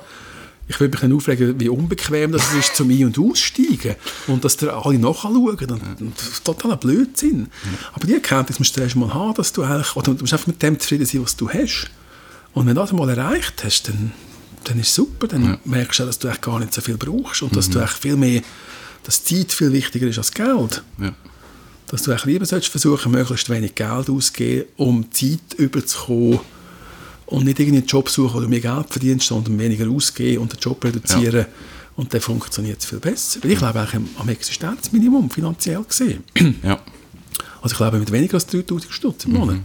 ich 0.69 0.79
würde 0.79 0.91
mich 0.91 1.01
dann 1.01 1.13
aufregen, 1.13 1.59
wie 1.59 1.67
unbequem 1.67 2.31
das 2.31 2.53
ist, 2.53 2.75
zum 2.75 2.91
Ein- 2.91 3.05
und 3.05 3.19
Aussteigen. 3.19 3.95
Und 4.27 4.45
dass 4.45 4.55
da 4.55 4.79
alle 4.79 4.99
nachschauen. 4.99 5.35
Und, 5.35 5.71
und 5.99 6.43
totaler 6.43 6.77
Blödsinn. 6.77 7.49
Aber 7.91 8.05
die 8.05 8.13
Erkenntnis 8.13 8.59
musst 8.59 8.77
du 8.77 8.81
erst 8.81 8.95
mal 8.95 9.11
haben, 9.11 9.33
dass 9.33 9.51
du 9.51 9.63
eigentlich, 9.63 9.95
oder 9.95 10.13
du 10.13 10.21
musst 10.21 10.31
einfach 10.31 10.47
mit 10.47 10.61
dem 10.61 10.79
zufrieden 10.79 11.07
sein, 11.07 11.23
was 11.23 11.35
du 11.35 11.49
hast. 11.49 11.89
Und 12.53 12.67
wenn 12.67 12.75
du 12.75 12.81
das 12.81 12.93
mal 12.93 13.09
erreicht 13.09 13.63
hast, 13.63 13.89
dann 13.89 14.11
dann 14.63 14.79
ist 14.79 14.89
es 14.89 14.95
super. 14.95 15.27
Dann 15.27 15.43
ja. 15.43 15.59
merkst 15.65 15.99
du, 15.99 16.05
dass 16.05 16.19
du 16.19 16.27
echt 16.27 16.41
gar 16.41 16.59
nicht 16.59 16.73
so 16.73 16.81
viel 16.81 16.97
brauchst 16.97 17.41
und 17.41 17.51
mhm. 17.51 17.55
dass 17.55 17.69
du 17.69 17.79
echt 17.79 17.97
viel 17.97 18.15
mehr, 18.15 18.41
dass 19.03 19.23
Zeit 19.23 19.51
viel 19.51 19.71
wichtiger 19.71 20.07
ist 20.07 20.17
als 20.17 20.31
Geld. 20.31 20.83
Ja. 20.99 21.13
Dass 21.87 22.03
du 22.03 22.11
echt 22.11 22.25
lieber 22.25 22.45
sollst 22.45 22.67
versuchen, 22.67 23.11
möglichst 23.11 23.49
wenig 23.49 23.73
Geld 23.75 24.09
auszugeben, 24.09 24.65
um 24.77 25.11
Zeit 25.11 25.53
überzukommen 25.57 26.39
und 27.29 27.45
nicht 27.45 27.59
irgendwie 27.59 27.79
einen 27.79 27.87
Job 27.87 28.09
suchen, 28.09 28.33
wo 28.33 28.39
du 28.39 28.47
mehr 28.47 28.59
Geld 28.59 28.89
verdienst, 28.89 29.27
sondern 29.27 29.59
weniger 29.59 29.87
ausgeben 29.89 30.41
und 30.41 30.51
den 30.51 30.59
Job 30.59 30.83
reduzieren. 30.83 31.41
Ja. 31.41 31.47
Und 31.95 32.13
dann 32.13 32.21
funktioniert 32.21 32.79
es 32.79 32.85
viel 32.85 32.99
besser. 32.99 33.39
Weil 33.43 33.51
ich 33.51 33.61
lebe 33.61 33.79
eigentlich 33.79 34.01
am 34.17 34.29
Existenzminimum, 34.29 35.29
finanziell 35.29 35.83
gesehen. 35.83 36.23
Ja. 36.63 36.79
Also 37.61 37.75
ich 37.75 37.79
lebe 37.79 37.99
mit 37.99 38.11
weniger 38.11 38.35
als 38.35 38.47
3000 38.47 38.93
Stutz 38.93 39.25
im 39.25 39.33
Monat. 39.33 39.57
Mhm. 39.57 39.63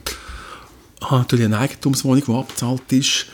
Ich 1.00 1.10
habe 1.10 1.20
natürlich 1.20 1.44
eine 1.44 1.58
Eigentumswohnung, 1.58 2.24
die 2.26 2.32
abgezahlt 2.32 2.92
ist. 2.92 3.26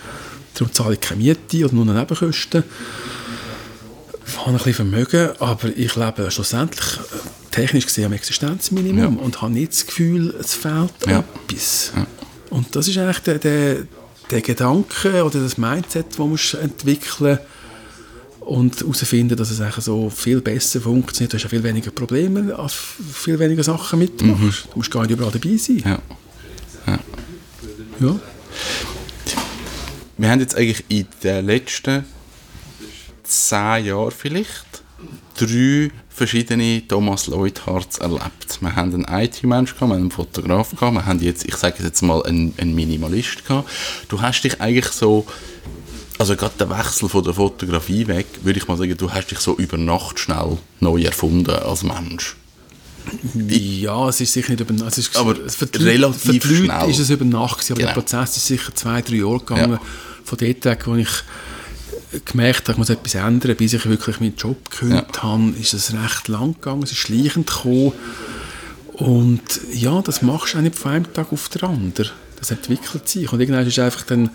Darum 0.55 0.73
zahle 0.73 0.95
ich 0.95 1.01
keine 1.01 1.23
Miete 1.23 1.65
oder 1.65 1.75
nur 1.75 1.87
Nebenkosten. 1.87 2.65
Ich 4.27 4.37
habe 4.39 4.51
ein 4.51 4.57
bisschen 4.57 4.75
Vermögen, 4.75 5.31
aber 5.39 5.77
ich 5.77 5.97
lebe 5.97 6.31
schlussendlich 6.31 6.99
äh, 6.99 7.51
technisch 7.51 7.87
gesehen 7.87 8.07
am 8.07 8.13
Existenzminimum 8.13 9.17
ja. 9.17 9.23
und 9.23 9.43
habe 9.43 9.53
nicht 9.53 9.73
das 9.73 9.87
Gefühl, 9.87 10.35
es 10.39 10.55
fehlt 10.55 10.93
ja. 11.07 11.25
etwas. 11.49 11.93
Ja. 11.97 12.07
Und 12.51 12.77
das 12.77 12.87
ist 12.89 12.99
eigentlich 12.99 13.21
der, 13.21 13.39
der, 13.39 13.87
der 14.31 14.41
Gedanke 14.41 15.25
oder 15.25 15.41
das 15.41 15.59
Mindset, 15.59 16.07
das 16.11 16.19
man 16.19 16.39
entwickeln 16.63 17.39
und 18.41 18.81
herausfinden, 18.81 19.37
dass 19.37 19.51
es 19.51 19.61
eigentlich 19.61 19.85
so 19.85 20.11
viel 20.11 20.41
besser 20.41 20.81
funktioniert. 20.81 21.33
Du 21.33 21.37
hast 21.37 21.45
ja 21.45 21.49
viel 21.49 21.63
weniger 21.63 21.91
Probleme, 21.91 22.57
viel 23.13 23.39
weniger 23.39 23.63
Sachen 23.63 23.99
mitmachst. 23.99 24.41
Mhm. 24.41 24.71
Du 24.73 24.77
musst 24.79 24.91
gar 24.91 25.03
nicht 25.03 25.13
überall 25.13 25.33
dabei 25.33 25.57
sein. 25.57 25.83
Ja. 25.85 25.99
ja. 26.87 26.99
ja 28.01 28.21
wir 30.17 30.31
haben 30.31 30.41
jetzt 30.41 30.55
eigentlich 30.55 30.85
in 30.89 31.07
den 31.23 31.47
letzten 31.47 32.05
zehn 33.23 33.87
Jahren 33.87 34.11
vielleicht 34.11 34.67
drei 35.37 35.91
verschiedene 36.09 36.83
Thomas 36.87 37.27
Leuthards 37.27 37.99
erlebt. 37.99 38.59
Wir 38.61 38.77
haben 38.77 39.07
einen 39.07 39.25
IT-Mensch 39.25 39.75
wir 39.75 39.81
haben 39.81 39.93
einen 39.93 40.11
Fotograf 40.11 40.71
gehabt, 40.71 40.95
wir 40.95 41.07
haben 41.07 41.21
jetzt, 41.21 41.45
ich 41.45 41.57
sage 41.57 41.83
jetzt 41.83 42.03
mal, 42.03 42.23
einen, 42.25 42.55
einen 42.59 42.75
Minimalist 42.75 43.47
gehabt. 43.47 43.69
Du 44.09 44.21
hast 44.21 44.43
dich 44.43 44.61
eigentlich 44.61 44.89
so, 44.89 45.27
also 46.19 46.37
gerade 46.37 46.55
der 46.59 46.71
Wechsel 46.71 47.09
von 47.09 47.25
der 47.25 47.35
Fotografie 47.35 48.07
weg, 48.07 48.27
würde 48.43 48.59
ich 48.59 48.69
mal 48.69 48.77
sagen, 48.77 48.97
du 48.97 49.11
hast 49.11 49.31
dich 49.31 49.39
so 49.39 49.57
über 49.57 49.79
Nacht 49.79 50.19
schnell 50.19 50.59
neu 50.81 51.03
erfunden 51.03 51.55
als 51.55 51.83
Mensch. 51.83 52.37
Ja, 53.35 54.09
es 54.11 54.21
ist 54.21 54.35
sicher 54.35 54.51
nicht 54.53 54.61
über 54.61 54.75
Nacht. 54.75 55.17
aber 55.17 55.37
für 55.49 55.67
die, 55.67 55.83
relativ 55.83 56.43
für 56.43 56.55
die 56.55 56.67
Leute 56.67 56.91
ist 56.91 56.99
es 56.99 57.09
über 57.09 57.25
Nacht, 57.25 57.71
aber 57.71 57.81
genau. 57.81 57.89
der 57.89 57.95
Prozess 57.95 58.37
ist 58.37 58.47
sicher 58.47 58.75
zwei, 58.75 59.01
drei 59.01 59.17
Jahre 59.17 59.39
gegangen. 59.39 59.73
Ja 59.73 59.81
von 60.31 60.39
dort 60.39 60.65
weg, 60.65 60.87
wo 60.87 60.95
ich 60.95 61.09
gemerkt 62.25 62.63
habe, 62.63 62.73
ich 62.73 62.79
muss 62.79 62.91
etwas 62.91 63.15
ändern, 63.15 63.57
bis 63.57 63.73
ich 63.73 63.89
wirklich 63.89 64.21
meinen 64.21 64.37
Job 64.37 64.71
gekündigt 64.71 65.17
ja. 65.17 65.23
habe, 65.23 65.53
ist 65.61 65.75
es 65.75 65.93
recht 65.93 66.29
lang 66.29 66.55
gegangen, 66.55 66.83
es 66.83 66.93
ist 66.93 66.99
schleichend 66.99 67.47
gekommen. 67.47 67.93
Und 68.95 69.43
ja, 69.73 70.03
das 70.03 70.21
machst 70.23 70.55
du 70.55 70.59
auch 70.59 70.63
nicht 70.63 70.77
von 70.77 70.93
einem 70.93 71.13
Tag 71.13 71.33
auf 71.33 71.49
den 71.49 71.63
anderen. 71.63 72.11
Das 72.39 72.51
entwickelt 72.51 73.09
sich. 73.09 73.33
Und 73.33 73.41
irgendwann 73.41 73.67
ist 73.67 73.79
einfach 73.79 74.03
dann, 74.03 74.31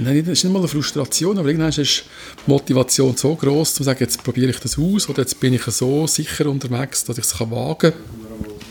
nein, 0.00 0.24
das 0.24 0.32
ist 0.38 0.44
nicht 0.44 0.52
mal 0.52 0.58
eine 0.58 0.68
Frustration, 0.68 1.38
aber 1.38 1.48
irgendwann 1.48 1.70
ist 1.70 1.78
die 1.78 2.50
Motivation 2.50 3.16
so 3.16 3.34
groß, 3.34 3.74
zu 3.74 3.82
sagen, 3.82 3.98
jetzt 4.00 4.22
probiere 4.22 4.50
ich 4.50 4.60
das 4.60 4.78
aus 4.78 5.08
oder 5.08 5.22
jetzt 5.22 5.40
bin 5.40 5.54
ich 5.54 5.62
so 5.62 6.06
sicher 6.06 6.46
unterwegs, 6.46 7.04
dass 7.04 7.18
ich 7.18 7.24
es 7.24 7.40
wagen 7.40 7.92
kann 7.92 7.92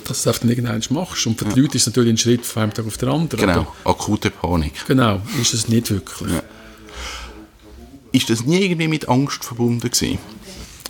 dass 0.08 0.24
du 0.24 0.30
es 0.30 0.40
dann 0.40 0.50
irgendwann 0.50 0.82
machst. 0.92 1.26
Und 1.26 1.40
für 1.40 1.46
die 1.46 1.56
ja. 1.56 1.64
Leute 1.64 1.78
ist 1.78 1.84
es 1.84 1.88
natürlich 1.88 2.12
ein 2.12 2.18
Schritt 2.18 2.46
von 2.46 2.64
einem 2.64 2.74
Tag 2.74 2.86
auf 2.86 2.98
den 2.98 3.10
anderen. 3.10 3.40
Genau, 3.48 3.74
akute 3.84 4.30
Panik. 4.30 4.74
Genau, 4.88 5.22
ist 5.42 5.54
es 5.54 5.68
nicht 5.68 5.90
wirklich. 5.90 6.32
Ja. 6.32 6.44
Ist 8.16 8.30
das 8.30 8.46
nie 8.46 8.62
irgendwie 8.62 8.88
mit 8.88 9.10
Angst 9.10 9.44
verbunden 9.44 9.92
gewesen? 9.92 10.20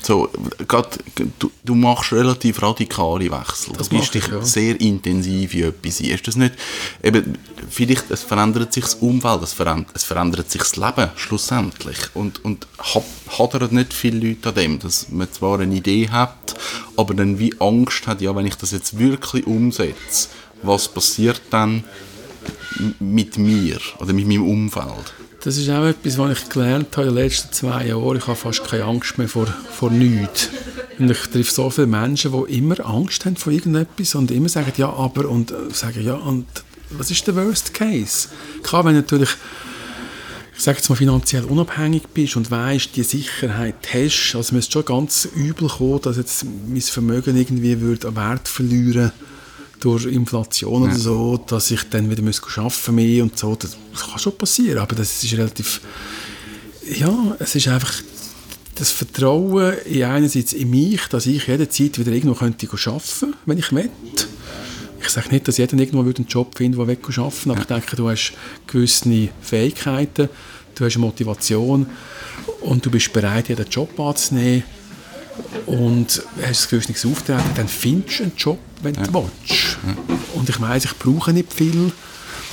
So, 0.04 0.30
grad, 0.68 1.00
du, 1.40 1.50
du 1.64 1.74
machst 1.74 2.14
relativ 2.14 2.62
radikale 2.62 3.32
Wechsel. 3.32 3.74
Das 3.76 3.90
du 3.90 3.98
bist 3.98 4.14
dich 4.14 4.28
ja. 4.28 4.40
sehr 4.44 4.80
intensiv 4.80 5.56
in 5.56 5.64
etwas 5.64 6.00
ein. 6.02 6.06
Ist 6.12 6.28
das 6.28 6.36
nicht, 6.36 6.54
eben, 7.02 7.40
vielleicht 7.68 8.12
es 8.12 8.22
verändert 8.22 8.72
sich 8.72 8.84
das 8.84 8.94
Umfeld, 8.96 9.42
es 9.42 9.54
verändert, 9.54 9.96
es 9.96 10.04
verändert 10.04 10.52
sich 10.52 10.62
das 10.62 10.76
Leben 10.76 11.10
schlussendlich. 11.16 11.98
Und, 12.14 12.46
und 12.46 12.68
hadern 13.40 13.74
nicht 13.74 13.96
viele 13.96 14.28
Leute 14.28 14.50
an 14.50 14.56
dem, 14.56 14.78
dass 14.78 15.10
man 15.10 15.32
zwar 15.32 15.60
eine 15.60 15.74
Idee 15.74 16.10
hat, 16.10 16.54
aber 16.96 17.16
dann 17.16 17.40
wie 17.40 17.56
Angst 17.60 18.06
hat, 18.06 18.22
ja, 18.22 18.36
wenn 18.36 18.46
ich 18.46 18.56
das 18.56 18.70
jetzt 18.70 19.00
wirklich 19.00 19.48
umsetze, 19.48 20.30
was 20.62 20.88
passiert 20.88 21.42
dann 21.50 21.84
mit 23.00 23.40
mir 23.40 23.80
oder 23.98 24.14
mit 24.14 24.28
meinem 24.28 24.48
Umfeld? 24.48 25.16
Das 25.46 25.58
ist 25.58 25.70
auch 25.70 25.86
etwas, 25.86 26.18
was 26.18 26.40
ich 26.40 26.50
gelernt 26.50 26.98
habe 26.98 27.08
in 27.08 27.14
den 27.14 27.24
letzten 27.24 27.54
zwei 27.54 27.86
Jahren. 27.86 28.18
Ich 28.18 28.26
habe 28.26 28.36
fast 28.36 28.64
keine 28.64 28.86
Angst 28.86 29.20
mehr 29.20 29.30
vor, 29.30 29.46
vor 29.46 29.92
nichts. 29.92 30.50
Und 30.98 31.12
ich 31.12 31.20
treffe 31.20 31.54
so 31.54 31.70
viele 31.70 31.86
Menschen, 31.86 32.32
die 32.32 32.58
immer 32.58 32.84
Angst 32.84 33.26
haben 33.26 33.36
vor 33.36 33.54
irgendetwas 33.54 34.16
und 34.16 34.32
immer 34.32 34.50
sagen, 34.50 34.74
ja, 34.76 34.92
aber, 34.92 35.30
und 35.30 35.52
äh, 35.52 35.72
sagen, 35.72 36.04
ja, 36.04 36.16
und 36.16 36.48
was 36.90 37.12
ist 37.12 37.28
der 37.28 37.36
Worst 37.36 37.76
Case? 37.76 38.30
Klar, 38.64 38.86
wenn 38.86 38.96
natürlich, 38.96 39.30
ich 40.58 40.64
sage 40.64 40.78
jetzt 40.80 40.90
mal, 40.90 40.96
finanziell 40.96 41.44
unabhängig 41.44 42.08
bist 42.12 42.38
und 42.38 42.50
weißt, 42.50 42.96
die 42.96 43.04
Sicherheit 43.04 43.88
hast, 43.94 44.34
also 44.36 44.56
müsste 44.56 44.72
schon 44.72 44.86
ganz 44.86 45.26
übel 45.36 45.68
kommen, 45.68 46.02
dass 46.02 46.18
jetzt 46.18 46.44
mein 46.44 46.82
Vermögen 46.82 47.38
irgendwie 47.38 47.82
würde 47.82 48.08
an 48.08 48.16
Wert 48.16 48.48
verlieren 48.48 49.12
würde 49.12 49.12
durch 49.80 50.06
Inflation 50.06 50.84
ja. 50.84 50.90
oder 50.90 50.98
so, 50.98 51.38
dass 51.38 51.72
ich 51.72 51.84
dann 51.90 52.10
wieder 52.10 52.22
muss 52.22 52.42
arbeiten 52.58 52.96
mehr 52.96 53.24
und 53.24 53.38
so. 53.38 53.56
Das 53.56 53.78
kann 54.00 54.20
schon 54.20 54.38
passieren, 54.38 54.80
aber 54.80 54.96
das 54.96 55.24
ist 55.24 55.34
relativ... 55.34 55.82
Ja, 56.98 57.36
es 57.40 57.56
ist 57.56 57.68
einfach 57.68 57.94
das 58.76 58.92
Vertrauen 58.92 59.78
in 59.86 60.04
einerseits 60.04 60.54
in 60.54 60.70
mich, 60.70 61.02
dass 61.08 61.26
ich 61.26 61.48
jederzeit 61.48 61.98
wieder 61.98 62.12
irgendwo 62.12 62.36
könnte 62.36 62.68
arbeiten 62.68 63.34
wenn 63.46 63.58
ich 63.58 63.72
möchte. 63.72 63.90
ich 65.02 65.10
sage 65.10 65.30
nicht, 65.30 65.48
dass 65.48 65.58
jeder 65.58 65.78
irgendwo 65.78 66.02
einen 66.02 66.28
Job 66.28 66.56
finden 66.58 66.78
würde, 66.78 66.96
der 66.96 67.24
arbeiten 67.24 67.52
aber 67.52 67.60
ja. 67.60 67.62
ich 67.62 67.68
denke, 67.68 67.96
du 67.96 68.10
hast 68.10 68.34
gewisse 68.68 69.30
Fähigkeiten, 69.42 70.30
du 70.76 70.86
hast 70.86 70.96
eine 70.96 71.06
Motivation 71.06 71.88
und 72.62 72.86
du 72.86 72.92
bist 72.92 73.14
bereit, 73.14 73.50
jeden 73.50 73.70
Job 73.70 74.00
anzunehmen 74.00 74.64
und 75.66 76.24
hast 76.46 76.66
ein 76.66 76.70
gewisses 76.70 77.06
Auftreten, 77.06 77.50
dann 77.56 77.68
findest 77.68 78.20
du 78.20 78.24
einen 78.24 78.34
Job, 78.38 78.60
wenn 78.82 78.96
ja. 78.96 79.04
du 79.04 79.14
willst. 79.14 79.78
Ja. 79.86 79.96
Und 80.34 80.50
ich 80.50 80.62
weiß, 80.62 80.86
ich 80.86 80.98
brauche 80.98 81.34
nicht 81.34 81.54
viel, 81.54 81.92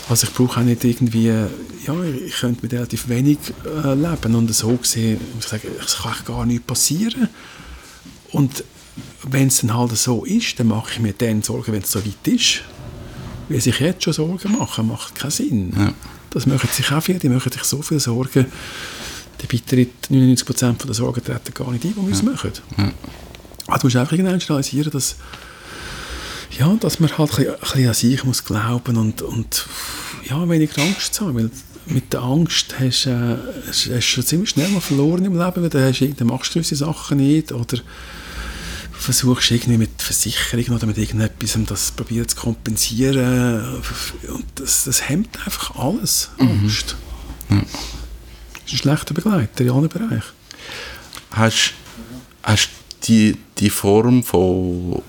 also 0.09 0.27
ich 0.27 0.33
brauche 0.35 0.61
auch 0.61 0.65
nicht 0.65 0.85
irgendwie, 0.85 1.27
ja, 1.27 2.03
ich 2.27 2.35
könnte 2.41 2.63
mit 2.63 2.73
relativ 2.73 3.09
wenig 3.09 3.39
äh, 3.65 3.95
leben 3.95 4.35
und 4.35 4.55
so 4.55 4.77
gesehen, 4.77 5.21
ich 5.39 5.47
sage, 5.47 5.69
es 5.85 5.97
kann 5.97 6.15
gar 6.25 6.47
nicht 6.47 6.67
passieren. 6.67 7.29
Und 8.33 8.65
wenn 9.25 9.49
es 9.49 9.61
dann 9.61 9.75
halt 9.77 9.97
so 9.97 10.25
ist, 10.25 10.59
dann 10.59 10.69
mache 10.69 10.93
ich 10.93 11.01
mir 11.01 11.13
dann 11.13 11.43
Sorgen, 11.43 11.73
wenn 11.73 11.83
es 11.83 11.93
so 11.93 12.05
weit 12.05 12.27
ist. 12.27 12.63
Weil 13.49 13.61
sich 13.61 13.79
jetzt 13.81 14.05
schon 14.05 14.13
Sorgen 14.13 14.53
machen, 14.59 14.89
macht 14.89 15.15
keinen 15.15 15.31
Sinn. 15.31 15.73
Ja. 15.77 15.93
Das 16.31 16.47
machen 16.47 16.69
sich 16.73 16.91
auch 16.93 17.03
viele, 17.03 17.19
die 17.19 17.29
machen 17.29 17.53
sich 17.53 17.65
so 17.65 17.83
viel 17.83 18.01
Sorgen, 18.01 18.47
die 19.43 19.53
weiteren 19.53 19.87
99% 20.11 20.87
der 20.87 20.95
Sorgen 20.95 21.25
treten 21.25 21.55
gar 21.55 21.71
nicht 21.71 21.85
ein, 21.85 21.91
die 21.91 21.97
wir 21.97 22.05
uns 22.05 22.23
machen. 22.23 22.53
Ja. 22.77 22.93
Also 23.67 23.81
du 23.81 23.87
musst 23.87 23.97
einfach 23.97 24.13
irgendwann 24.13 24.39
realisieren, 24.39 24.91
dass, 24.91 25.17
ja, 26.59 26.75
dass 26.75 27.01
man 27.01 27.17
halt 27.17 27.39
ein 27.39 27.47
bisschen 27.61 27.89
an 27.89 27.95
sich 27.95 28.25
muss 28.25 28.45
glauben 28.45 28.97
und, 28.97 29.23
und 29.23 29.67
ja, 30.29 30.49
weniger 30.49 30.83
Angst 30.83 31.21
haben, 31.21 31.35
weil 31.35 31.51
mit 31.87 32.13
der 32.13 32.23
Angst 32.23 32.77
hast, 32.79 33.07
äh, 33.07 33.37
hast, 33.67 33.87
du 33.87 34.01
schon 34.01 34.25
ziemlich 34.25 34.51
schnell 34.51 34.69
mal 34.69 34.81
verloren 34.81 35.25
im 35.25 35.39
Leben, 35.39 35.63
weil 35.63 35.69
dann, 35.69 36.27
machst 36.27 36.51
du 36.51 36.55
gewisse 36.55 36.77
Sachen 36.77 37.19
nicht 37.19 37.53
oder 37.53 37.79
versuchst 38.93 39.51
irgendwie 39.51 39.79
mit 39.79 40.01
Versicherungen 40.01 40.75
oder 40.75 40.87
mit 40.87 40.97
irgendetwas 40.97 41.59
das 41.67 41.91
probieren 41.91 42.29
zu 42.29 42.37
kompensieren 42.37 43.81
und 44.29 44.45
das, 44.55 44.85
das 44.85 45.09
hemmt 45.09 45.45
einfach 45.45 45.75
alles, 45.75 46.31
mhm. 46.39 46.49
Angst. 46.49 46.97
Mhm. 47.49 47.63
Ist 47.63 48.02
ein 48.73 48.79
schlechter 48.79 49.15
Begleiter 49.15 49.65
in 49.65 49.71
allen 49.71 49.89
Bereichen. 49.89 50.23
Hast, 51.31 51.75
hast 52.43 52.71
die, 53.05 53.37
die 53.59 53.71
Form 53.71 54.23
von 54.23 55.03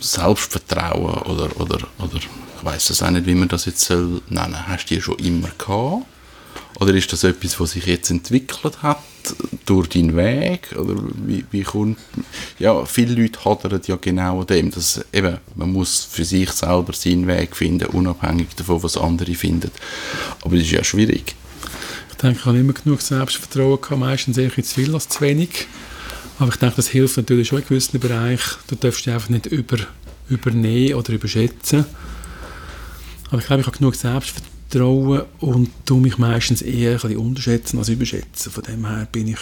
Selbstvertrauen 0.00 1.22
oder, 1.22 1.60
oder, 1.60 1.86
oder 1.98 2.16
ich 2.16 2.64
weiß 2.64 2.90
es 2.90 3.02
auch 3.02 3.10
nicht, 3.10 3.26
wie 3.26 3.34
man 3.34 3.48
das 3.48 3.66
jetzt 3.66 3.80
soll 3.80 4.20
nennen, 4.28 4.66
hast 4.66 4.90
du 4.90 4.94
die 4.94 5.00
schon 5.00 5.18
immer 5.18 5.50
gehabt? 5.58 6.06
Oder 6.80 6.94
ist 6.94 7.12
das 7.12 7.24
etwas, 7.24 7.58
was 7.58 7.72
sich 7.72 7.86
jetzt 7.86 8.10
entwickelt 8.10 8.82
hat 8.82 9.02
durch 9.66 9.88
deinen 9.88 10.14
Weg? 10.16 10.74
Oder 10.76 10.94
wie, 11.26 11.44
wie 11.50 11.62
kommt... 11.62 11.98
Ja, 12.60 12.84
viele 12.84 13.20
Leute 13.20 13.44
hadern 13.44 13.80
ja 13.84 13.96
genau 13.96 14.40
an 14.40 14.46
dem, 14.46 14.70
dass 14.70 15.04
eben, 15.12 15.38
man 15.56 15.72
muss 15.72 16.04
für 16.04 16.24
sich 16.24 16.50
selber 16.52 16.92
seinen 16.92 17.26
Weg 17.26 17.56
finden, 17.56 17.86
unabhängig 17.86 18.54
davon, 18.54 18.82
was 18.82 18.96
andere 18.96 19.34
finden. 19.34 19.72
Aber 20.42 20.54
das 20.54 20.66
ist 20.66 20.72
ja 20.72 20.84
schwierig. 20.84 21.34
Ich 22.18 22.22
denke, 22.22 22.40
ich 22.40 22.46
habe 22.46 22.58
immer 22.58 22.72
genug 22.72 23.00
Selbstvertrauen 23.00 23.80
gehabt, 23.80 24.00
meistens 24.00 24.36
eher 24.36 24.50
zu 24.50 24.62
viel 24.62 24.92
als 24.92 25.08
zu 25.08 25.20
wenig. 25.20 25.68
Aber 26.40 26.50
ich 26.50 26.56
denke, 26.56 26.76
das 26.76 26.88
hilft 26.88 27.16
natürlich 27.16 27.46
schon 27.46 27.60
in 27.60 27.68
gewissen 27.68 28.00
Bereichen. 28.00 28.58
Du 28.66 28.74
darfst 28.74 29.06
dich 29.06 29.14
einfach 29.14 29.28
nicht 29.28 29.46
über, 29.46 29.78
übernehmen 30.28 30.94
oder 30.94 31.12
überschätzen. 31.12 31.84
Aber 33.30 33.38
ich 33.38 33.46
glaube, 33.46 33.60
ich 33.60 33.66
habe 33.68 33.78
genug 33.78 33.94
Selbstvertrauen 33.94 34.58
trauen 34.68 35.22
und 35.38 35.70
tue 35.86 36.00
mich 36.00 36.18
meistens 36.18 36.60
eher 36.60 36.92
ein 36.92 37.00
bisschen 37.00 37.16
unterschätzen 37.18 37.78
als 37.78 37.88
überschätzen. 37.88 38.52
Von 38.52 38.64
dem 38.64 38.84
her 38.84 39.06
bin 39.10 39.28
ich 39.28 39.38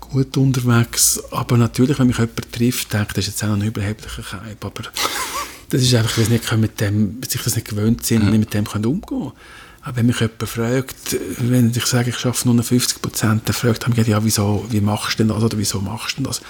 gut 0.00 0.36
unterwegs. 0.36 1.20
Aber 1.32 1.56
natürlich, 1.56 1.98
wenn 1.98 2.06
mich 2.06 2.18
jemand 2.18 2.52
trifft, 2.52 2.92
denke 2.92 3.08
ich, 3.08 3.14
das 3.14 3.26
ist 3.26 3.40
jetzt 3.40 3.44
auch 3.44 3.54
ein 3.54 3.62
überheblicher 3.62 4.22
Keib. 4.22 4.64
Aber 4.64 4.82
das 5.70 5.82
ist 5.82 5.92
einfach, 5.92 6.18
weil 6.18 6.26
sie 6.26 6.32
nicht 6.32 6.56
mit 6.56 6.80
dem, 6.80 7.20
sich 7.28 7.42
das 7.42 7.56
nicht 7.56 7.68
gewöhnt 7.68 8.06
sind 8.06 8.22
und 8.22 8.30
nicht 8.30 8.38
mit 8.38 8.54
dem 8.54 8.64
können 8.64 8.86
umgehen 8.86 9.06
können. 9.08 9.32
Aber 9.86 9.98
wenn 9.98 10.06
mich 10.06 10.18
jemand 10.18 10.42
fragt, 10.42 11.16
wenn 11.38 11.70
ich 11.70 11.86
sage, 11.86 12.10
ich 12.10 12.18
schaffe 12.18 12.48
nur 12.50 12.60
50 12.60 13.00
Prozent, 13.00 13.42
dann 13.44 13.54
fragt 13.54 13.84
er 13.84 13.90
mich, 13.90 14.04
ja, 14.04 14.24
wieso, 14.24 14.66
wie 14.68 14.80
machst 14.80 15.16
du 15.16 15.22
denn 15.22 15.28
das 15.28 15.44
oder 15.44 15.56
wieso 15.56 15.80
machst 15.80 16.14
du 16.14 16.16
denn 16.16 16.24
das? 16.24 16.40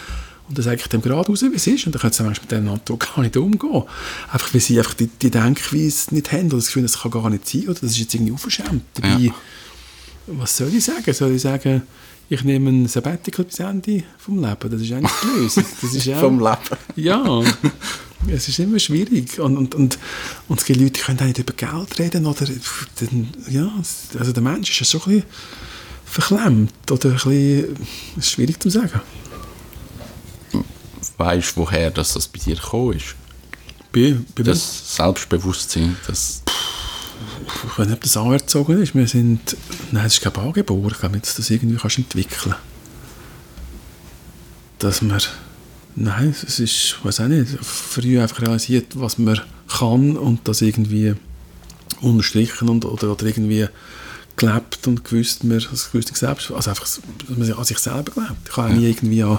Und 0.48 0.56
dann 0.56 0.64
sage 0.64 0.80
ich 0.80 0.86
dem 0.86 1.02
gerade 1.02 1.28
raus, 1.28 1.42
wie 1.42 1.54
es 1.54 1.66
ist. 1.66 1.84
Und 1.84 1.94
dann 1.94 2.00
können 2.00 2.14
sie 2.14 2.22
mit 2.22 2.50
diesem 2.50 2.68
Antwort 2.70 3.00
gar 3.14 3.20
nicht 3.20 3.36
umgehen. 3.36 3.82
Einfach, 4.32 4.54
weil 4.54 4.60
sie 4.62 4.78
einfach 4.78 4.94
die, 4.94 5.08
die 5.08 5.30
Denkweise 5.30 6.14
nicht 6.14 6.32
haben 6.32 6.46
oder 6.46 6.56
das 6.56 6.68
Gefühl, 6.68 6.84
das 6.84 6.98
kann 6.98 7.10
gar 7.10 7.28
nicht 7.28 7.46
sein 7.46 7.64
oder 7.64 7.74
das 7.74 7.90
ist 7.90 7.98
jetzt 7.98 8.14
irgendwie 8.14 8.32
unverschämt. 8.32 8.84
Dabei, 8.94 9.18
ja. 9.18 9.34
was 10.28 10.56
soll 10.56 10.72
ich 10.72 10.84
sagen? 10.84 11.12
Soll 11.12 11.32
ich 11.32 11.42
sagen, 11.42 11.82
ich 12.30 12.42
nehme 12.42 12.70
ein 12.70 12.88
Sabbatical 12.88 13.44
bis 13.44 13.58
Ende 13.58 14.04
vom 14.16 14.42
Leben? 14.42 14.70
Das 14.70 14.80
ist 14.80 14.92
eigentlich 14.92 15.12
die 15.22 15.40
Lösung. 15.40 15.64
Das 15.82 15.94
ist 15.94 16.08
auch, 16.14 16.20
vom 16.20 16.38
Leben? 16.38 16.76
Ja. 16.96 17.42
Es 18.28 18.48
ist 18.48 18.58
immer 18.58 18.78
schwierig. 18.78 19.38
Und, 19.38 19.56
und, 19.56 19.74
und, 19.74 19.98
und 20.48 20.60
es 20.60 20.64
gibt 20.64 20.80
Leute, 20.80 20.92
die 20.92 21.00
können 21.00 21.20
auch 21.20 21.24
nicht 21.24 21.38
über 21.38 21.52
Geld 21.52 21.98
reden. 21.98 22.26
Oder, 22.26 22.46
ja, 23.48 23.70
also 24.18 24.32
der 24.32 24.42
Mensch 24.42 24.70
ist 24.70 24.80
ja 24.80 24.86
so 24.86 25.04
ein 25.06 25.16
bisschen 25.16 25.30
verklemmt 26.04 26.90
oder 26.90 27.10
ein 27.10 27.14
bisschen, 27.14 27.76
ist 28.16 28.30
schwierig 28.30 28.60
zu 28.60 28.70
sagen 28.70 29.00
weißt, 31.16 31.56
woher 31.56 31.90
das, 31.90 32.14
das 32.14 32.28
bei 32.28 32.38
dir 32.38 32.56
gekommen 32.56 32.94
ist? 32.94 33.14
Bei, 33.92 34.16
bei 34.34 34.42
das 34.42 34.96
Selbstbewusstsein, 34.96 35.96
das... 36.06 36.42
Ich 37.46 37.78
weiß 37.78 37.86
nicht, 37.86 37.96
ob 37.96 38.02
das 38.02 38.16
anerzogen 38.16 38.82
ist. 38.82 38.94
Wir 38.94 39.06
sind... 39.06 39.56
Nein, 39.90 40.06
es 40.06 40.14
ist 40.14 40.20
kein 40.20 40.34
angeboren. 40.34 40.90
Ich 40.92 40.98
glaube 40.98 41.18
dass 41.18 41.34
du 41.34 41.42
das 41.42 41.50
irgendwie 41.50 41.76
kannst 41.76 41.98
entwickeln 41.98 42.54
Dass 44.78 45.02
man... 45.02 45.20
Nein, 45.96 46.34
es 46.46 46.60
ist, 46.60 46.98
weiß 47.02 47.20
auch 47.20 47.28
nicht, 47.28 47.48
früh 47.62 48.20
einfach 48.20 48.42
realisiert, 48.42 48.88
was 48.94 49.18
man 49.18 49.40
kann 49.68 50.16
und 50.16 50.46
das 50.46 50.60
irgendwie 50.60 51.14
unterstrichen 52.02 52.68
und, 52.68 52.84
oder, 52.84 53.10
oder 53.10 53.24
irgendwie 53.24 53.66
gelebt 54.36 54.86
und 54.86 55.04
gewusst, 55.04 55.44
man, 55.44 55.58
das 55.58 55.90
gewusst 55.90 56.14
selbst, 56.14 56.50
also 56.50 56.70
einfach, 56.70 56.84
dass 56.84 57.00
man 57.28 57.50
an 57.50 57.64
sich 57.64 57.78
selber 57.78 58.12
glaubt. 58.12 58.48
Ich 58.48 58.56
habe 58.56 58.68
ja. 58.68 58.76
nie 58.76 58.90
irgendwie 58.90 59.22
an 59.22 59.38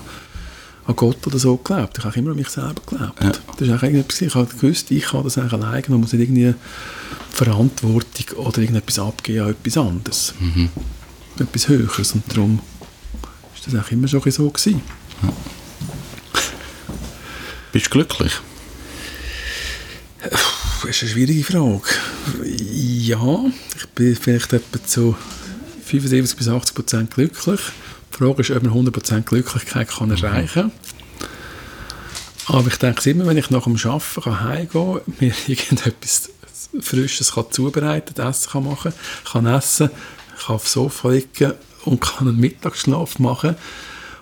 an 0.87 0.95
Gott 0.95 1.27
oder 1.27 1.37
so 1.37 1.57
geglaubt. 1.57 1.97
Ich 1.97 2.05
habe 2.05 2.17
immer 2.17 2.31
an 2.31 2.37
mich 2.37 2.47
selber 2.47 2.81
geglaubt. 2.85 3.21
Ja. 3.21 3.31
Das 3.31 3.67
ist 3.67 3.73
auch 3.73 3.83
irgendetwas, 3.83 4.21
ich 4.21 4.33
habe 4.33 4.45
gewusst, 4.45 4.89
ich 4.89 5.03
kann 5.03 5.23
das 5.23 5.37
eigentlich 5.37 5.53
alleine 5.53 5.85
und 5.87 6.01
muss 6.01 6.13
nicht 6.13 6.21
irgendwie 6.21 6.55
Verantwortung 7.29 8.37
oder 8.37 8.59
irgendetwas 8.59 8.97
abgeben 8.97 9.45
an 9.45 9.49
etwas 9.51 9.77
anderes. 9.77 10.33
Mhm. 10.39 10.69
Etwas 11.39 11.67
Höheres. 11.67 12.13
Und 12.13 12.23
darum 12.29 12.59
ist 13.53 13.67
das 13.67 13.75
auch 13.75 13.91
immer 13.91 14.07
schon 14.07 14.21
so 14.31 14.49
gewesen. 14.49 14.81
Ja. 15.21 15.33
Bist 17.71 17.87
du 17.87 17.89
glücklich? 17.91 18.33
Das 20.21 20.83
ist 20.83 21.03
eine 21.03 21.11
schwierige 21.11 21.43
Frage. 21.43 21.81
Ja, 22.45 23.45
ich 23.75 23.87
bin 23.89 24.15
vielleicht 24.15 24.53
etwa 24.53 24.83
zu 24.83 25.15
75 25.85 26.37
bis 26.37 26.47
80 26.47 26.75
Prozent 26.75 27.13
glücklich. 27.13 27.59
Die 28.13 28.17
Frage 28.17 28.41
ist, 28.41 28.51
ob 28.51 28.63
man 28.63 28.73
100% 28.73 29.21
Glücklichkeit 29.21 29.89
kann 29.89 30.11
erreichen 30.11 30.71
kann. 32.47 32.57
Aber 32.57 32.67
ich 32.67 32.77
denke 32.77 33.09
immer, 33.09 33.27
wenn 33.27 33.37
ich 33.37 33.49
nach 33.49 33.65
dem 33.65 33.75
Arbeiten 33.75 34.21
kann 34.21 34.39
heimgehen 34.41 35.01
kann, 35.05 35.13
mir 35.19 35.33
irgendetwas 35.47 36.29
Frisches 36.79 37.33
kann 37.33 37.51
zubereiten 37.51 38.21
Essen 38.21 38.51
kann 38.51 38.63
machen 38.63 38.93
kann, 39.29 39.45
essen, 39.45 39.89
kann 40.45 40.55
aufs 40.55 40.73
Sofa 40.73 41.09
liegen 41.09 41.53
und 41.85 42.01
kann 42.01 42.27
einen 42.27 42.39
Mittagsschlaf 42.39 43.19
machen 43.19 43.55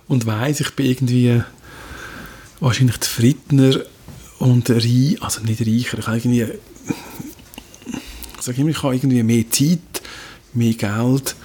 und 0.07 0.25
weiss, 0.25 0.59
ich 0.59 0.71
bin 0.71 0.85
irgendwie 0.85 1.43
wahrscheinlich 2.59 2.99
zufriedener 2.99 3.81
und 4.39 4.69
reich, 4.69 5.21
also 5.21 5.41
nicht 5.41 5.61
reicher, 5.61 5.99
ich 5.99 6.07
habe 6.07 6.17
irgendwie, 6.17 6.45
ich 8.37 8.41
sage 8.41 8.61
immer, 8.61 8.69
ich 8.69 8.83
habe 8.83 8.95
irgendwie 8.95 9.23
mehr 9.23 9.49
Zeit, 9.49 9.79
mehr 10.53 10.73
Geld 10.73 11.35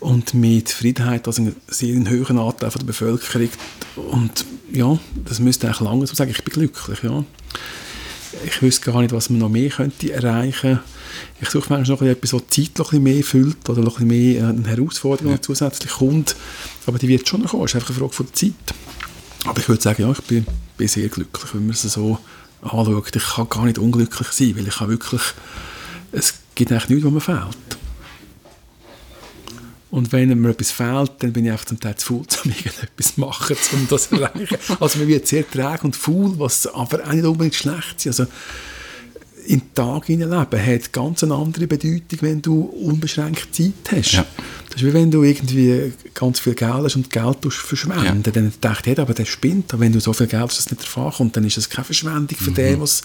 und 0.00 0.34
mehr 0.34 0.64
Zufriedenheit 0.64 1.26
als 1.26 1.38
einen 1.38 1.56
sehr 1.68 1.94
hohen 1.94 2.38
Anteil 2.38 2.70
von 2.70 2.80
der 2.80 2.86
Bevölkerung. 2.86 3.50
Und 3.96 4.44
ja, 4.72 4.98
das 5.24 5.40
müsste 5.40 5.66
eigentlich 5.66 5.80
lange 5.80 6.06
so 6.06 6.14
sagen, 6.14 6.30
ich 6.30 6.42
bin 6.42 6.54
glücklich, 6.54 7.02
ja. 7.02 7.24
Ich 8.44 8.62
wüsste 8.62 8.90
gar 8.90 9.02
nicht, 9.02 9.12
was 9.12 9.28
man 9.28 9.40
noch 9.40 9.48
mehr 9.48 9.70
könnte 9.70 10.12
erreichen 10.12 10.78
Ich 11.40 11.50
suche 11.50 11.66
manchmal 11.68 11.96
noch 11.96 12.02
etwas, 12.02 12.30
das 12.30 12.42
die 12.46 12.64
Zeit 12.64 12.78
noch 12.78 12.92
ein 12.92 13.02
bisschen 13.02 13.16
mehr 13.16 13.24
füllt 13.24 13.68
oder 13.68 13.82
noch 13.82 13.98
ein 13.98 14.08
bisschen 14.08 14.34
mehr 14.34 14.48
eine 14.48 14.68
Herausforderung 14.68 15.32
ja. 15.32 15.42
zusätzlich 15.42 15.90
kommt. 15.90 16.36
Aber 16.86 16.98
die 16.98 17.08
wird 17.08 17.28
schon 17.28 17.42
noch 17.42 17.50
kommen, 17.50 17.64
es 17.64 17.72
ist 17.72 17.74
einfach 17.76 17.90
eine 17.90 17.98
Frage 17.98 18.12
von 18.12 18.26
der 18.26 18.34
Zeit. 18.34 18.52
Aber 19.44 19.58
ich 19.58 19.68
würde 19.68 19.82
sagen, 19.82 20.02
ja, 20.02 20.10
ich 20.10 20.22
bin, 20.22 20.46
bin 20.76 20.88
sehr 20.88 21.08
glücklich, 21.08 21.54
wenn 21.54 21.66
man 21.66 21.70
es 21.74 21.82
so 21.82 22.18
anschaut. 22.62 23.16
Ich 23.16 23.24
kann 23.24 23.48
gar 23.48 23.64
nicht 23.64 23.78
unglücklich 23.78 24.28
sein, 24.28 24.56
weil 24.56 24.68
ich 24.68 24.76
kann 24.76 24.88
wirklich, 24.88 25.22
es 26.12 26.34
gibt 26.54 26.72
eigentlich 26.72 26.88
nichts, 26.88 27.04
was 27.04 27.12
mir 27.12 27.20
fehlt. 27.20 27.56
Und 29.90 30.12
wenn 30.12 30.40
mir 30.40 30.50
etwas 30.50 30.70
fehlt, 30.70 31.12
dann 31.18 31.32
bin 31.32 31.44
ich 31.44 31.52
einfach 31.52 31.64
zum 31.64 31.80
Teil 31.80 31.96
zu 31.96 32.06
faul, 32.06 32.26
um 32.44 32.50
irgendetwas 32.50 33.14
zu 33.14 33.20
machen, 33.20 33.56
um 33.72 33.88
das 33.88 34.08
zu 34.08 34.20
erreichen. 34.20 34.58
Also 34.78 34.98
man 34.98 35.08
wird 35.08 35.26
sehr 35.26 35.48
träge 35.48 35.82
und 35.82 35.96
faul, 35.96 36.38
was 36.38 36.66
aber 36.68 37.04
auch 37.04 37.12
nicht 37.12 37.24
unbedingt 37.24 37.56
schlecht 37.56 38.06
ist. 38.06 38.20
Also 38.20 38.26
in 39.46 39.60
den 39.60 39.74
Tag 39.74 40.06
hineinleben 40.06 40.66
hat 40.66 40.92
ganz 40.92 41.22
eine 41.22 41.34
andere 41.34 41.66
Bedeutung, 41.66 42.18
wenn 42.20 42.42
du 42.42 42.60
unbeschränkt 42.60 43.54
Zeit 43.54 43.72
hast. 43.90 44.12
Ja. 44.12 44.26
Das 44.68 44.76
ist 44.76 44.86
wie 44.86 44.94
wenn 44.94 45.10
du 45.10 45.22
irgendwie 45.22 45.92
ganz 46.14 46.40
viel 46.40 46.54
Geld 46.54 46.72
hast 46.72 46.96
und 46.96 47.10
Geld 47.10 47.38
verschwenden. 47.50 48.22
Ja. 48.24 48.32
Dann 48.32 48.52
denkt 48.62 48.86
jeder, 48.86 49.02
aber 49.02 49.14
der 49.14 49.24
spinnt. 49.24 49.72
Aber 49.72 49.80
wenn 49.80 49.92
du 49.92 50.00
so 50.00 50.12
viel 50.12 50.26
Geld 50.26 50.42
hast, 50.42 50.58
dass 50.58 50.66
es 50.66 50.70
nicht 50.70 50.82
davon 50.82 51.12
kommt, 51.12 51.36
dann 51.36 51.44
ist 51.44 51.56
das 51.56 51.68
keine 51.68 51.84
Verschwendung 51.84 52.36
für 52.38 52.50
mhm. 52.50 52.54
den, 52.54 52.80
was 52.80 53.02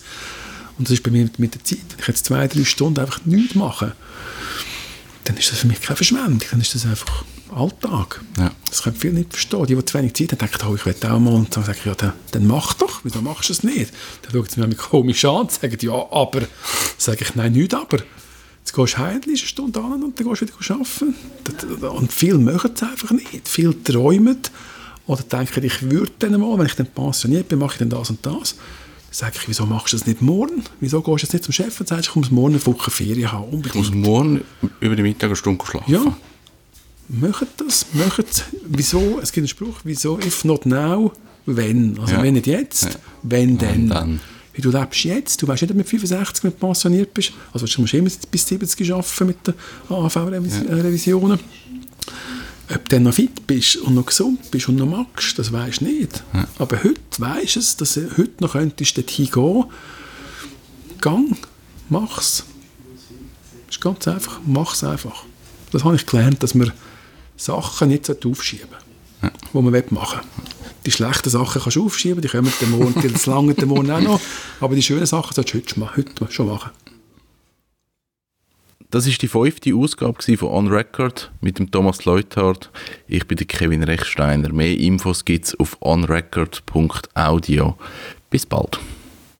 und 0.78 0.88
das 0.88 0.94
ist 0.94 1.04
bei 1.04 1.12
mir 1.12 1.30
mit, 1.38 1.56
der 1.56 1.64
Zeit, 1.64 1.80
wenn 1.90 2.00
ich 2.00 2.08
jetzt 2.08 2.26
zwei, 2.26 2.48
drei 2.48 2.64
Stunden 2.64 3.00
einfach 3.00 3.26
nichts 3.26 3.56
mache, 3.56 3.94
dann 5.24 5.38
ist 5.38 5.52
das 5.52 5.60
für 5.60 5.68
mich 5.68 5.82
keine 5.82 5.96
Verschwendung, 5.96 6.42
dann 6.52 6.62
ist 6.62 6.76
das 6.76 6.86
einfach 6.86 7.24
Alltag. 7.56 8.22
Ja. 8.38 8.52
Das 8.70 8.84
können 8.84 8.96
viele 8.96 9.16
nicht 9.16 9.32
verstehen. 9.32 9.66
Die, 9.66 9.76
die 9.76 9.86
zu 9.86 9.98
wenig 9.98 10.14
Zeit 10.14 10.32
haben, 10.32 10.40
denken, 10.40 10.68
oh, 10.68 10.76
ich 10.76 10.86
will 10.86 10.96
auch 11.10 11.20
mal. 11.20 11.34
Und 11.34 11.56
dann 11.56 11.64
sage 11.64 11.78
ich, 11.80 11.86
ja, 11.86 11.96
dann, 11.96 12.14
dann 12.32 12.48
mach 12.48 12.74
doch. 12.74 13.02
Wieso 13.04 13.22
machst 13.22 13.50
du 13.50 13.54
es 13.54 13.64
nicht? 13.64 13.92
Dann 14.24 14.32
schauen 14.34 14.48
sie 14.50 14.68
mich 14.68 14.78
komisch 14.78 15.26
an 15.26 15.42
und 15.42 15.52
sagen, 15.52 15.78
ja, 15.82 15.94
aber. 15.94 16.42
Dann 16.42 16.50
sage 16.98 17.20
ich, 17.22 17.36
nein, 17.36 17.54
nicht 17.54 17.74
aber. 17.74 17.98
Jetzt 18.60 18.74
gehst 18.74 18.94
du 18.94 18.98
heim, 18.98 19.22
eine 19.26 19.38
Stunde 19.38 19.80
an 19.80 20.04
und 20.04 20.20
dann 20.20 20.28
gehst 20.28 20.42
du 20.42 20.48
wieder 20.48 20.76
arbeiten. 20.76 21.88
Und 21.88 22.12
viele 22.12 22.40
machen 22.40 22.72
es 22.74 22.84
einfach 22.84 23.12
nicht. 23.12 23.48
Viele 23.48 23.82
träumen 23.84 24.40
oder 25.08 25.22
denken, 25.24 25.64
ich 25.64 25.90
würde 25.90 26.12
dann 26.20 26.40
mal, 26.40 26.58
wenn 26.58 26.66
ich 26.66 26.76
dann 26.76 26.88
pensioniert 26.88 27.48
bin, 27.48 27.60
mache 27.60 27.74
ich 27.74 27.80
dann 27.80 27.90
das 27.90 28.10
und 28.10 28.26
das. 28.26 28.56
Dann 28.56 28.60
sage 29.12 29.36
ich, 29.40 29.48
wieso 29.48 29.66
machst 29.66 29.94
du 29.94 29.98
das 29.98 30.08
nicht 30.08 30.22
morgen? 30.22 30.64
Wieso 30.80 31.02
gehst 31.02 31.22
du 31.22 31.26
jetzt 31.28 31.34
nicht 31.34 31.44
zum 31.44 31.54
Chef 31.54 31.80
und 31.80 31.88
sagst, 31.88 32.10
ich 32.10 32.16
muss 32.16 32.32
morgen 32.32 32.56
eine 32.56 32.66
Woche 32.66 32.90
Ferien 32.90 33.32
haben? 33.32 33.46
Unbedingt. 33.46 33.86
Ich 33.86 33.94
muss 33.94 34.08
morgen 34.08 34.42
über 34.80 34.96
die 34.96 35.04
Mittag 35.04 35.28
eine 35.28 35.36
Stunde 35.36 35.64
schlafen. 35.64 35.94
Ja, 35.94 36.18
macht 37.08 37.48
das, 37.58 37.86
macht 37.94 38.46
Wieso? 38.68 39.20
Es 39.22 39.32
gibt 39.32 39.44
einen 39.44 39.48
Spruch, 39.48 39.80
wieso, 39.84 40.18
if 40.20 40.44
not 40.44 40.66
now, 40.66 41.12
wenn? 41.46 42.00
Also 42.00 42.14
Ja. 42.16 42.24
wenn 42.24 42.34
nicht 42.34 42.48
jetzt, 42.48 42.84
Ja. 42.86 42.90
wenn 43.24 43.58
denn? 43.58 43.90
dann. 43.90 44.20
Wie 44.54 44.62
du 44.62 44.72
lebst 44.72 45.04
jetzt, 45.04 45.42
du 45.42 45.48
weißt 45.48 45.64
nicht, 45.64 45.72
ob 45.72 45.76
du 45.76 45.80
mit 45.80 45.90
65 45.90 46.44
wenn 46.44 46.52
du 46.52 46.58
pensioniert 46.58 47.14
bist, 47.14 47.34
also 47.54 47.66
du 47.66 47.82
musst 47.82 47.94
immer 47.94 48.10
bis 48.32 48.48
70 48.48 48.94
arbeiten 48.94 49.28
mit 49.28 49.38
den 49.48 49.54
AHV-Revisionen. 49.90 51.40
Ob 52.74 52.90
du 52.90 52.96
dann 52.96 53.04
noch 53.04 53.14
fit 53.14 53.46
bist 53.46 53.76
und 53.78 53.94
noch 53.96 54.06
gesund 54.08 54.50
bist 54.50 54.70
und 54.70 54.78
noch 54.78 54.88
magst, 54.88 55.38
das 55.38 55.52
weisst 55.52 55.82
du 55.82 55.86
nicht. 55.86 56.24
Aber 56.58 56.84
heute 56.84 57.00
weisst 57.20 57.56
du 57.58 57.60
es, 57.60 57.76
dass 57.78 57.94
du 57.96 58.10
heute 58.18 58.32
noch 58.40 58.54
könntest 58.54 58.98
dorthin 58.98 59.30
gehen. 59.30 59.66
Gang, 61.02 61.38
mach's. 61.90 62.44
Das 63.68 63.76
ist 63.76 63.82
ganz 63.82 64.08
einfach, 64.08 64.40
mach's 64.46 64.84
einfach. 64.84 65.26
Das 65.72 65.84
habe 65.84 65.96
ich 65.96 66.06
gelernt, 66.06 66.42
dass 66.42 66.56
man 66.56 66.72
Sachen 67.38 67.90
nicht 67.90 68.10
aufschieben 68.10 68.70
sollte, 69.22 69.36
die 69.54 69.62
man 69.62 69.84
machen 69.90 70.20
will. 70.20 70.44
Die 70.86 70.92
schlechten 70.92 71.30
Sachen 71.30 71.62
kannst 71.62 71.76
du 71.76 71.86
aufschieben, 71.86 72.22
die 72.22 72.28
kommen 72.28 72.52
den 72.62 72.72
Morgen, 72.72 73.02
die 73.02 73.08
das 73.08 73.26
lange 73.26 73.56
den 73.56 73.70
Morgen 73.70 73.90
auch 73.92 74.02
noch, 74.02 74.22
aber 74.62 74.76
die 74.76 74.84
schönen 74.84 75.06
Sachen 75.06 75.34
solltest 75.34 75.76
du 75.76 75.88
heute, 75.96 76.32
schon 76.32 76.48
machen. 76.48 76.72
Das 78.92 79.08
ist 79.08 79.22
die 79.22 79.28
fünfte 79.28 79.76
Ausgabe 79.76 80.22
von 80.38 80.48
On 80.48 80.68
Record 80.68 81.32
mit 81.42 81.60
dem 81.60 81.72
Thomas 81.72 82.06
Leuthardt. 82.06 82.70
Ich 83.08 83.28
bin 83.28 83.36
der 83.36 83.48
Kevin 83.48 83.84
Rechsteiner. 83.84 84.54
Mehr 84.54 84.78
Infos 84.78 85.26
gibt's 85.26 85.60
auf 85.60 85.76
onrecord.audio. 85.82 87.76
Bis 88.30 88.46
bald. 88.46 88.80